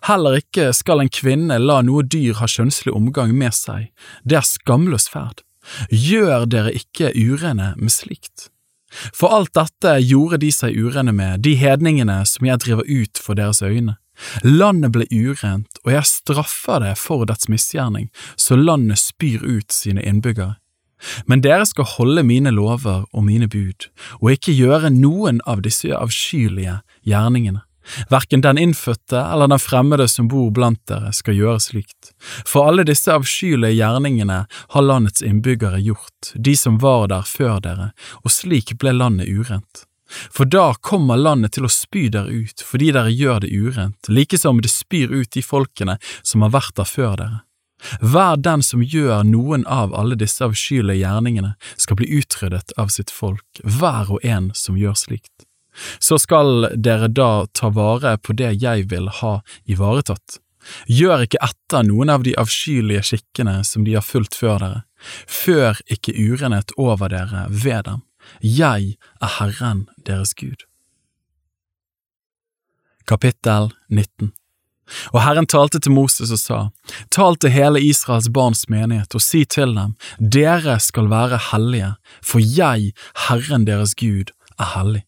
[0.08, 3.90] Heller ikke skal en kvinne la noe dyr ha skjønnslig omgang med seg,
[4.24, 5.44] det er skamløs ferd.
[5.90, 8.50] Gjør dere ikke urene med slikt.
[9.14, 13.40] For alt dette gjorde de seg urene med, de hedningene som jeg driver ut for
[13.40, 13.98] deres øyne.
[14.46, 20.04] Landet ble urent, og jeg straffer det for dets misgjerning, så landet spyr ut sine
[20.06, 20.60] innbyggere.
[21.28, 23.90] Men dere skal holde mine lover og mine bud,
[24.22, 27.66] og ikke gjøre noen av disse avskyelige gjerningene.
[28.10, 32.12] Hverken den innfødte eller den fremmede som bor blant dere skal gjøre slikt,
[32.46, 34.44] for alle disse avskyelige gjerningene
[34.76, 37.92] har landets innbyggere gjort, de som var der før dere,
[38.24, 39.86] og slik ble landet urent.
[40.32, 44.38] For da kommer landet til å spy dere ut fordi dere gjør det urent, like
[44.38, 47.40] som det spyr ut de folkene som har vært der før dere.
[48.00, 53.12] Hver den som gjør noen av alle disse avskyelige gjerningene, skal bli utryddet av sitt
[53.12, 55.50] folk, hver og en som gjør slikt
[56.00, 60.40] så skal dere da ta vare på det jeg vil ha ivaretatt.
[60.88, 64.84] Gjør ikke etter noen av de avskyelige skikkene som de har fulgt før dere,
[65.28, 68.06] før ikke urenhet over dere ved dem.
[68.40, 70.64] Jeg er Herren deres Gud.
[73.04, 74.32] Kapittel 19
[75.12, 76.60] Og Herren talte til Moses og sa,
[77.12, 82.40] Tal til hele Israels barns menighet og si til dem, Dere skal være hellige, for
[82.40, 82.94] jeg,
[83.28, 85.04] Herren deres Gud, er hellig.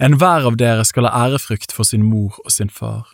[0.00, 3.08] Enhver av dere skal ha ærefrykt for sin mor og sin far,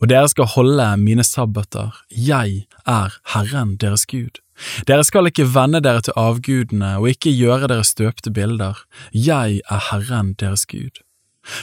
[0.00, 4.42] og dere skal holde mine sabbater, jeg er Herren deres Gud.
[4.86, 9.88] Dere skal ikke vende dere til avgudene og ikke gjøre dere støpte bilder, jeg er
[9.90, 11.02] Herren deres Gud.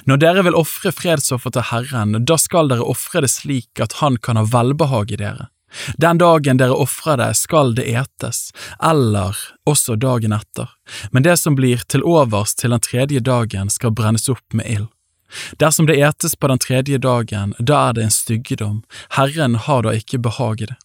[0.09, 4.17] Når dere vil ofre fredsoffer til Herren, da skal dere ofre det slik at Han
[4.19, 5.47] kan ha velbehag i dere.
[5.97, 8.49] Den dagen dere ofrer det, skal det etes,
[8.83, 9.37] eller
[9.69, 10.69] også dagen etter,
[11.11, 14.87] men det som blir til overs til den tredje dagen skal brennes opp med ild.
[15.61, 18.81] Dersom det etes på den tredje dagen, da er det en styggedom,
[19.17, 20.77] Herren har da ikke behag i det.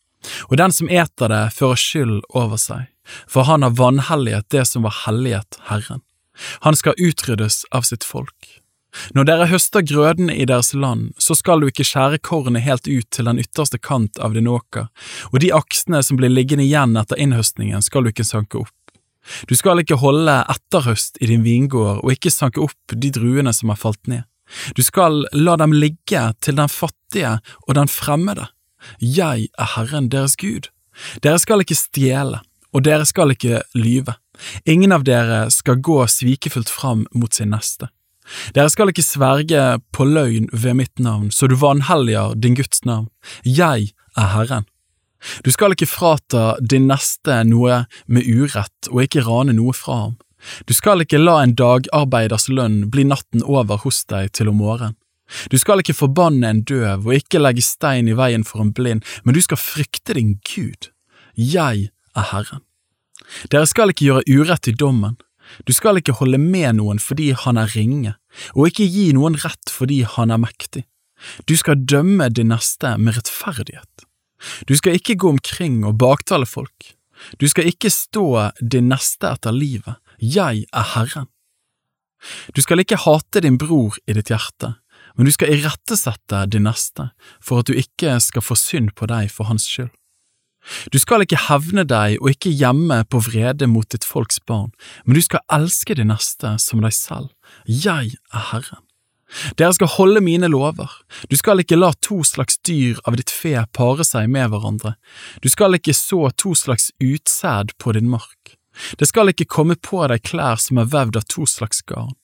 [0.49, 2.89] Og den som eter det, fører skyld over seg,
[3.29, 6.05] for han har vanhelliget det som var helliget Herren.
[6.67, 8.61] Han skal utryddes av sitt folk.
[9.15, 13.09] Når dere høster grødene i deres land, så skal du ikke skjære kornet helt ut
[13.11, 14.89] til den ytterste kant av din åker,
[15.33, 18.75] og de aksene som blir liggende igjen etter innhøstningen skal du ikke sanke opp.
[19.49, 23.73] Du skal ikke holde etterhøst i din vingård og ikke sanke opp de druene som
[23.73, 24.27] har falt ned.
[24.77, 28.51] Du skal la dem ligge til den fattige og den fremmede.
[29.01, 30.69] Jeg er Herren deres Gud.
[31.25, 32.43] Dere skal ikke stjele,
[32.77, 34.15] og dere skal ikke lyve.
[34.69, 37.89] Ingen av dere skal gå svikefullt fram mot sin neste.
[38.57, 43.11] Dere skal ikke sverge på løgn ved mitt navn, så du vanhelliger din Guds navn.
[43.45, 44.69] Jeg er Herren.
[45.45, 50.19] Du skal ikke frata din neste noe med urett og ikke rane noe fra ham.
[50.69, 54.99] Du skal ikke la en dagarbeiders lønn bli natten over hos deg til om morgenen.
[55.49, 59.01] Du skal ikke forbanne en døv og ikke legge stein i veien for en blind,
[59.25, 60.91] men du skal frykte din Gud.
[61.35, 62.61] Jeg er Herren.
[63.51, 65.17] Dere skal ikke gjøre urett i dommen,
[65.69, 68.15] du skal ikke holde med noen fordi han er ringe,
[68.55, 70.85] og ikke gi noen rett fordi han er mektig.
[71.49, 74.07] Du skal dømme din neste med rettferdighet.
[74.69, 76.95] Du skal ikke gå omkring og baktale folk.
[77.41, 79.97] Du skal ikke stå din neste etter livet.
[80.21, 81.31] Jeg er Herren.
[82.57, 84.75] Du skal ikke hate din bror i ditt hjerte,
[85.15, 87.11] men du skal irettesette din neste
[87.45, 89.93] for at du ikke skal få synd på deg for hans skyld.
[90.93, 94.73] Du skal ikke hevne deg og ikke gjemme på vrede mot ditt folks barn,
[95.05, 97.31] men du skal elske de neste som deg selv.
[97.69, 98.85] Jeg er Herren.
[99.59, 100.91] Dere skal holde mine lover.
[101.31, 104.95] Du skal ikke la to slags dyr av ditt fe pare seg med hverandre.
[105.43, 108.57] Du skal ikke så to slags utsæd på din mark.
[108.99, 112.15] Det skal ikke komme på deg klær som er vevd av to slags garn.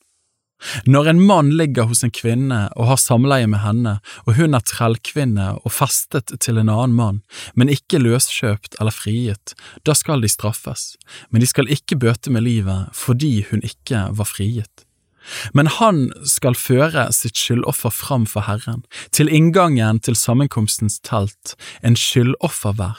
[0.85, 4.65] Når en mann ligger hos en kvinne og har samleie med henne, og hun er
[4.67, 7.21] trellkvinne og festet til en annen mann,
[7.55, 9.55] men ikke løskjøpt eller frigitt,
[9.87, 10.95] da skal de straffes,
[11.29, 14.85] men de skal ikke bøte med livet fordi hun ikke var frigitt.
[15.53, 18.81] Men han skal føre sitt skyldoffer fram for Herren,
[19.13, 21.55] til inngangen til sammenkomstens telt,
[21.85, 22.97] en skyldoffer hver.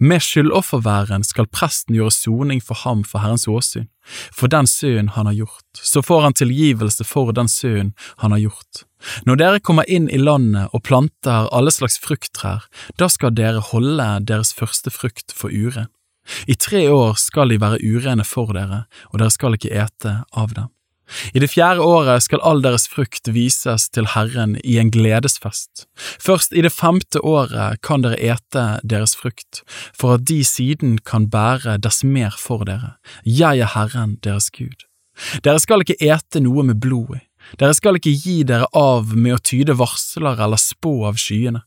[0.00, 3.88] Med skyldofferværen skal presten gjøre soning for ham for Herrens åsyn,
[4.32, 7.92] for den synd han har gjort, så får han tilgivelse for den synd
[8.22, 8.84] han har gjort.
[9.28, 12.64] Når dere kommer inn i landet og planter alle slags frukttrær,
[12.96, 15.90] da skal dere holde deres første frukt for uren.
[16.50, 20.56] I tre år skal de være urene for dere, og dere skal ikke ete av
[20.56, 20.72] dem.
[21.34, 25.86] I det fjerde året skal all deres frukt vises til Herren i en gledesfest.
[25.96, 29.62] Først i det femte året kan dere ete deres frukt,
[29.94, 32.96] for at de siden kan bære dess mer for dere.
[33.22, 34.86] Jeg er Herren deres Gud.
[35.44, 37.22] Dere skal ikke ete noe med blod i.
[37.60, 41.62] Dere skal ikke gi dere av med å tyde varsler eller spå av skyene.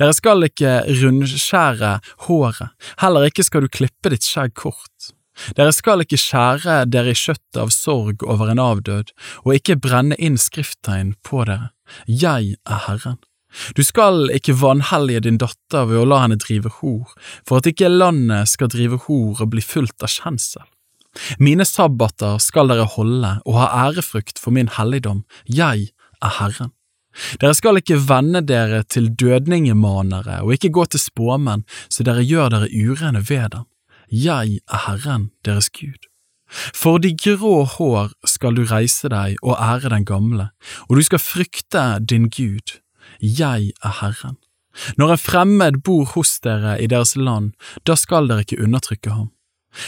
[0.00, 1.92] Dere skal ikke rundskjære
[2.26, 2.72] håret,
[3.02, 5.12] heller ikke skal du klippe ditt skjegg kort.
[5.56, 9.12] Dere skal ikke skjære dere i kjøttet av sorg over en avdød,
[9.44, 11.72] og ikke brenne inn skrifttegn på dere.
[12.06, 13.18] Jeg er Herren.
[13.76, 17.12] Du skal ikke vanhellige din datter ved å la henne drive hor,
[17.46, 20.64] for at ikke landet skal drive hor og bli fullt av kjensel.
[21.40, 26.74] Mine sabbater skal dere holde og ha ærefrykt for min helligdom, jeg er Herren.
[27.40, 32.52] Dere skal ikke vende dere til dødningemanere og ikke gå til spåmenn så dere gjør
[32.52, 33.64] dere urene ved dem.
[34.10, 36.06] Jeg er Herren deres Gud.
[36.50, 40.50] For de grå hår skal du reise deg og ære den gamle,
[40.86, 42.78] og du skal frykte din Gud.
[43.20, 44.36] Jeg er Herren.
[44.96, 47.54] Når en fremmed bor hos dere i deres land,
[47.86, 49.30] da skal dere ikke undertrykke ham.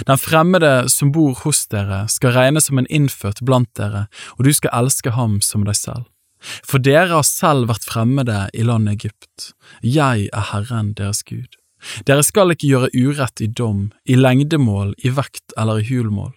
[0.08, 4.52] Den fremmede som bor hos dere, skal regnes som en innfødt blant dere, og du
[4.52, 6.08] skal elske ham som deg selv.
[6.40, 9.52] For dere har selv vært fremmede i landet Egypt.
[9.82, 11.58] Jeg er Herren deres Gud.
[12.06, 16.34] Dere skal ikke gjøre urett i dom, i lengdemål, i vekt eller i hulmål.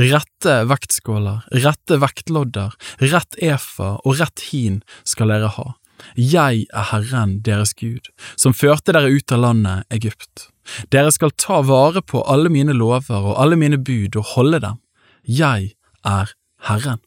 [0.00, 2.74] Rette vektskåler, rette vektlodder,
[3.12, 5.68] rett efa og rett hin skal dere ha.
[6.16, 10.48] Jeg er Herren deres Gud, som førte dere ut av landet Egypt.
[10.90, 14.80] Dere skal ta vare på alle mine lover og alle mine bud og holde dem.
[15.24, 15.74] Jeg
[16.06, 16.34] er
[16.66, 17.02] Herren.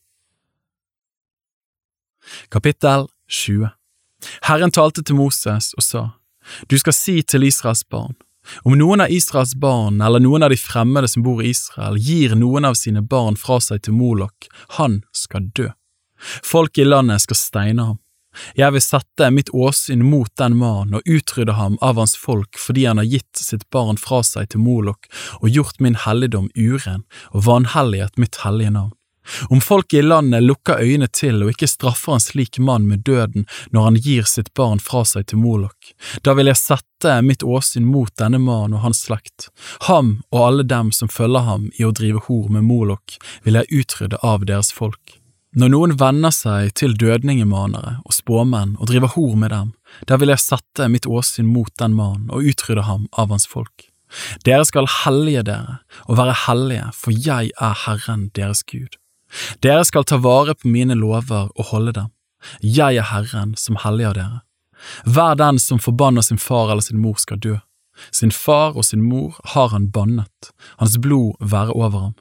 [2.53, 3.71] Kapittel 20
[4.47, 6.03] Herren talte til Moses og sa,
[6.67, 8.15] Du skal si til Israels barn,
[8.67, 12.35] om noen av Israels barn eller noen av de fremmede som bor i Israel gir
[12.35, 14.49] noen av sine barn fra seg til Molok,
[14.79, 15.69] han skal dø.
[16.43, 17.99] Folk i landet skal steine ham.
[18.57, 22.87] Jeg vil sette mitt åsyn mot den mannen og utrydde ham av hans folk fordi
[22.89, 25.05] han har gitt sitt barn fra seg til Molok
[25.41, 28.95] og gjort min helligdom uren og vanhelliget mitt hellige navn.
[29.49, 33.47] Om folket i landet lukker øynene til og ikke straffer en slik mann med døden
[33.71, 35.93] når han gir sitt barn fra seg til Molok,
[36.23, 39.49] da vil jeg sette mitt åsyn mot denne mannen og hans slekt.
[39.87, 43.83] Ham og alle dem som følger ham i å drive hor med Molok, vil jeg
[43.83, 45.19] utrydde av deres folk.
[45.53, 49.73] Når noen venner seg til dødningemanere og spåmenn og driver hor med dem,
[50.09, 53.91] da vil jeg sette mitt åsyn mot den mannen og utrydde ham av hans folk.
[54.45, 58.97] Dere skal hellige dere og være hellige, for jeg er Herren deres Gud.
[59.65, 62.09] Dere skal ta vare på mine lover og holde dem.
[62.61, 64.41] Jeg er Herren som helliger dere.
[65.05, 67.57] Hver den som forbanner sin far eller sin mor skal dø.
[68.11, 70.51] Sin far og sin mor har han bannet,
[70.81, 72.15] hans blod være over ham.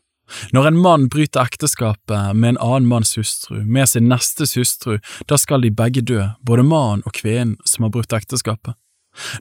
[0.52, 4.98] Når en mann bryter ekteskapet med en annen manns hustru, med sin nestes hustru,
[5.28, 8.76] da skal de begge dø, både mannen og kvinnen som har brutt ekteskapet.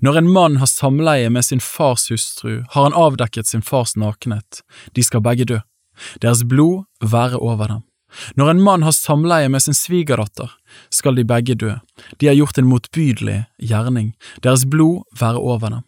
[0.04, 4.64] Når en mann har samleie med sin fars hustru, har han avdekket sin fars nakenhet,
[4.96, 5.62] de skal begge dø.
[6.22, 7.82] Deres blod være over dem.
[8.36, 10.52] Når en mann har samleie med sin svigerdatter,
[10.92, 11.78] skal de begge dø,
[12.20, 14.12] de har gjort en motbydelig gjerning,
[14.44, 15.86] deres blod være over dem.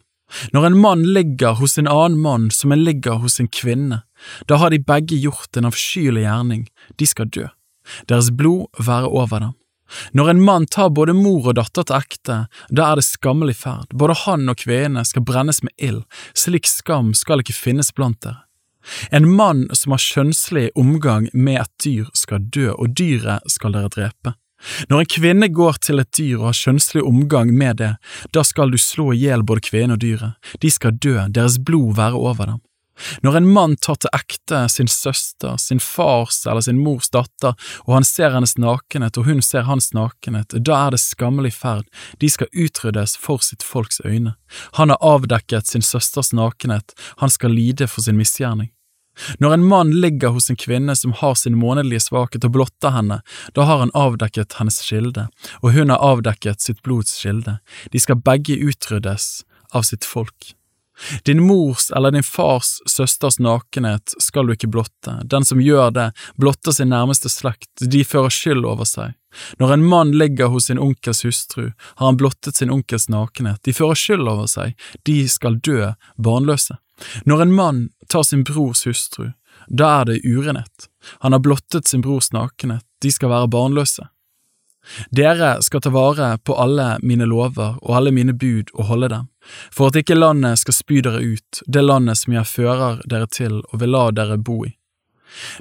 [0.56, 4.02] Når en mann ligger hos en annen mann som en ligger hos en kvinne,
[4.48, 6.64] da har de begge gjort en avskyelig gjerning,
[6.96, 7.44] de skal dø,
[8.08, 9.52] deres blod være over dem.
[10.16, 12.38] Når en mann tar både mor og datter til ekte,
[12.72, 17.12] da er det skammelig ferd, både han og kvinnene skal brennes med ild, slik skam
[17.14, 18.43] skal ikke finnes blant dere.
[19.10, 23.92] En mann som har kjønnslig omgang med et dyr skal dø, og dyret skal dere
[23.92, 24.34] drepe.
[24.88, 27.94] Når en kvinne går til et dyr og har kjønnslig omgang med det,
[28.32, 31.96] da skal du slå i hjel både kvinnen og dyret, de skal dø, deres blod
[31.98, 32.62] være over dem.
[33.22, 37.56] Når en mann tar til ekte sin søster, sin fars eller sin mors datter,
[37.86, 41.88] og han ser hennes nakenhet og hun ser hans nakenhet, da er det skammelig ferd,
[42.20, 44.36] de skal utryddes for sitt folks øyne.
[44.78, 48.70] Han har avdekket sin søsters nakenhet, han skal lide for sin misgjerning.
[49.38, 53.20] Når en mann ligger hos en kvinne som har sin månedlige svakhet og blotter henne,
[53.54, 55.28] da har han avdekket hennes skilde,
[55.62, 57.58] og hun har avdekket sitt blods skilde,
[57.92, 60.54] de skal begge utryddes av sitt folk.
[61.24, 66.06] Din mors eller din fars søsters nakenhet skal du ikke blotte, den som gjør det,
[66.40, 69.16] blotter sin nærmeste slekt, de fører skyld over seg.
[69.58, 73.74] Når en mann ligger hos sin onkels hustru, har han blottet sin onkels nakenhet, de
[73.74, 76.78] fører skyld over seg, de skal dø barnløse.
[77.26, 79.32] Når en mann tar sin brors hustru,
[79.66, 80.90] da er det urenhet,
[81.24, 84.06] han har blottet sin brors nakenhet, de skal være barnløse.
[85.14, 89.28] Dere skal ta vare på alle mine lover og alle mine bud og holde dem,
[89.72, 93.60] for at ikke landet skal spy dere ut, det landet som jeg fører dere til
[93.60, 94.72] og vil la dere bo i.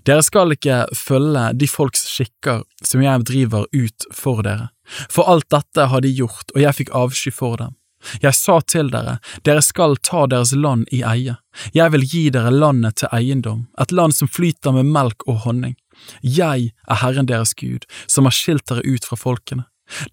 [0.06, 4.70] Dere skal ikke følge de folks skikker som jeg driver ut for dere,
[5.10, 7.74] for alt dette har de gjort, og jeg fikk avsky for dem.
[8.20, 11.38] Jeg sa til dere, dere skal ta deres land i eie,
[11.72, 15.78] jeg vil gi dere landet til eiendom, et land som flyter med melk og honning.
[16.22, 19.66] Jeg er Herren deres Gud, som har skilt dere ut fra folkene.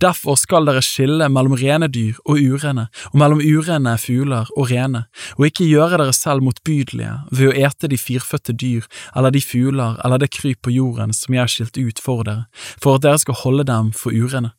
[0.02, 5.04] Derfor skal dere skille mellom rene dyr og urene, og mellom urene fugler og rene,
[5.38, 9.98] og ikke gjøre dere selv motbydelige ved å ete de firfødte dyr eller de fugler
[10.04, 12.46] eller det kryp på jorden som jeg har skilt ut for dere,
[12.82, 14.54] for at dere skal holde dem for urene.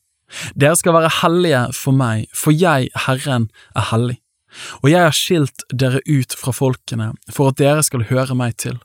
[0.55, 4.21] Dere skal være hellige for meg, for jeg, Herren, er hellig.
[4.83, 8.79] Og jeg har skilt dere ut fra folkene for at dere skal høre meg til.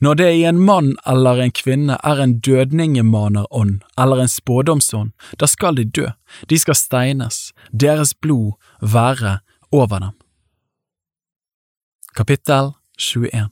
[0.00, 5.46] Når det i en mann eller en kvinne er en dødningemanerånd eller en spådomsånd, da
[5.46, 6.08] skal de dø,
[6.50, 9.38] de skal steines, deres blod være
[9.72, 10.14] over dem.
[12.14, 13.48] Kapittel 21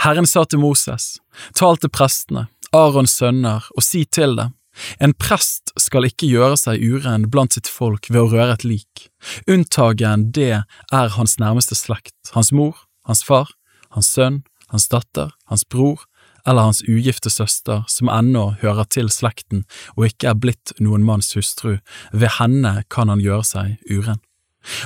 [0.00, 1.18] Herren sa til Moses,
[1.52, 4.54] tal til prestene, Arons sønner, og si til dem,
[5.00, 9.06] en prest skal ikke gjøre seg uren blant sitt folk ved å røre et lik.
[9.48, 10.52] Unntagen det
[10.92, 12.76] er hans nærmeste slekt, hans mor,
[13.08, 13.52] hans far,
[13.96, 16.04] hans sønn, hans datter, hans bror
[16.46, 19.64] eller hans ugifte søster som ennå hører til slekten
[19.96, 21.78] og ikke er blitt noen manns hustru,
[22.12, 24.22] ved henne kan han gjøre seg uren.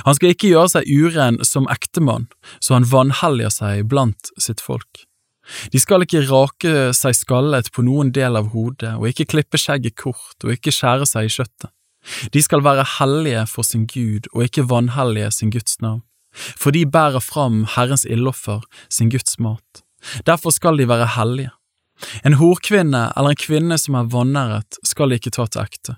[0.05, 2.27] Han skal ikke gjøre seg uren som ektemann,
[2.61, 5.05] så han vanhelliger seg blant sitt folk.
[5.73, 9.97] De skal ikke rake seg skallet på noen del av hodet, og ikke klippe skjegget
[9.99, 11.73] kort, og ikke skjære seg i kjøttet.
[12.33, 16.01] De skal være hellige for sin Gud og ikke vanhellige sin Guds navn,
[16.33, 19.83] for de bærer fram Herrens ildoffer, sin Guds mat.
[20.25, 21.51] Derfor skal de være hellige.
[22.25, 25.97] En horkvinne eller en kvinne som er vanæret, skal de ikke ta til ekte.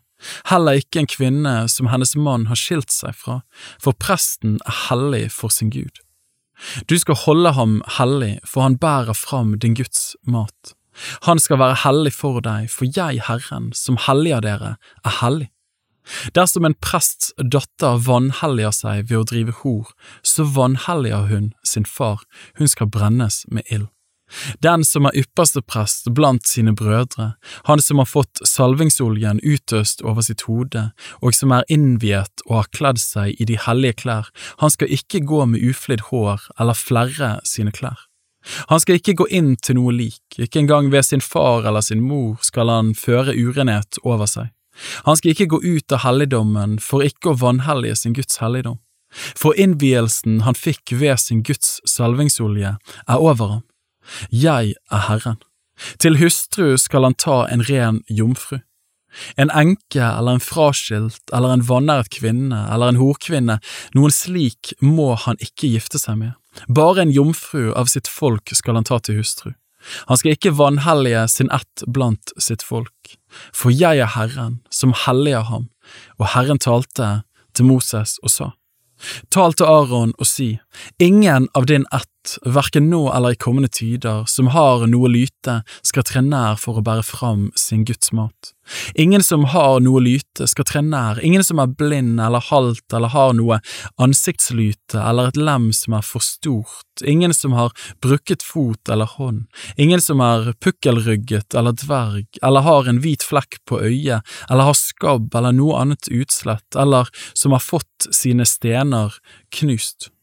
[0.49, 3.41] Heller ikke en kvinne som hennes mann har skilt seg fra,
[3.81, 5.99] for presten er hellig for sin Gud.
[6.87, 10.75] Du skal holde ham hellig, for han bærer fram din Guds mat.
[11.25, 15.49] Han skal være hellig for deg, for jeg, Herren, som helliger dere, er hellig.
[16.35, 19.91] Dersom en prests datter vanhelliger seg ved å drive hor,
[20.23, 22.23] så vanhelliger hun sin far,
[22.59, 23.89] hun skal brennes med ild.
[24.65, 27.33] Den som er ypperste prest blant sine brødre,
[27.69, 30.87] han som har fått salvingsoljen utøst over sitt hode,
[31.21, 34.31] og som er innviet og har kledd seg i de hellige klær,
[34.63, 38.07] han skal ikke gå med uflidd hår eller flerre sine klær.
[38.67, 42.03] Han skal ikke gå inn til noe lik, ikke engang ved sin far eller sin
[42.03, 44.51] mor skal han føre urenhet over seg.
[45.07, 48.79] Han skal ikke gå ut av helligdommen for ikke å vanhellige sin Guds helligdom.
[49.37, 53.63] For innvielsen han fikk ved sin Guds salvingsolje, er over ham
[54.29, 55.39] jeg er Herren.
[55.99, 58.59] Til hustru skal han ta en ren jomfru.
[59.37, 63.59] En enke eller en fraskilt eller en vanæret kvinne eller en horkvinne,
[63.93, 66.33] noen slik må han ikke gifte seg med.
[66.67, 69.53] Bare en jomfru av sitt folk skal han ta til hustru.
[70.09, 73.15] Han skal ikke vanhellige sin ett blant sitt folk,
[73.55, 75.69] for jeg er Herren, som helliger ham,
[76.19, 77.23] og Herren talte
[77.53, 78.51] til Moses og sa.
[79.33, 80.55] Tal til Aron og si,
[81.03, 82.12] ingen av din ett
[82.45, 86.85] verken nå eller i kommende tider, som har noe lyte, skal tre nær for å
[86.85, 88.53] bære fram sin Guds mat.
[88.95, 93.11] Ingen som har noe lyte, skal tre nær, ingen som er blind eller halt eller
[93.11, 93.59] har noe
[94.01, 99.45] ansiktslyte eller et lem som er for stort, ingen som har brukket fot eller hånd,
[99.75, 104.79] ingen som er pukkelrygget eller dverg, eller har en hvit flekk på øyet, eller har
[104.79, 109.19] skabb eller noe annet utslett, eller som har fått sine stener
[109.53, 110.13] knust.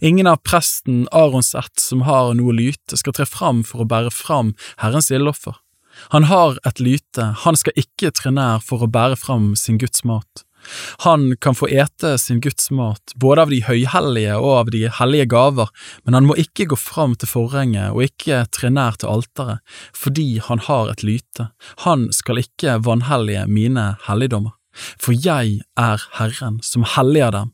[0.00, 4.12] Ingen av presten Arons ett som har noe lyte, skal tre fram for å bære
[4.14, 5.58] fram Herrens ildoffer.
[6.14, 10.04] Han har et lyte, han skal ikke tre nær for å bære fram sin Guds
[10.08, 10.46] mat.
[11.02, 15.26] Han kan få ete sin Guds mat, både av de høyhellige og av de hellige
[15.32, 15.72] gaver,
[16.04, 20.38] men han må ikke gå fram til forhenget og ikke tre nær til alteret, fordi
[20.46, 21.50] han har et lyte.
[21.86, 27.52] Han skal ikke vanhellige mine helligdommer, for jeg er Herren som helliger dem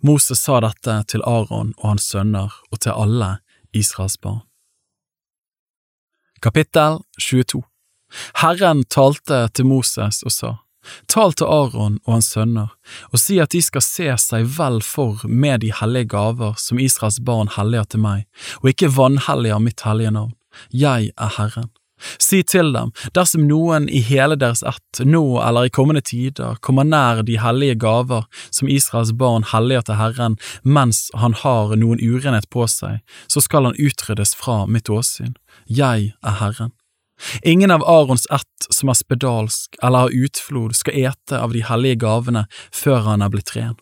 [0.00, 3.36] Moses sa dette til Aron og hans sønner og til alle
[3.76, 4.44] Israels barn.
[6.42, 7.62] Kapittel 22
[8.42, 10.52] Herren talte til Moses og sa,
[11.10, 12.68] Tal til Aron og hans sønner,
[13.10, 17.18] og si at de skal se seg vel for med de hellige gaver som Israels
[17.26, 18.26] barn helliger til meg,
[18.62, 20.36] og ikke vanhelliger mitt hellige navn.
[20.70, 21.72] Jeg er Herren.
[22.20, 26.84] Si til dem, dersom noen i hele deres ett, nå eller i kommende tider, kommer
[26.84, 32.48] nær de hellige gaver som Israels barn helliger til Herren mens han har noen urenhet
[32.52, 33.00] på seg,
[33.32, 35.36] så skal han utryddes fra mitt åsyn.
[35.66, 36.74] Jeg er Herren.
[37.42, 42.02] Ingen av Arons ett som er spedalsk eller har utflod, skal ete av de hellige
[42.04, 42.44] gavene
[42.74, 43.76] før han er blitt ren.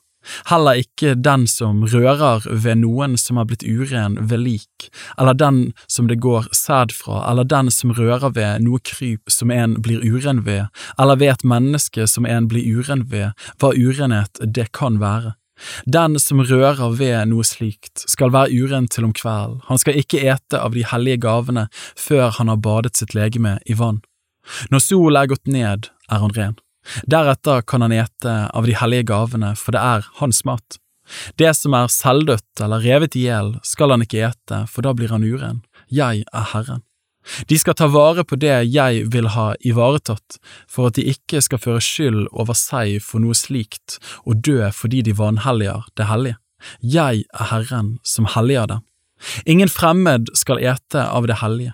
[0.51, 4.89] Heller ikke den som rører ved noen som er blitt uren ved lik,
[5.19, 5.61] eller den
[5.91, 10.05] som det går sæd fra, eller den som rører ved noe kryp som en blir
[10.05, 10.67] uren ved,
[10.99, 15.35] eller ved et menneske som en blir uren ved, hva urenhet det kan være.
[15.87, 20.25] Den som rører ved noe slikt, skal være uren til om kvelden, han skal ikke
[20.27, 24.03] ete av de hellige gavene før han har badet sitt legeme i vann.
[24.71, 26.59] Når solen er gått ned, er han ren.
[27.11, 30.79] Deretter kan han ete av de hellige gavene, for det er hans mat.
[31.37, 35.13] Det som er selvdødt eller revet i hjel, skal han ikke ete, for da blir
[35.13, 35.63] han uren.
[35.93, 36.85] Jeg er Herren.
[37.49, 40.39] De skal ta vare på det jeg vil ha ivaretatt,
[40.69, 45.01] for at de ikke skal føre skyld over seg for noe slikt og dø fordi
[45.07, 46.41] de vanhelliger det hellige.
[46.81, 48.85] Jeg er Herren som helliger dem.
[49.49, 51.73] Ingen fremmed skal ete av det hellige.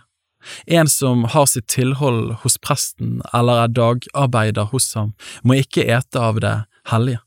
[0.66, 5.12] En som har sitt tilhold hos presten eller er dagarbeider hos ham,
[5.42, 6.56] må ikke ete av det
[6.90, 7.20] hellige.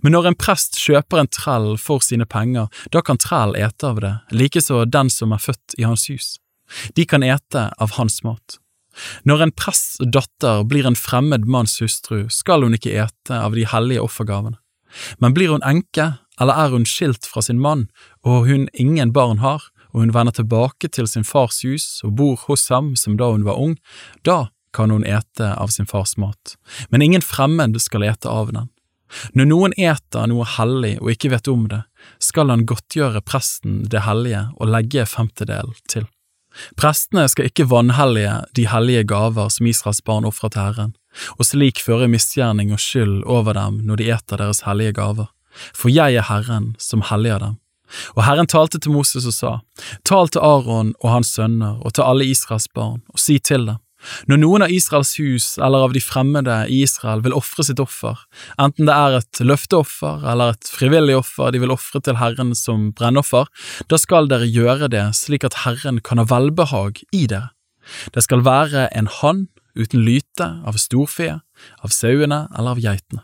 [0.00, 4.00] Men når en prest kjøper en trell for sine penger, da kan trell ete av
[4.00, 6.36] det, likeså den som er født i hans hus.
[6.96, 8.58] De kan ete av hans mat.
[9.28, 13.66] Når en prests datter blir en fremmed manns hustru, skal hun ikke ete av de
[13.68, 14.56] hellige offergavene.
[15.20, 17.86] Men blir hun enke, eller er hun skilt fra sin mann,
[18.24, 22.36] og hun ingen barn har, og hun vender tilbake til sin fars hus og bor
[22.44, 23.78] hos ham som da hun var ung,
[24.28, 26.56] da kan hun ete av sin fars mat,
[26.92, 28.68] men ingen fremmed skal ete av den.
[29.32, 31.80] Når noen eter noe hellig og ikke vet om det,
[32.20, 36.04] skal han godtgjøre presten det hellige og legge femtedel til.
[36.76, 40.94] Prestene skal ikke vanhellige de hellige gaver som Israels barn ofrer til Herren,
[41.36, 45.30] og slik føre misgjerning og skyld over dem når de eter deres hellige gaver,
[45.72, 47.56] for jeg er Herren som helliger dem.
[48.16, 49.52] Og Herren talte til Moses og sa,
[50.08, 53.82] Tal til Aron og hans sønner og til alle Israels barn, og si til dem,
[54.30, 58.20] når noen av Israels hus eller av de fremmede i Israel vil ofre sitt offer,
[58.62, 62.90] enten det er et løfteoffer eller et frivillig offer de vil ofre til Herren som
[62.96, 63.48] brennoffer,
[63.90, 67.50] da skal dere gjøre det slik at Herren kan ha velbehag i dere.
[68.14, 69.46] Det skal være en hann
[69.78, 71.40] uten lyte av storfe,
[71.84, 73.22] av sauene eller av geitene.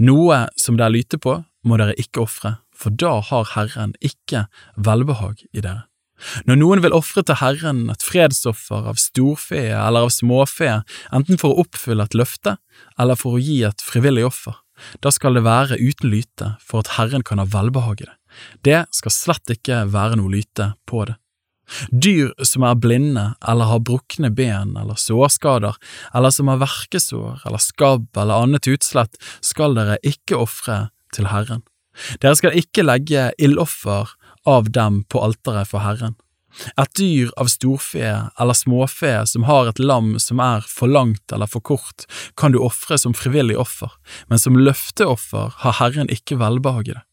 [0.00, 1.38] Noe som det er lyte på,
[1.68, 4.46] må dere ikke ofre, for da har Herren ikke
[4.76, 5.88] velbehag i dere.
[6.48, 10.80] Når noen vil ofre til Herren et fredsoffer av storfe eller av småfe,
[11.14, 12.56] enten for å oppfylle et løfte
[12.98, 14.56] eller for å gi et frivillig offer,
[15.02, 18.16] da skal det være uten lyte for at Herren kan ha velbehag i det.
[18.66, 21.16] Det skal slett ikke være noe lyte på det.
[21.92, 25.76] Dyr som er blinde eller har brukne ben eller sårskader,
[26.16, 31.66] eller som har verkesår eller skabb eller annet utslett, skal dere ikke ofre til Herren.
[32.22, 34.14] Dere skal ikke legge ildoffer
[34.48, 36.16] av dem på alteret for Herren.
[36.80, 41.50] Et dyr av storfe eller småfe som har et lam som er for langt eller
[41.50, 42.06] for kort,
[42.36, 43.92] kan du ofre som frivillig offer,
[44.26, 47.04] men som løfteoffer har Herren ikke velbehag i det.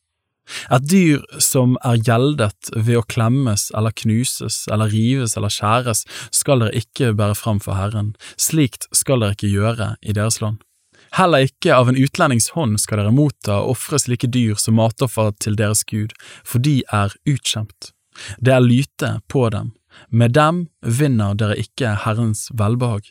[0.69, 6.61] Et dyr som er gjeldet ved å klemmes eller knuses eller rives eller skjæres, skal
[6.61, 10.61] dere ikke bære fram for Herren, slikt skal dere ikke gjøre i deres land.
[11.15, 15.31] Heller ikke av en utlendings hånd skal dere motta og ofre slike dyr som matoffer
[15.39, 16.11] til deres Gud,
[16.43, 17.93] for de er utkjempt.
[18.43, 19.71] Det er lyte på dem,
[20.09, 23.07] med dem vinner dere ikke Herrens velbehag.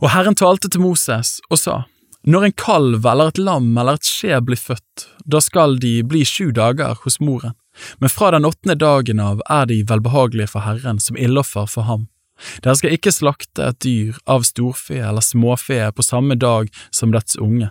[0.00, 1.76] Og Herren talte til Moses og sa,
[2.24, 6.24] Når en kalv eller et lam eller et skje blir født, da skal de bli
[6.24, 7.54] sju dager hos moren,
[8.00, 12.08] men fra den åttende dagen av er de velbehagelige for Herren som ildoffer for ham.
[12.64, 17.38] Dere skal ikke slakte et dyr av storfe eller småfe på samme dag som dets
[17.40, 17.70] unge.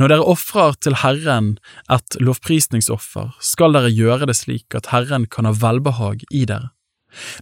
[0.00, 1.52] Når dere ofrer til Herren
[1.92, 6.72] et lovprisningsoffer, skal dere gjøre det slik at Herren kan ha velbehag i dere.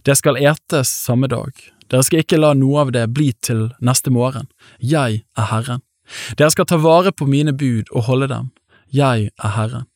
[0.05, 1.53] Det skal etes samme dag,
[1.89, 4.49] dere skal ikke la noe av det bli til neste morgen.
[4.77, 5.81] Jeg er Herren.
[6.37, 8.51] Dere skal ta vare på mine bud og holde dem.
[8.93, 9.87] Jeg er Herren.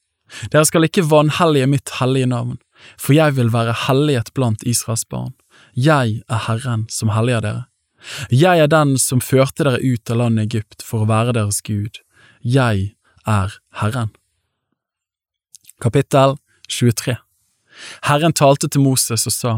[0.49, 2.57] Dere skal ikke vanhellige mitt hellige navn,
[2.97, 5.33] for jeg vil være hellighet blant Israels barn.
[5.73, 7.65] Jeg er Herren som helliger dere.
[8.29, 12.01] Jeg er den som førte dere ut av landet Egypt for å være deres Gud.
[12.43, 12.93] Jeg
[13.25, 14.11] er Herren.
[15.81, 16.37] Kapittel
[16.69, 17.17] 23
[18.05, 19.53] Herren talte til Moses og sa,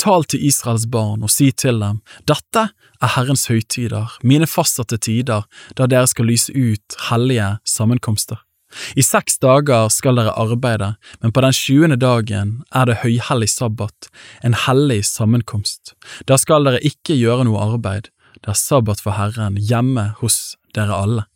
[0.00, 5.44] Tal til Israels barn og si til dem, Dette er Herrens høytider, mine fastsatte tider,
[5.76, 8.40] da dere skal lyse ut hellige sammenkomster.
[8.96, 10.92] I seks dager skal dere arbeide,
[11.22, 14.10] men på den sjuende dagen er det høyhellig sabbat,
[14.44, 15.94] en hellig sammenkomst.
[16.28, 18.10] Da skal dere ikke gjøre noe arbeid,
[18.44, 21.26] det er sabbat for Herren hjemme hos dere alle.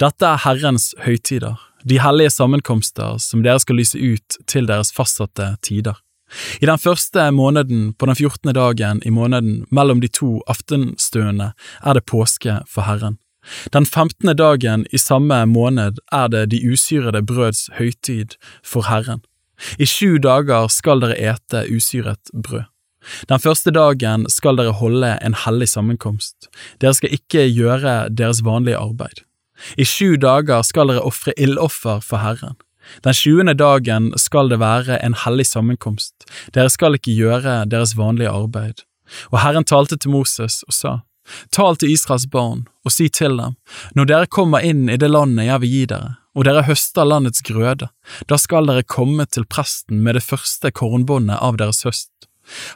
[0.00, 5.54] Dette er Herrens høytider, de hellige sammenkomster som dere skal lyse ut til deres fastsatte
[5.64, 5.96] tider.
[6.60, 11.52] I den første måneden, på den fjortende dagen i måneden mellom de to aftenstøene,
[11.84, 13.18] er det påske for Herren.
[13.72, 19.22] Den femtende dagen i samme måned er det de usyrede brøds høytid for Herren.
[19.78, 22.64] I sju dager skal dere ete usyret brød.
[23.28, 26.48] Den første dagen skal dere holde en hellig sammenkomst,
[26.80, 29.24] dere skal ikke gjøre deres vanlige arbeid.
[29.76, 32.56] I sju dager skal dere ofre ildoffer for Herren.
[33.04, 36.26] Den sjuende dagen skal det være en hellig sammenkomst,
[36.56, 38.84] dere skal ikke gjøre deres vanlige arbeid.
[39.32, 40.92] Og Herren talte til Moses og sa,
[41.54, 43.56] Tal til Israels barn og si til dem,
[43.96, 47.44] når dere kommer inn i det landet jeg vil gi dere, og dere høster landets
[47.46, 47.88] grøde,
[48.28, 52.10] da skal dere komme til presten med det første kornbåndet av deres høst.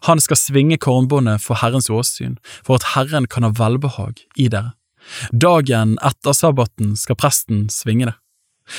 [0.09, 4.73] Han skal svinge kornbåndet for Herrens åsyn, for at Herren kan ha velbehag i dere.
[5.33, 8.17] Dagen etter sabbaten skal presten svinge det.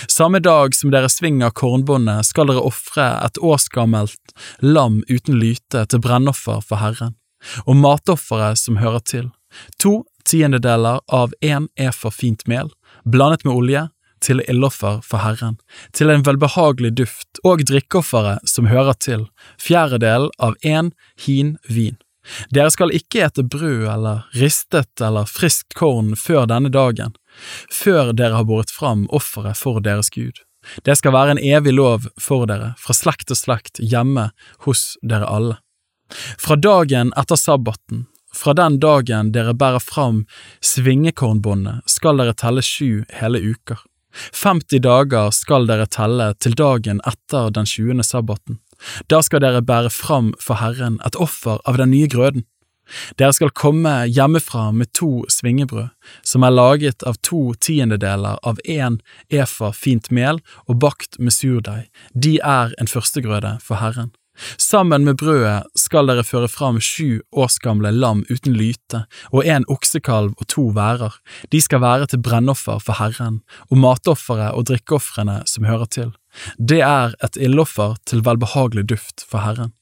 [0.06, 6.04] Samme dag som dere svinger kornbåndet, skal dere ofre et årsgammelt lam uten lyte til
[6.04, 7.16] brennoffer for Herren,
[7.66, 9.30] og matofferet som hører til,
[9.82, 12.70] to tiendedeler av én efor fint mel,
[13.06, 13.88] blandet med olje,
[14.20, 15.56] til ildoffer for Herren,
[15.96, 19.26] til en velbehagelig duft, og drikkeofferet som hører til,
[19.62, 20.92] fjerdedelen av én
[21.26, 21.96] hin vin.
[22.54, 27.16] Dere skal ikke ete brød eller ristet eller friskt korn før denne dagen,
[27.72, 30.44] før dere har båret fram offeret for deres Gud.
[30.84, 34.30] Det skal være en evig lov for dere, fra slekt til slekt, hjemme
[34.68, 35.58] hos dere alle.
[36.12, 40.26] Fra dagen etter sabbaten, fra den dagen dere bærer fram
[40.61, 43.81] svingekornbåndet, skal dere telle sju hele uker.
[44.34, 48.60] 50 dager skal dere telle til dagen etter den tjuende sabbaten.
[49.11, 52.45] Da skal dere bære fram for Herren et offer av den nye grøden.
[53.22, 55.91] Dere skal komme hjemmefra med to svingebrød,
[56.26, 58.97] som er laget av to tiendedeler av én
[59.30, 64.10] efa fint mel og bakt med surdeig, de er en førstegrøde for Herren.
[64.57, 70.36] Sammen med brødet skal dere føre fram sju årsgamle lam uten lyte og en oksekalv
[70.38, 71.18] og to værer,
[71.52, 76.14] de skal være til brennoffer for Herren, og matofferet og drikkeofrene som hører til.
[76.57, 79.74] Det er et ildoffer til velbehagelig duft for Herren.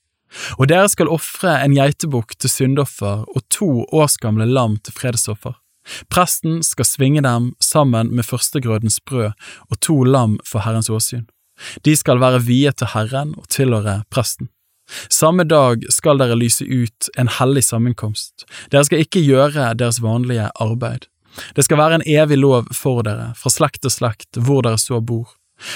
[0.59, 5.55] Og dere skal ofre en geitebukk til syndoffer og to årsgamle lam til fredsoffer.
[6.11, 9.31] Presten skal svinge dem sammen med førstegrødens brød
[9.69, 11.27] og to lam for Herrens åsyn.
[11.85, 14.49] De skal være viet til Herren og tilhøre presten.
[15.11, 20.47] Samme dag skal dere lyse ut en hellig sammenkomst, dere skal ikke gjøre deres vanlige
[20.63, 21.09] arbeid.
[21.55, 25.01] Det skal være en evig lov for dere, fra slekt til slekt, hvor dere så
[25.01, 25.35] bor.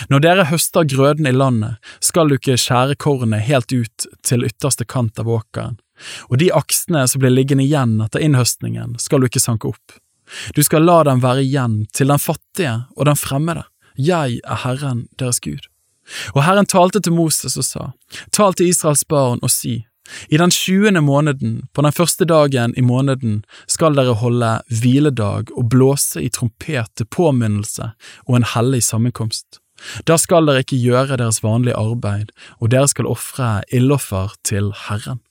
[0.10, 4.86] Når dere høster grøden i landet, skal du ikke skjære kornet helt ut til ytterste
[4.86, 5.80] kant av åkeren,
[6.30, 9.98] og de aksene som blir liggende igjen etter innhøstningen, skal du ikke sanke opp.
[10.56, 13.66] Du skal la dem være igjen til den fattige og den fremmede.
[14.00, 15.68] Jeg er Herren deres Gud.
[16.36, 17.88] Og Herren talte til Moses og sa,
[18.32, 19.82] Tal til Israels barn og si,
[20.28, 25.70] i den tjuende måneden, på den første dagen i måneden, skal dere holde hviledag og
[25.72, 27.92] blåse i trompet til påminnelse
[28.28, 29.62] og en hellig sammenkomst.
[30.06, 35.22] Da skal dere ikke gjøre deres vanlige arbeid, og dere skal ofre ildoffer til Herren.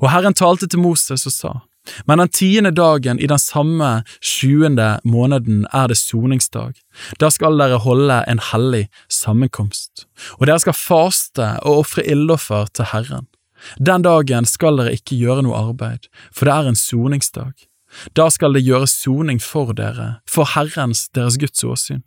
[0.00, 1.52] Og Herren talte til Moses og sa,
[2.08, 6.78] men den tiende dagen i den samme sjuende måneden er det soningsdag.
[7.20, 10.06] Da skal dere holde en hellig sammenkomst,
[10.38, 13.28] og dere skal faste og ofre ildoffer til Herren.
[13.78, 17.54] Den dagen skal dere ikke gjøre noe arbeid, for det er en soningsdag.
[18.18, 22.02] Da skal det gjøres soning for dere, for Herrens, deres Guds åsyn.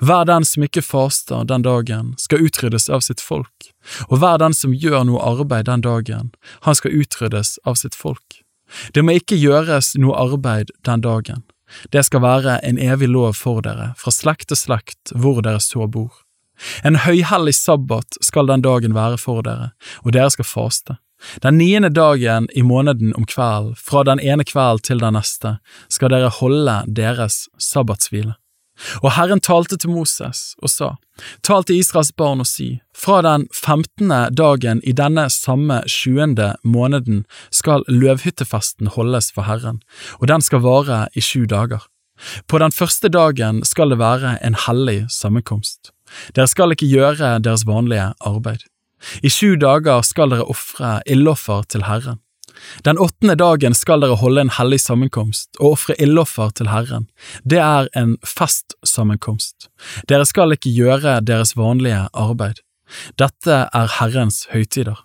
[0.00, 3.70] Hver den som ikke faster den dagen, skal utryddes av sitt folk,
[4.08, 6.32] og hver den som gjør noe arbeid den dagen,
[6.64, 8.45] han skal utryddes av sitt folk.
[8.94, 11.44] Det må ikke gjøres noe arbeid den dagen.
[11.90, 15.88] Det skal være en evig lov for dere, fra slekt til slekt, hvor dere så
[15.90, 16.22] bor.
[16.86, 19.72] En høyhellig sabbat skal den dagen være for dere,
[20.04, 20.96] og dere skal faste.
[21.42, 25.56] Den niende dagen i måneden om kvelden, fra den ene kvelden til den neste,
[25.88, 28.36] skal dere holde deres sabbatshvile.
[29.02, 30.90] Og Herren talte til Moses og sa,
[31.46, 37.24] Tal til Israels barn og si, fra den femtende dagen i denne samme sjuende måneden
[37.50, 39.80] skal løvhyttefesten holdes for Herren,
[40.20, 41.88] og den skal vare i sju dager.
[42.48, 45.92] På den første dagen skal det være en hellig sammenkomst.
[46.36, 48.64] Dere skal ikke gjøre deres vanlige arbeid.
[49.22, 52.20] I sju dager skal dere ofre ildoffer til Herren.
[52.84, 57.08] Den åttende dagen skal dere holde en hellig sammenkomst og ofre ildoffer til Herren.
[57.44, 59.68] Det er en festsammenkomst.
[60.08, 62.62] Dere skal ikke gjøre deres vanlige arbeid.
[63.18, 64.98] Dette er Herrens høytider.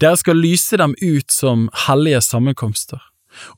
[0.00, 3.00] Dere skal lyse dem ut som hellige sammenkomster,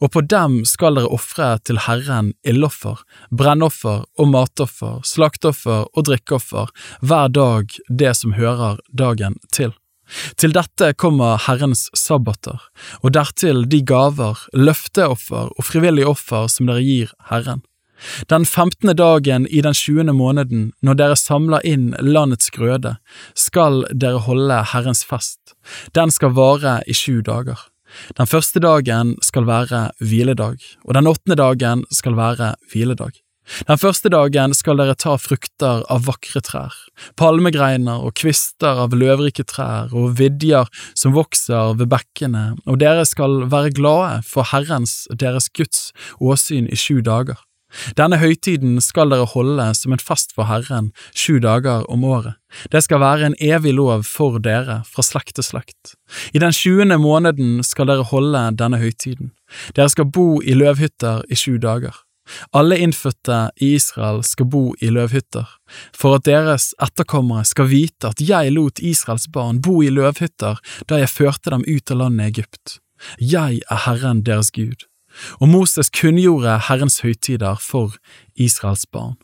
[0.02, 6.72] og på dem skal dere ofre til Herren ildoffer, brennoffer og matoffer, slakteoffer og drikkeoffer
[7.02, 9.76] hver dag det som hører dagen til.
[10.40, 12.60] Til dette kommer Herrens sabbater,
[13.02, 17.64] og dertil de gaver, løfteoffer og frivillige offer som dere gir Herren.
[18.30, 22.94] Den femtende dagen i den tjuende måneden, når dere samler inn landets grøde,
[23.34, 25.56] skal dere holde Herrens fest.
[25.98, 27.58] Den skal vare i sju dager.
[28.18, 33.16] Den første dagen skal være hviledag, og den åttende dagen skal være hviledag.
[33.68, 36.74] Den første dagen skal dere ta frukter av vakre trær,
[37.20, 40.68] palmegreiner og kvister av løvrike trær og vidjer
[40.98, 46.78] som vokser ved bekkene, og dere skal være glade for Herrens, deres Guds, åsyn i
[46.78, 47.38] sju dager.
[47.98, 52.38] Denne høytiden skal dere holde som en fest for Herren sju dager om året.
[52.72, 55.94] Det skal være en evig lov for dere fra slekt til slekt.
[56.32, 59.34] I den tjuende måneden skal dere holde denne høytiden.
[59.76, 61.92] Dere skal bo i løvhytter i sju dager.
[62.52, 65.46] Alle innfødte i Israel skal bo i løvhytter,
[65.96, 71.00] for at deres etterkommere skal vite at jeg lot Israels barn bo i løvhytter da
[71.02, 72.78] jeg førte dem ut av landet Egypt.
[73.20, 74.88] Jeg er Herren deres Gud
[75.40, 77.96] og Moses kunngjorde Herrens høytider for
[78.36, 79.16] Israels barn.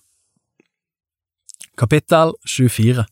[1.78, 3.06] Kapittel 24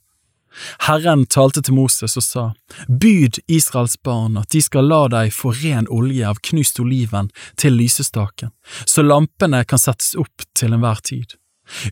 [0.86, 2.46] Herren talte til Moses og sa,
[2.88, 7.30] Byd Israels barn at de skal la deg få ren olje av knust oliven
[7.60, 8.52] til lysestaken,
[8.84, 11.38] så lampene kan settes opp til enhver tid.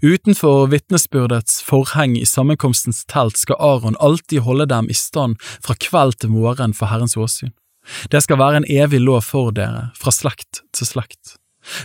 [0.03, 6.19] Utenfor vitnesbyrdets forheng i sammenkomstens telt skal Aron alltid holde dem i stand fra kveld
[6.21, 7.55] til morgen for Herrens åsyn.
[8.13, 11.37] Det skal være en evig lov for dere, fra slekt til slekt.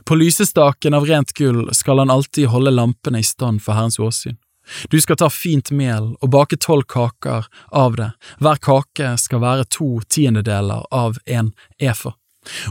[0.06, 4.38] På lysestaken av rent gull skal han alltid holde lampene i stand for Herrens åsyn.
[4.90, 8.12] Du skal ta fint mel og bake tolv kaker av det,
[8.42, 12.16] hver kake skal være to tiendedeler av en efa.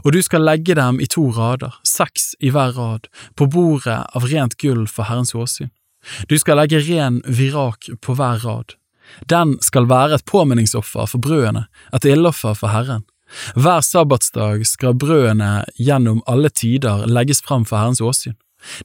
[0.04, 4.28] Og du skal legge dem i to rader, seks i hver rad, på bordet av
[4.30, 5.72] rent gull for Herrens åsyn.
[6.28, 8.76] Du skal legge ren virak på hver rad.
[9.30, 13.04] Den skal være et påminningsoffer for brødene, et ildoffer for Herren.
[13.56, 18.36] Hver sabbatsdag skal brødene gjennom alle tider legges fram for Herrens åsyn.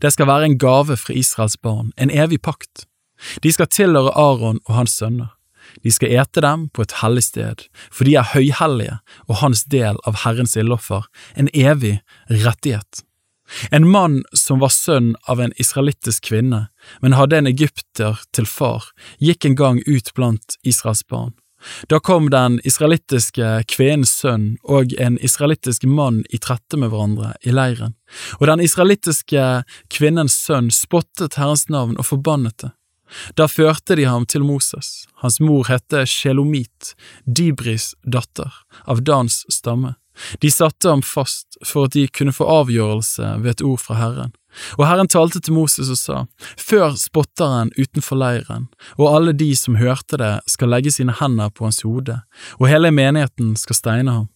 [0.02, 2.89] Det skal være en gave fra Israels barn, en evig pakt.
[3.44, 5.36] De skal tilhøre Aron og hans sønner.
[5.84, 8.98] De skal ete dem på et hellig sted, for de er høyhellige
[9.28, 11.06] og hans del av Herrens ildoffer,
[11.36, 13.04] en evig rettighet.
[13.72, 16.68] En mann som var sønn av en israelittisk kvinne,
[17.02, 21.34] men hadde en egypter til far, gikk en gang ut blant Israels barn.
[21.91, 27.52] Da kom den israelittiske kvinnens sønn og en israelittisk mann i trette med hverandre i
[27.52, 27.98] leiren,
[28.40, 29.48] og den israelittiske
[29.91, 32.72] kvinnens sønn spottet Herrens navn og forbannet det.
[33.38, 36.94] Da førte de ham til Moses, hans mor hette Shelomit,
[37.26, 38.53] Dibris datter,
[38.86, 39.95] av Dans stamme.
[40.44, 44.34] De satte ham fast for at de kunne få avgjørelse ved et ord fra Herren.
[44.77, 46.18] Og Herren talte til Moses og sa,
[46.57, 48.68] Før spotteren utenfor leiren,
[48.98, 52.19] og alle de som hørte det skal legge sine hender på hans hode,
[52.60, 54.27] og hele menigheten skal steine ham.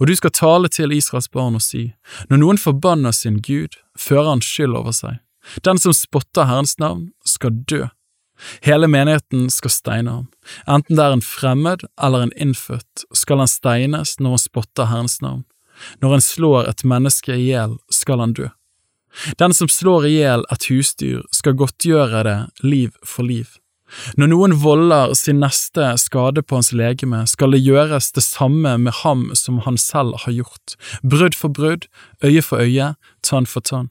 [0.00, 1.92] Og du skal tale til Israels barn og si,
[2.28, 5.20] Når noen forbanner sin Gud, fører han skyld over seg.
[5.64, 7.86] Den som spotter Herrens navn, skal dø.
[8.64, 10.28] Hele menigheten skal steine ham.
[10.68, 15.20] Enten det er en fremmed eller en innfødt, skal han steines når han spotter Herrens
[15.24, 15.44] navn.
[16.00, 18.50] Når han slår et menneske i hjel, skal han dø.
[19.40, 23.48] Den som slår i hjel et husdyr, skal godtgjøre det liv for liv.
[24.14, 28.94] Når noen volder sin neste skade på hans legeme, skal det gjøres det samme med
[29.02, 31.88] ham som han selv har gjort, brudd for brudd,
[32.22, 32.92] øye for øye,
[33.26, 33.90] tann for tann.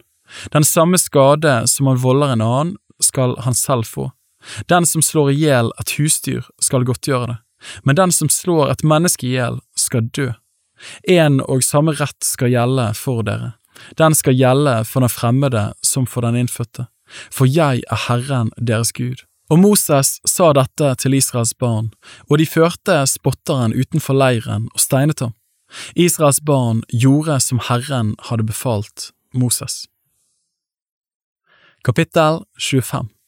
[0.53, 4.09] Den samme skade som han volder en annen, skal han selv få.
[4.67, 7.37] Den som slår i hjel et husdyr, skal godtgjøre det,
[7.83, 10.31] men den som slår et menneske i hjel, skal dø.
[11.11, 13.55] En og samme rett skal gjelde for dere.
[13.99, 16.87] Den skal gjelde for den fremmede som for den innfødte,
[17.31, 19.25] for jeg er Herren deres Gud.
[19.49, 21.89] Og Moses sa dette til Israels barn,
[22.29, 25.33] og de førte spotteren utenfor leiren og steinet ham.
[25.95, 29.87] Israels barn gjorde som Herren hadde befalt Moses.
[31.85, 33.18] Kapittel 25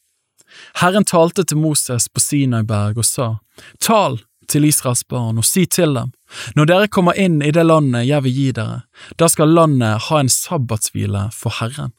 [0.80, 3.28] Herren talte til Moses på Sinaiberg og sa,
[3.80, 4.20] Tal
[4.50, 6.12] til Israels barn og si til dem,
[6.58, 8.82] når dere kommer inn i det landet jeg vil gi dere,
[9.20, 11.92] da skal landet ha en sabbatshvile for Herren.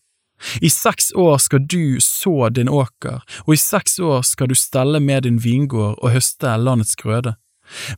[0.60, 5.00] I seks år skal du så din åker, og i seks år skal du stelle
[5.00, 7.38] med din vingård og høste landets grøde.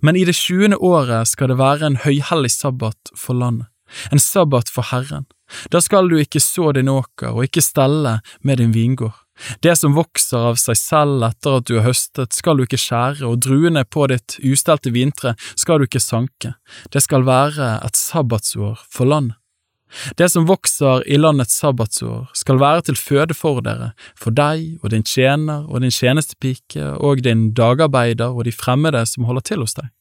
[0.02, 3.68] Men i det tjuende året skal det være en høyhellig sabbat for landet,
[4.14, 5.26] en sabbat for Herren.
[5.74, 9.25] Da skal du ikke så din åker og ikke stelle med din vingård.
[9.64, 13.26] Det som vokser av seg selv etter at du har høstet, skal du ikke skjære,
[13.28, 16.56] og druene på ditt ustelte vintre skal du ikke sanke.
[16.92, 19.40] Det skal være et sabbatsår for landet.
[20.18, 24.92] Det som vokser i landets sabbatsår, skal være til føde for dere, for deg og
[24.92, 29.78] din tjener og din tjenestepike og din dagarbeider og de fremmede som holder til hos
[29.78, 29.92] deg.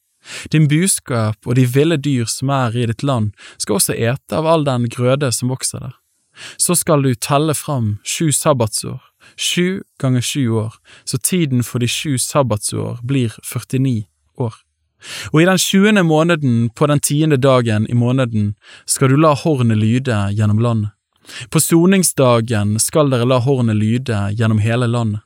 [0.52, 4.48] Din buskap og de ville dyr som er i ditt land, skal også ete av
[4.48, 5.94] all den grøde som vokser der.
[6.58, 8.98] Så skal du telle fram sju sabbatsår,
[9.36, 10.74] sju ganger sju år,
[11.04, 14.04] så tiden for de sju sabbatsår blir 49
[14.36, 14.54] år.
[15.32, 18.54] Og i den tjuende måneden på den tiende dagen i måneden
[18.86, 20.90] skal du la hornet lyde gjennom landet.
[21.50, 25.20] På soningsdagen skal dere la hornet lyde gjennom hele landet.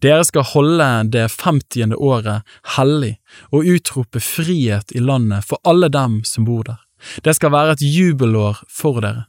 [0.00, 2.46] Dere skal holde det femtiende året
[2.76, 3.16] hellig
[3.52, 6.80] og utrope frihet i landet for alle dem som bor der.
[7.22, 9.26] Det skal være et jubelår for dere.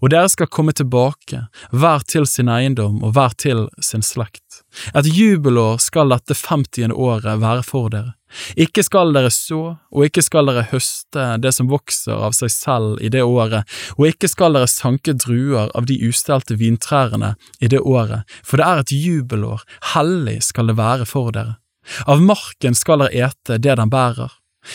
[0.00, 4.62] Og dere skal komme tilbake, hver til sin eiendom og hver til sin slekt.
[4.94, 8.14] Et jubelår skal dette femtiende året være for dere.
[8.58, 13.02] Ikke skal dere så, og ikke skal dere høste det som vokser av seg selv
[13.04, 17.80] i det året, og ikke skal dere sanke druer av de ustelte vintrærne i det
[17.80, 19.62] året, for det er et jubelår,
[19.94, 21.60] hellig skal det være for dere.
[22.10, 24.32] Av marken skal dere ete det den bærer.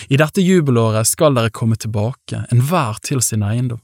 [0.07, 3.81] I dette jubelåret skal dere komme tilbake, enhver til sin eiendom.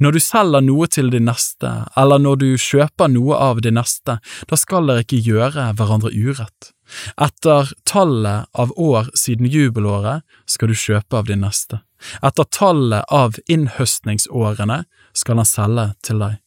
[0.00, 4.18] Når du selger noe til din neste, eller når du kjøper noe av din neste,
[4.48, 6.72] da skal dere ikke gjøre hverandre urett.
[7.20, 11.82] Etter tallet av år siden jubelåret skal du kjøpe av din neste.
[12.24, 16.38] Etter tallet av innhøstningsårene skal han selge til deg.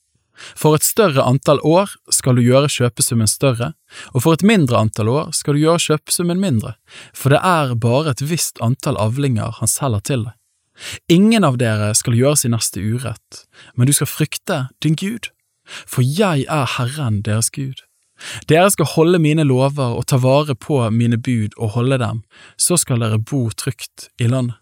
[0.57, 3.73] For et større antall år skal du gjøre kjøpesummen større,
[4.15, 6.75] og for et mindre antall år skal du gjøre kjøpesummen mindre,
[7.13, 10.37] for det er bare et visst antall avlinger han selger til deg.
[11.11, 13.45] Ingen av dere skal gjøre sin neste urett,
[13.75, 15.31] men du skal frykte din Gud,
[15.85, 17.83] for jeg er Herren deres Gud.
[18.49, 22.23] Dere skal holde mine lover og ta vare på mine bud og holde dem,
[22.57, 24.57] så skal dere bo trygt i landet.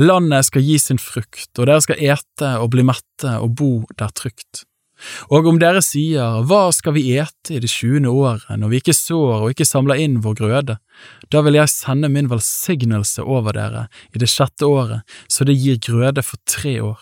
[0.00, 4.12] Landet skal gi sin frukt, og dere skal ete og bli mette og bo der
[4.16, 4.64] trygt.
[5.30, 8.96] Og om dere sier, Hva skal vi ete i det tjuende året, når vi ikke
[8.96, 10.78] sår og ikke samler inn vår grøde?
[11.30, 15.78] Da vil jeg sende min velsignelse over dere i det sjette året, så det gir
[15.78, 16.98] grøde for tre år.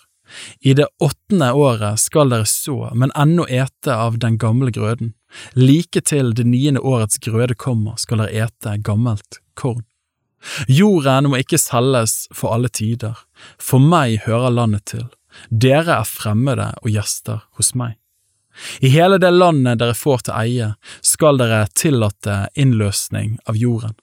[0.60, 5.14] I det åttende året skal dere så, men ennå ete av den gamle grøden.
[5.55, 9.85] Like til det niende årets grøde kommer, skal dere ete gammelt korn.
[10.68, 13.16] Jorden må ikke selges for alle tider,
[13.59, 15.06] for meg hører landet til
[15.51, 17.97] dere er fremmede og gjester hos meg.
[18.81, 20.73] I hele det landet dere får til eie,
[21.05, 23.97] skal dere tillate innløsning av jorden.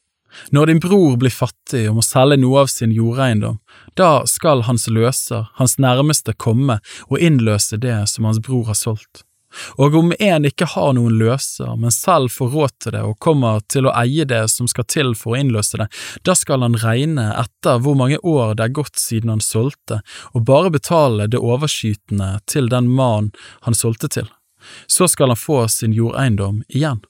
[0.49, 3.59] Når din bror blir fattig og må selge noe av sin jordeiendom,
[3.97, 6.79] da skal hans løser, hans nærmeste, komme
[7.09, 9.25] og innløse det som hans bror har solgt.
[9.77, 13.61] Og om en ikke har noen løser, men selv får råd til det og kommer
[13.71, 15.89] til å eie det som skal til for å innløse det,
[16.25, 20.01] da skal han regne etter hvor mange år det er gått siden han solgte,
[20.33, 23.33] og bare betale det overskytende til den mannen
[23.67, 24.29] han solgte til.
[24.87, 27.03] Så skal han få sin jordeiendom igjen.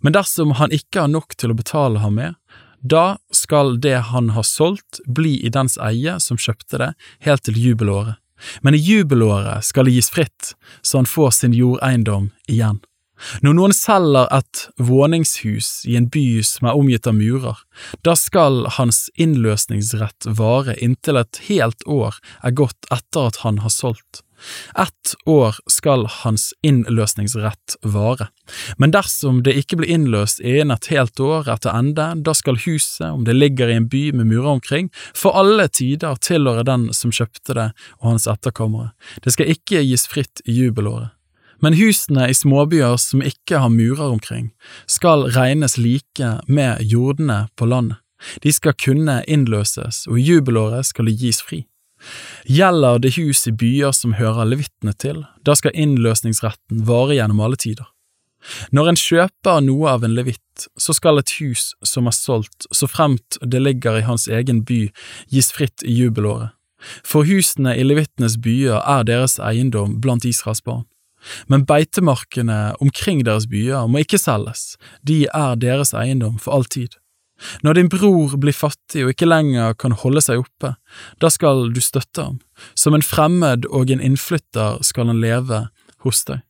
[0.00, 2.38] Men dersom han ikke har nok til å betale ham med,
[2.80, 6.92] da skal det han har solgt bli i dens eie som kjøpte det,
[7.26, 8.16] helt til jubelåret
[8.62, 12.82] men i jubelåret skal det gis fritt, så han får sin jordeiendom igjen.
[13.40, 17.62] Når noen selger et våningshus i en by som er omgitt av murer,
[18.04, 23.72] da skal hans innløsningsrett vare inntil et helt år er gått etter at han har
[23.72, 24.20] solgt.
[24.78, 28.28] Ett år skal hans innløsningsrett vare,
[28.78, 33.08] men dersom det ikke blir innløst innen et helt år etter ende, da skal huset,
[33.08, 37.14] om det ligger i en by med murer omkring, for alle tider tilhøre den som
[37.14, 37.68] kjøpte det
[38.00, 38.92] og hans etterkommere.
[39.24, 41.12] Det skal ikke gis fritt i jubelåret.
[41.64, 44.50] Men husene i småbyer som ikke har murer omkring,
[44.86, 48.02] skal regnes like med jordene på landet.
[48.42, 51.64] De skal kunne innløses, og i jubelåret skal de gis fri.
[52.46, 57.58] Gjelder det hus i byer som hører levitene til, da skal innløsningsretten vare gjennom alle
[57.60, 57.88] tider.
[58.70, 62.86] Når en kjøper noe av en levitt, så skal et hus som er solgt, så
[62.86, 64.86] fremt det ligger i hans egen by,
[65.32, 66.52] gis fritt i jubelåret.
[67.02, 70.84] For husene i levittenes byer er deres eiendom blant Israels barn.
[71.50, 76.94] Men beitemarkene omkring deres byer må ikke selges, de er deres eiendom for all tid.
[77.62, 80.74] Når din bror blir fattig og ikke lenger kan holde seg oppe,
[81.20, 82.40] da skal du støtte ham.
[82.74, 85.66] Som en fremmed og en innflytter skal han leve
[86.06, 86.42] hos deg.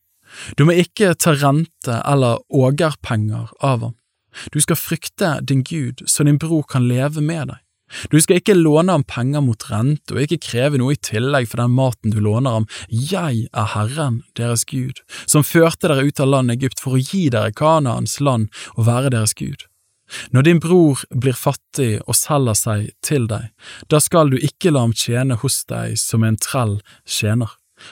[0.59, 3.95] Du må ikke ta rente eller ågerpenger av ham.
[4.53, 7.63] Du skal frykte din Gud, så din bror kan leve med deg.
[8.11, 11.63] Du skal ikke låne ham penger mot rente og ikke kreve noe i tillegg for
[11.63, 12.67] den maten du låner ham.
[12.91, 17.29] Jeg er Herren, deres Gud, som førte dere ut av landet Egypt for å gi
[17.31, 19.66] dere Kanaans land og være deres Gud.
[20.31, 23.51] Når din bror blir fattig og selger seg til deg,
[23.91, 27.51] da skal du ikke la ham tjene hos deg som en trell tjener.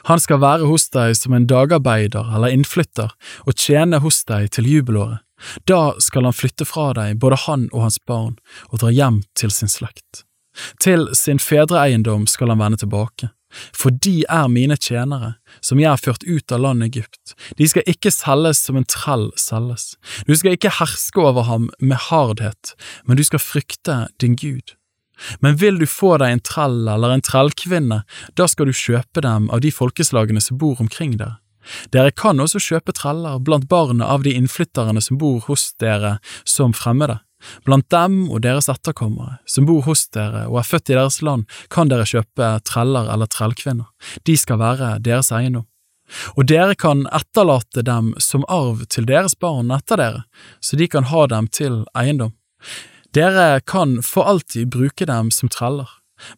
[0.08, 3.12] Han skal være hos deg som en dagarbeider eller innflytter
[3.44, 5.20] og tjene hos deg til jubelåret.
[5.68, 8.38] Da skal han flytte fra deg, både han og hans barn,
[8.70, 10.22] og dra hjem til sin slekt.
[10.80, 13.28] Til sin fedreeiendom skal han vende tilbake.
[13.76, 17.34] For de er mine tjenere, som jeg har ført ut av landet Egypt.
[17.58, 19.94] De skal ikke selges som en trell selges.
[20.28, 22.74] Du skal ikke herske over ham med hardhet,
[23.04, 24.74] men du skal frykte din Gud.
[25.40, 28.02] Men vil du få deg en trell eller en trellkvinne,
[28.34, 31.38] da skal du kjøpe dem av de folkeslagene som bor omkring dere.
[31.94, 36.74] Dere kan også kjøpe treller blant barna av de innflytterne som bor hos dere som
[36.76, 37.22] fremmede.
[37.64, 41.46] Blant dem og deres etterkommere, som bor hos dere og er født i deres land,
[41.70, 43.88] kan dere kjøpe treller eller trellkvinner,
[44.24, 45.66] de skal være deres eiendom.
[46.36, 50.24] Og dere kan etterlate dem som arv til deres barn etter dere,
[50.60, 52.34] så de kan ha dem til eiendom.
[53.14, 55.88] Dere kan for alltid bruke dem som treller,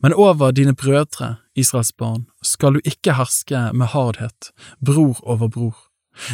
[0.01, 4.53] men over dine brødre, Israels barn, skal du ikke herske med hardhet,
[4.85, 5.86] bror over bror.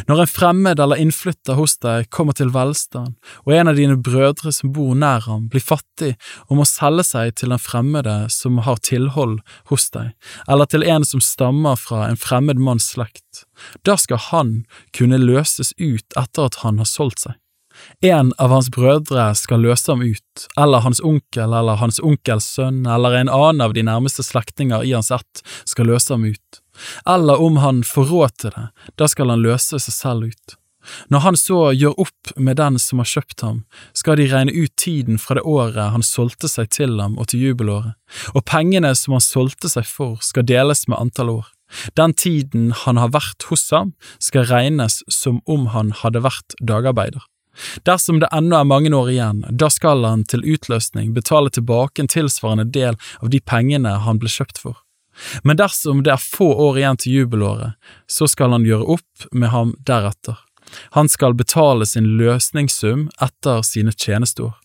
[0.07, 4.53] Når en fremmed eller innflytter hos deg kommer til velstand, og en av dine brødre
[4.55, 6.13] som bor nær ham, blir fattig
[6.47, 9.39] og må selge seg til en fremmede som har tilhold
[9.71, 10.13] hos deg,
[10.47, 13.45] eller til en som stammer fra en fremmed manns slekt,
[13.83, 14.57] da skal han
[14.95, 17.39] kunne løses ut etter at han har solgt seg.
[18.05, 22.83] En av hans brødre skal løse ham ut, eller hans onkel eller hans onkels sønn
[22.85, 26.62] eller en annen av de nærmeste slektninger i hans ett skal løse ham ut
[27.09, 28.67] eller om han forråter det,
[28.99, 30.57] da skal han løse seg selv ut.
[31.07, 33.63] Når han så gjør opp med den som har kjøpt ham,
[33.95, 37.45] skal de regne ut tiden fra det året han solgte seg til ham og til
[37.47, 37.95] jubelåret,
[38.35, 41.51] og pengene som han solgte seg for skal deles med antall år.
[41.97, 47.23] Den tiden han har vært hos ham, skal regnes som om han hadde vært dagarbeider.
[47.85, 52.09] Dersom det ennå er mange år igjen, da skal han til utløsning betale tilbake en
[52.09, 54.79] tilsvarende del av de pengene han ble kjøpt for.
[55.43, 57.77] Men dersom det er få år igjen til jubelåret,
[58.07, 60.39] så skal han gjøre opp med ham deretter.
[60.97, 64.55] Han skal betale sin løsningssum etter sine tjenesteår.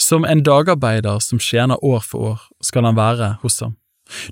[0.00, 3.76] Som en dagarbeider som tjener år for år, skal han være hos ham.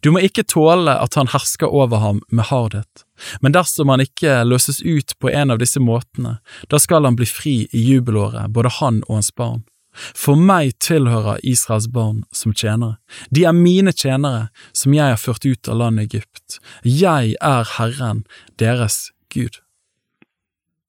[0.00, 3.04] Du må ikke tåle at han hersker over ham med hardhet,
[3.42, 6.36] men dersom han ikke løses ut på en av disse måtene,
[6.70, 9.64] da skal han bli fri i jubelåret, både han og hans barn.
[9.94, 12.98] For meg tilhører Israels barn som tjenere.
[13.30, 16.58] De er mine tjenere, som jeg har ført ut av landet Egypt.
[16.82, 18.24] Jeg er Herren,
[18.58, 19.60] deres Gud.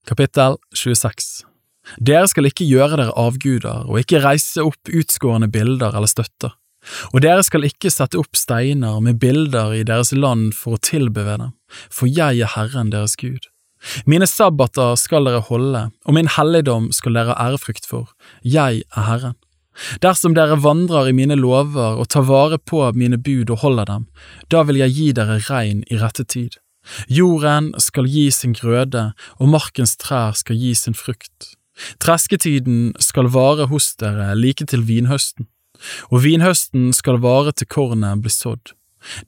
[0.06, 1.46] Kapittel 26
[2.02, 6.56] Dere skal ikke gjøre dere avguder og ikke reise opp utskårne bilder eller støtter,
[7.14, 11.26] og dere skal ikke sette opp steiner med bilder i deres land for å tilbe
[11.28, 11.54] dem,
[11.94, 13.50] for jeg er Herren deres Gud.
[14.06, 18.12] Mine sabbater skal dere holde, og min helligdom skal dere ha ærefrykt for.
[18.44, 19.36] Jeg er Herren.
[20.04, 24.06] Dersom dere vandrer i mine lover og tar vare på mine bud og holder dem,
[24.52, 26.56] da vil jeg gi dere regn i rette tid.
[27.10, 29.10] Jorden skal gi sin grøde,
[29.42, 31.56] og markens trær skal gi sin frukt.
[32.00, 35.50] Tresketiden skal vare hos dere like til vinhøsten,
[36.12, 38.76] og vinhøsten skal vare til kornet blir sådd.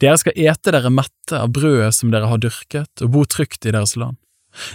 [0.01, 3.73] Dere skal ete dere mette av brødet som dere har dyrket, og bo trygt i
[3.75, 4.17] deres land.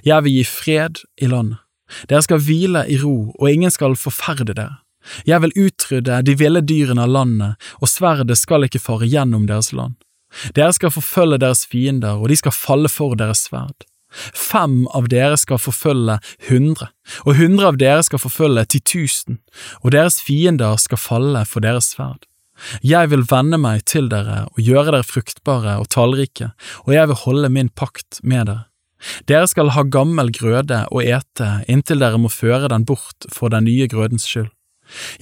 [0.06, 1.60] Jeg vil gi fred i landet.
[2.08, 4.78] Dere skal hvile i ro, og ingen skal forferde dere.
[5.26, 9.72] Jeg vil utrydde de ville dyrene av landet, og sverdet skal ikke fare gjennom deres
[9.74, 9.98] land.
[10.56, 13.86] Dere skal forfølge deres fiender, og de skal falle for deres sverd.
[14.36, 16.18] Fem av dere skal forfølge
[16.50, 16.90] hundre,
[17.24, 19.40] og hundre av dere skal forfølge ti tusen,
[19.80, 22.28] og deres fiender skal falle for deres sverd.
[22.84, 26.52] Jeg vil vende meg til dere og gjøre dere fruktbare og tallrike,
[26.84, 28.66] og jeg vil holde min pakt med dere.
[29.30, 33.66] Dere skal ha gammel grøde å ete inntil dere må føre den bort for den
[33.66, 34.50] nye grødens skyld.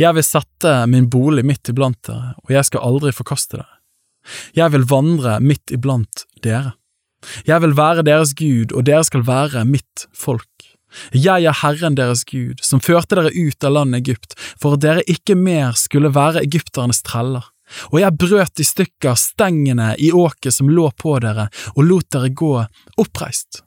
[0.01, 3.77] Jeg vil sette min bolig midt iblant dere, og jeg skal aldri forkaste dere.
[4.57, 6.75] Jeg vil vandre midt iblant dere.
[7.47, 10.49] Jeg vil være deres Gud, og dere skal være mitt folk.
[11.15, 15.07] Jeg er Herren deres Gud, som førte dere ut av landet Egypt, for at dere
[15.07, 17.47] ikke mer skulle være egypternes treller.
[17.95, 21.47] Og jeg brøt i stykker stengene i åket som lå på dere,
[21.77, 22.55] og lot dere gå
[22.99, 23.63] oppreist.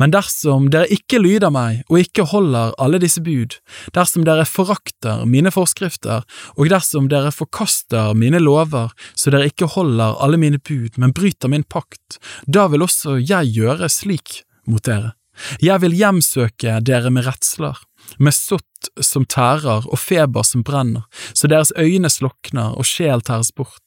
[0.00, 3.58] Men dersom dere ikke lyder meg og ikke holder alle disse bud,
[3.96, 6.24] dersom dere forakter mine forskrifter,
[6.56, 11.52] og dersom dere forkaster mine lover så dere ikke holder alle mine bud, men bryter
[11.52, 15.14] min pakt, da vil også jeg gjøre slik mot dere.
[15.60, 17.76] Jeg vil hjemsøke dere med redsler,
[18.18, 23.52] med sott som tærer og feber som brenner, så deres øyne slokner og sjel tæres
[23.52, 23.82] bort.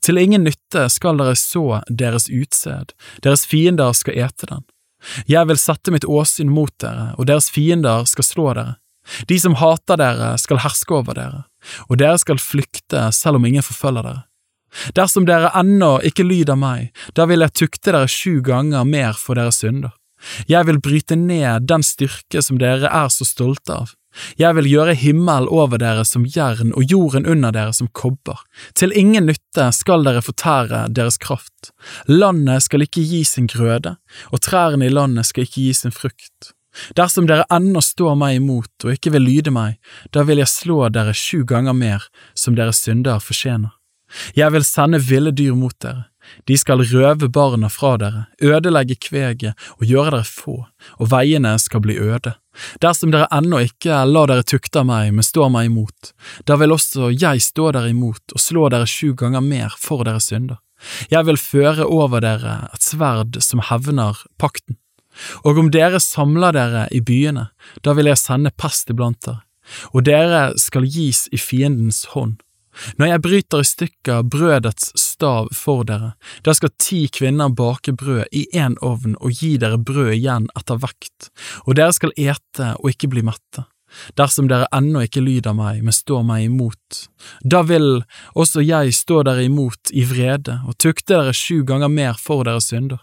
[0.00, 4.64] Til ingen nytte skal dere så deres utsed, deres fiender skal ete den.
[5.30, 8.76] Jeg vil sette mitt åsyn mot dere, og deres fiender skal slå dere.
[9.30, 11.44] De som hater dere, skal herske over dere,
[11.86, 14.24] og dere skal flykte selv om ingen forfølger dere.
[14.96, 19.38] Dersom dere ennå ikke lyder meg, da vil jeg tukte dere sju ganger mer for
[19.38, 19.94] deres synder.
[20.50, 23.94] Jeg vil bryte ned den styrke som dere er så stolte av.
[24.40, 28.40] Jeg vil gjøre himmel over dere som jern og jorden under dere som kobber.
[28.74, 31.72] Til ingen nytte skal dere fortære deres kraft.
[32.08, 33.96] Landet skal ikke gi sin grøde,
[34.32, 36.52] og trærne i landet skal ikke gi sin frukt.
[36.96, 39.78] Dersom dere ennå står meg imot og ikke vil lyde meg,
[40.12, 42.04] da vil jeg slå dere sju ganger mer,
[42.36, 43.72] som deres synder fortjener.
[44.36, 46.04] Jeg vil sende ville dyr mot dere,
[46.44, 50.56] de skal røve barna fra dere, ødelegge kveget og gjøre dere få,
[50.98, 52.34] og veiene skal bli øde.
[52.82, 56.12] Dersom dere ennå ikke lar dere tukte av meg, men står meg imot,
[56.48, 60.30] da vil også jeg stå dere imot og slå dere sju ganger mer for deres
[60.30, 60.60] synder.
[61.10, 64.76] Jeg vil føre over dere et sverd som hevner pakten.
[65.48, 67.48] Og om dere samler dere i byene,
[67.80, 69.42] da vil jeg sende pest iblant dere,
[69.94, 72.36] og dere skal gis i fiendens hånd.
[72.98, 78.26] Når jeg bryter i stykker brødets stav for dere, da skal ti kvinner bake brød
[78.32, 81.30] i én ovn og gi dere brød igjen etter vekt,
[81.64, 83.66] og dere skal ete og ikke bli mette.
[84.18, 87.06] Dersom dere ennå ikke lyder meg, men står meg imot,
[87.44, 88.02] da vil
[88.34, 92.68] også jeg stå dere imot i vrede og tukte dere sju ganger mer for deres
[92.72, 93.00] synder.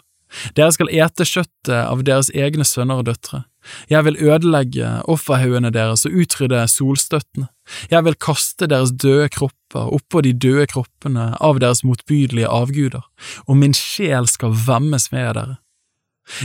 [0.58, 3.44] Dere skal ete kjøttet av deres egne sønner og døtre.
[3.92, 7.48] Jeg vil ødelegge offerhaugene deres og utrydde solstøttene.
[7.92, 13.06] Jeg vil kaste deres døde kropper oppå de døde kroppene av deres motbydelige avguder,
[13.48, 15.60] og min sjel skal vemmes med dere.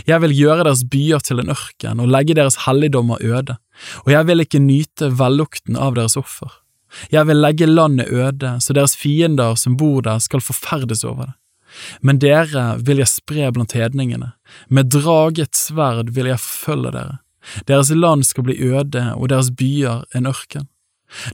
[0.07, 3.59] Jeg vil gjøre deres byer til en ørken og legge deres helligdommer øde,
[4.05, 6.51] og jeg vil ikke nyte vellukten av deres offer.
[7.13, 11.35] Jeg vil legge landet øde, så deres fiender som bor der skal forferdes over det.
[12.01, 14.33] Men dere vil jeg spre blant hedningene,
[14.69, 17.21] med draget sverd vil jeg forfølge dere.
[17.69, 20.69] Deres land skal bli øde og deres byer en ørken.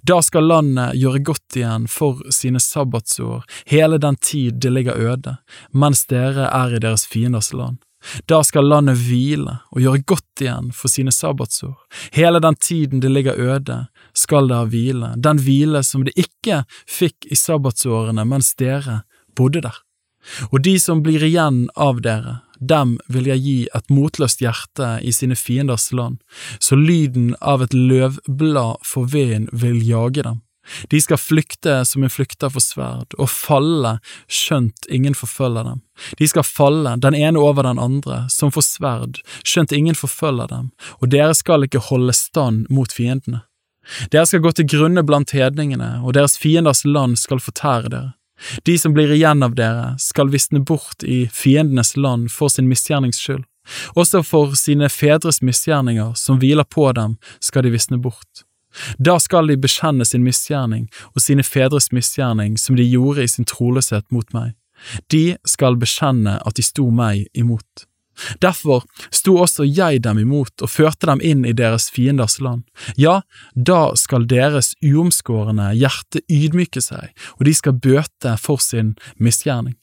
[0.06, 5.36] Da skal landet gjøre godt igjen for sine sabbatsår hele den tid det ligger øde,
[5.72, 7.80] mens dere er i deres fienders land.
[8.28, 11.74] Da skal landet hvile og gjøre godt igjen for sine sabbatsår.
[12.12, 16.62] Hele den tiden det ligger øde, skal det ha hvile, den hvile som det ikke
[16.86, 19.02] fikk i sabbatsårene mens dere
[19.34, 19.83] bodde der.
[20.50, 25.12] Og de som blir igjen av dere, dem vil jeg gi et motløst hjerte i
[25.12, 26.20] sine fienders land,
[26.58, 30.40] så lyden av et løvblad for veden vil jage dem.
[30.88, 33.98] De skal flykte som en flykter for sverd, og falle
[34.32, 35.82] skjønt ingen forfølger dem.
[36.18, 40.70] De skal falle, den ene over den andre, som for sverd, skjønt ingen forfølger dem,
[41.00, 43.44] og dere skal ikke holde stand mot fiendene.
[44.08, 48.14] Dere skal gå til grunne blant hedningene, og deres fienders land skal fortære dere.
[48.66, 53.20] De som blir igjen av dere, skal visne bort i fiendenes land for sin misgjernings
[53.22, 53.44] skyld.
[53.96, 58.44] Også for sine fedres misgjerninger som hviler på dem, skal de visne bort.
[58.98, 63.46] Da skal de bekjenne sin misgjerning og sine fedres misgjerning som de gjorde i sin
[63.48, 64.54] troløshet mot meg.
[65.12, 67.86] De skal bekjenne at de sto meg imot.
[68.40, 72.64] Derfor sto også jeg dem imot og førte dem inn i deres fienders land.
[72.96, 73.22] Ja,
[73.54, 79.76] da skal deres uomskårne hjerte ydmyke seg, og de skal bøte for sin misgjerning.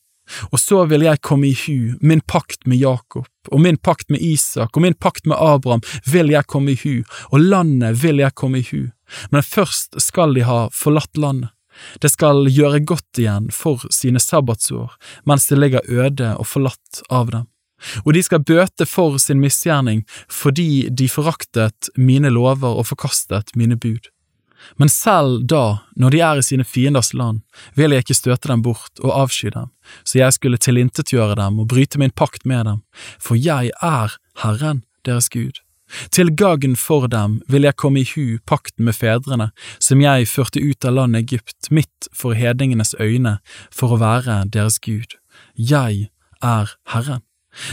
[0.51, 4.21] Og så vil jeg komme i hu min pakt med Jakob, og min pakt med
[4.23, 7.01] Isak, og min pakt med Abraham vil jeg komme i hu,
[7.31, 8.91] og landet vil jeg komme i hu,
[9.31, 11.51] men først skal de ha forlatt landet.
[12.03, 14.91] Det skal gjøre godt igjen for sine sabbatsår,
[15.25, 17.47] mens det ligger øde og forlatt av dem
[18.05, 23.77] og de skal bøte for sin misgjerning fordi de foraktet mine lover og forkastet mine
[23.77, 24.09] bud.
[24.77, 27.41] Men selv da, når de er i sine fienders land,
[27.75, 29.71] vil jeg ikke støte dem bort og avsky dem,
[30.05, 32.83] så jeg skulle tilintetgjøre dem og bryte min pakt med dem,
[33.19, 35.57] for jeg er Herren deres Gud.
[36.11, 39.49] Til gagn for dem vil jeg komme i hu pakten med fedrene,
[39.79, 43.39] som jeg førte ut av landet Egypt, midt for hedningenes øyne,
[43.73, 45.17] for å være deres Gud.
[45.57, 46.07] Jeg
[46.41, 47.25] er Herren.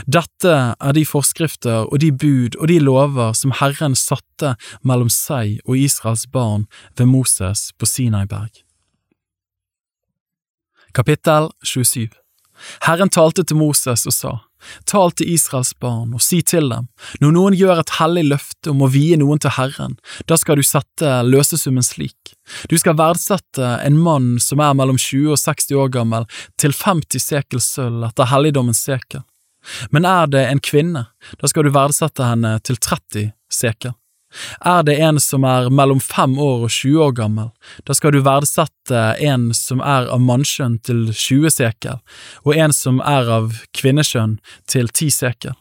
[0.07, 5.59] Dette er de forskrifter og de bud og de lover som Herren satte mellom seg
[5.67, 6.67] og Israels barn
[6.99, 8.65] ved Moses på Sinaiberg.
[10.97, 12.09] Kapittel 27
[12.83, 14.33] Herren talte til Moses og sa,
[14.91, 16.89] Tal til Israels barn og si til dem,
[17.23, 19.95] når noen gjør et hellig løfte om å vie noen til Herren,
[20.27, 22.35] da skal du sette løsesummen slik.
[22.67, 26.27] Du skal verdsette en mann som er mellom 20 og 60 år gammel,
[26.59, 29.23] til 50 sekel sølv etter helligdommens sekel.
[29.91, 31.07] Men er det en kvinne,
[31.41, 33.97] da skal du verdsette henne til 30 sekel.
[34.61, 37.49] Er det en som er mellom fem år og 20 år gammel,
[37.89, 42.03] da skal du verdsette en som er av mannskjønn til 20 sekel,
[42.45, 44.37] og en som er av kvinneskjønn
[44.69, 45.57] til 10 sekel.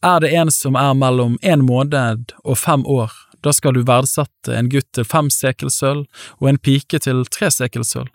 [0.00, 3.12] Er det en som er mellom en måned og fem år,
[3.44, 6.06] da skal du verdsette en gutt til fem sekel sølv
[6.40, 8.08] og en pike til tre sekel sølv.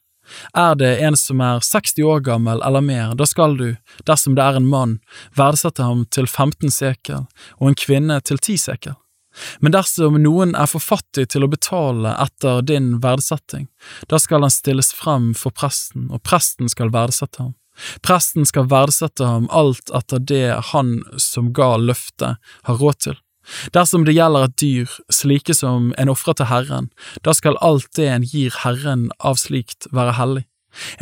[0.58, 3.70] Er det en som er 60 år gammel eller mer, da skal du,
[4.08, 4.98] dersom det er en mann,
[5.38, 7.26] verdsette ham til 15 sekel
[7.60, 8.98] og en kvinne til 10 sekel.
[9.64, 13.70] Men dersom noen er for fattig til å betale etter din verdsetting,
[14.12, 17.56] da skal han stilles frem for presten, og presten skal verdsette ham.
[18.04, 23.20] Presten skal verdsette ham alt etter det han som ga løftet, har råd til.
[23.76, 26.92] Dersom det gjelder et dyr, slike som en ofrer til Herren,
[27.26, 30.46] da skal alt det en gir Herren av slikt være hellig.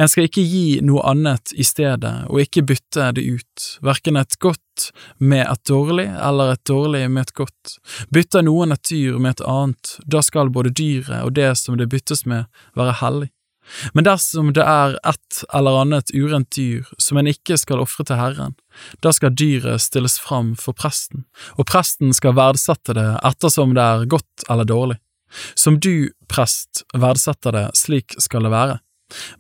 [0.01, 4.37] En skal ikke gi noe annet i stedet, og ikke bytte det ut, hverken et
[4.41, 4.89] godt
[5.21, 7.75] med et dårlig eller et dårlig med et godt.
[8.13, 11.89] Bytter noen et dyr med et annet, da skal både dyret og det som det
[11.91, 12.49] byttes med,
[12.79, 13.29] være hellig.
[13.93, 18.19] Men dersom det er et eller annet urent dyr som en ikke skal ofre til
[18.19, 18.55] Herren,
[19.03, 21.25] da skal dyret stilles fram for presten,
[21.57, 24.99] og presten skal verdsette det ettersom det er godt eller dårlig.
[25.53, 28.79] Som du, prest, verdsetter det, slik skal det være.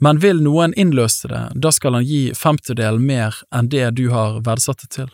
[0.01, 4.41] Men vil noen innløse det, da skal han gi femtedel mer enn det du har
[4.45, 5.09] verdsatt det til.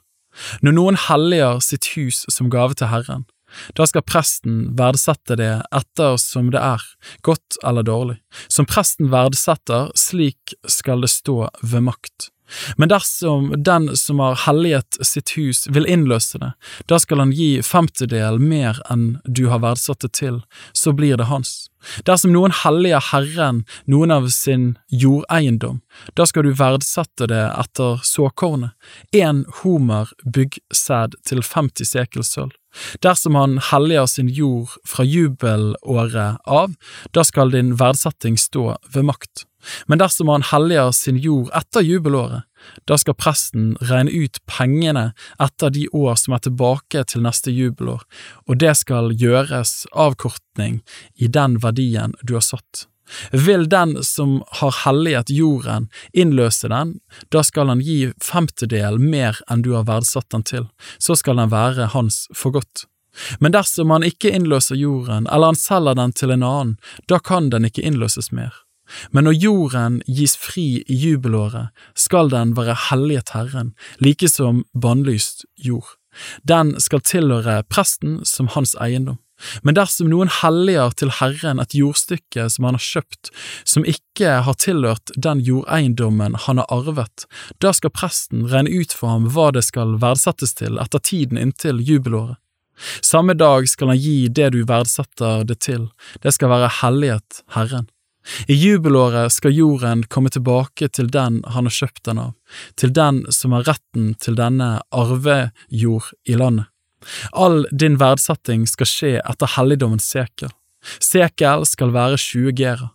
[0.64, 3.24] Når noen helliger sitt hus som gave til Herren,
[3.78, 6.86] da skal presten verdsette det etter som det er,
[7.26, 8.20] godt eller dårlig.
[8.48, 12.32] Som presten verdsetter, slik skal det stå ved makt.
[12.78, 16.52] Men dersom den som har helliget sitt hus vil innløse det,
[16.86, 21.30] da skal han gi femtedel mer enn du har verdsatt det til, så blir det
[21.32, 21.72] hans.
[22.08, 25.82] Dersom noen helliger Herren noen av sin jordeiendom,
[26.18, 28.76] da skal du verdsette det etter såkornet,
[29.16, 32.54] én homer byggsæd til 50 sekel sølv.
[33.04, 36.76] Dersom han helliger sin jord fra jubelåret av,
[37.16, 39.46] da skal din verdsetting stå ved makt.
[39.88, 42.44] Men dersom han helliger sin jord etter jubelåret,
[42.90, 45.12] da skal presten regne ut pengene
[45.42, 48.02] etter de år som er tilbake til neste jubelår,
[48.50, 50.82] og det skal gjøres avkortning
[51.16, 52.88] i den verdien du har satt.
[53.32, 56.96] Vil den som har helliget jorden, innløse den,
[57.30, 60.68] da skal han gi femtedel mer enn du har verdsatt den til,
[60.98, 62.88] så skal den være hans for godt.
[63.40, 66.78] Men dersom han ikke innløser jorden, eller han selger den til en annen,
[67.08, 68.65] da kan den ikke innløses mer.
[69.12, 75.46] Men når jorden gis fri i jubelåret, skal den være helliget Herren, like som bannlyst
[75.56, 75.98] jord.
[76.48, 79.20] Den skal tilhøre presten som hans eiendom.
[79.68, 83.32] Men dersom noen helliger til Herren et jordstykke som han har kjøpt,
[83.68, 87.28] som ikke har tilhørt den jordeiendommen han har arvet,
[87.60, 91.84] da skal presten regne ut for ham hva det skal verdsettes til etter tiden inntil
[91.84, 92.40] jubelåret.
[93.04, 95.90] Samme dag skal han gi det du verdsetter det til,
[96.24, 97.88] det skal være helliget Herren.
[98.48, 102.32] I jubelåret skal jorden komme tilbake til den han har kjøpt den av,
[102.80, 106.72] til den som har retten til denne arvejord i landet.
[107.38, 110.50] All din verdsetting skal skje etter helligdommens sekel.
[111.02, 112.90] Sekel skal være 20 gera.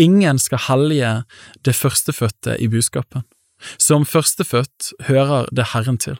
[0.00, 1.12] Ingen skal hellige
[1.64, 3.24] det førstefødte i buskapen.
[3.80, 6.18] Som førstefødt hører det Herren til.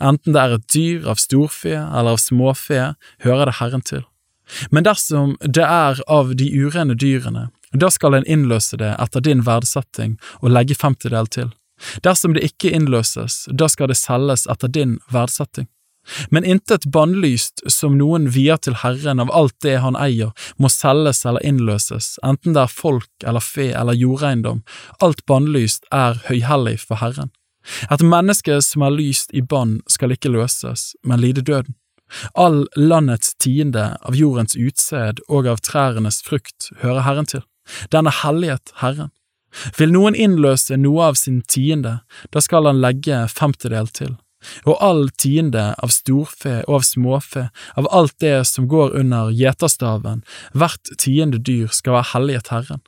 [0.00, 4.06] Enten det er et dyr av storfe eller av småfe, hører det Herren til.
[4.70, 7.48] Men dersom det er av de urene dyrene,
[7.82, 11.52] da skal en innløse det etter din verdsetting og legge femtedel til.
[12.04, 15.68] Dersom det ikke innløses, da skal det selges etter din verdsetting.
[16.30, 21.24] Men intet bannlyst som noen vier til Herren av alt det han eier, må selges
[21.26, 24.62] eller innløses, enten det er folk eller fe eller jordeiendom,
[25.02, 27.32] alt bannlyst er høyhellig for Herren.
[27.90, 31.74] Et menneske som er lyst i bann skal ikke løses, men lide døden.
[32.38, 37.42] All landets tiende av jordens utsed og av trærnes frukt hører Herren til.
[37.92, 39.12] Den er hellighet Herren.
[39.78, 42.00] Vil noen innløse noe av sin tiende,
[42.32, 44.16] da skal han legge femtedel til.
[44.68, 50.22] Og all tiende av storfe og av småfe, av alt det som går under gjeterstaven,
[50.54, 52.84] hvert tiende dyr skal være hellighet Herren.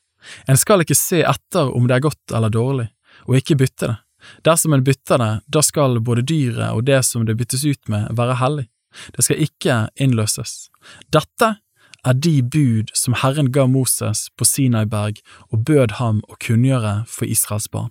[0.47, 2.89] En skal ikke se etter om det er godt eller dårlig,
[3.27, 3.99] og ikke bytte det.
[4.45, 8.11] Dersom en bytter det, da skal både dyret og det som det byttes ut med,
[8.19, 8.67] være hellig.
[9.15, 10.69] Det skal ikke innløses.
[11.13, 11.55] Dette
[12.05, 17.27] er de bud som Herren ga Moses på Sinaiberg og bød ham å kunngjøre for
[17.27, 17.91] Israels barn.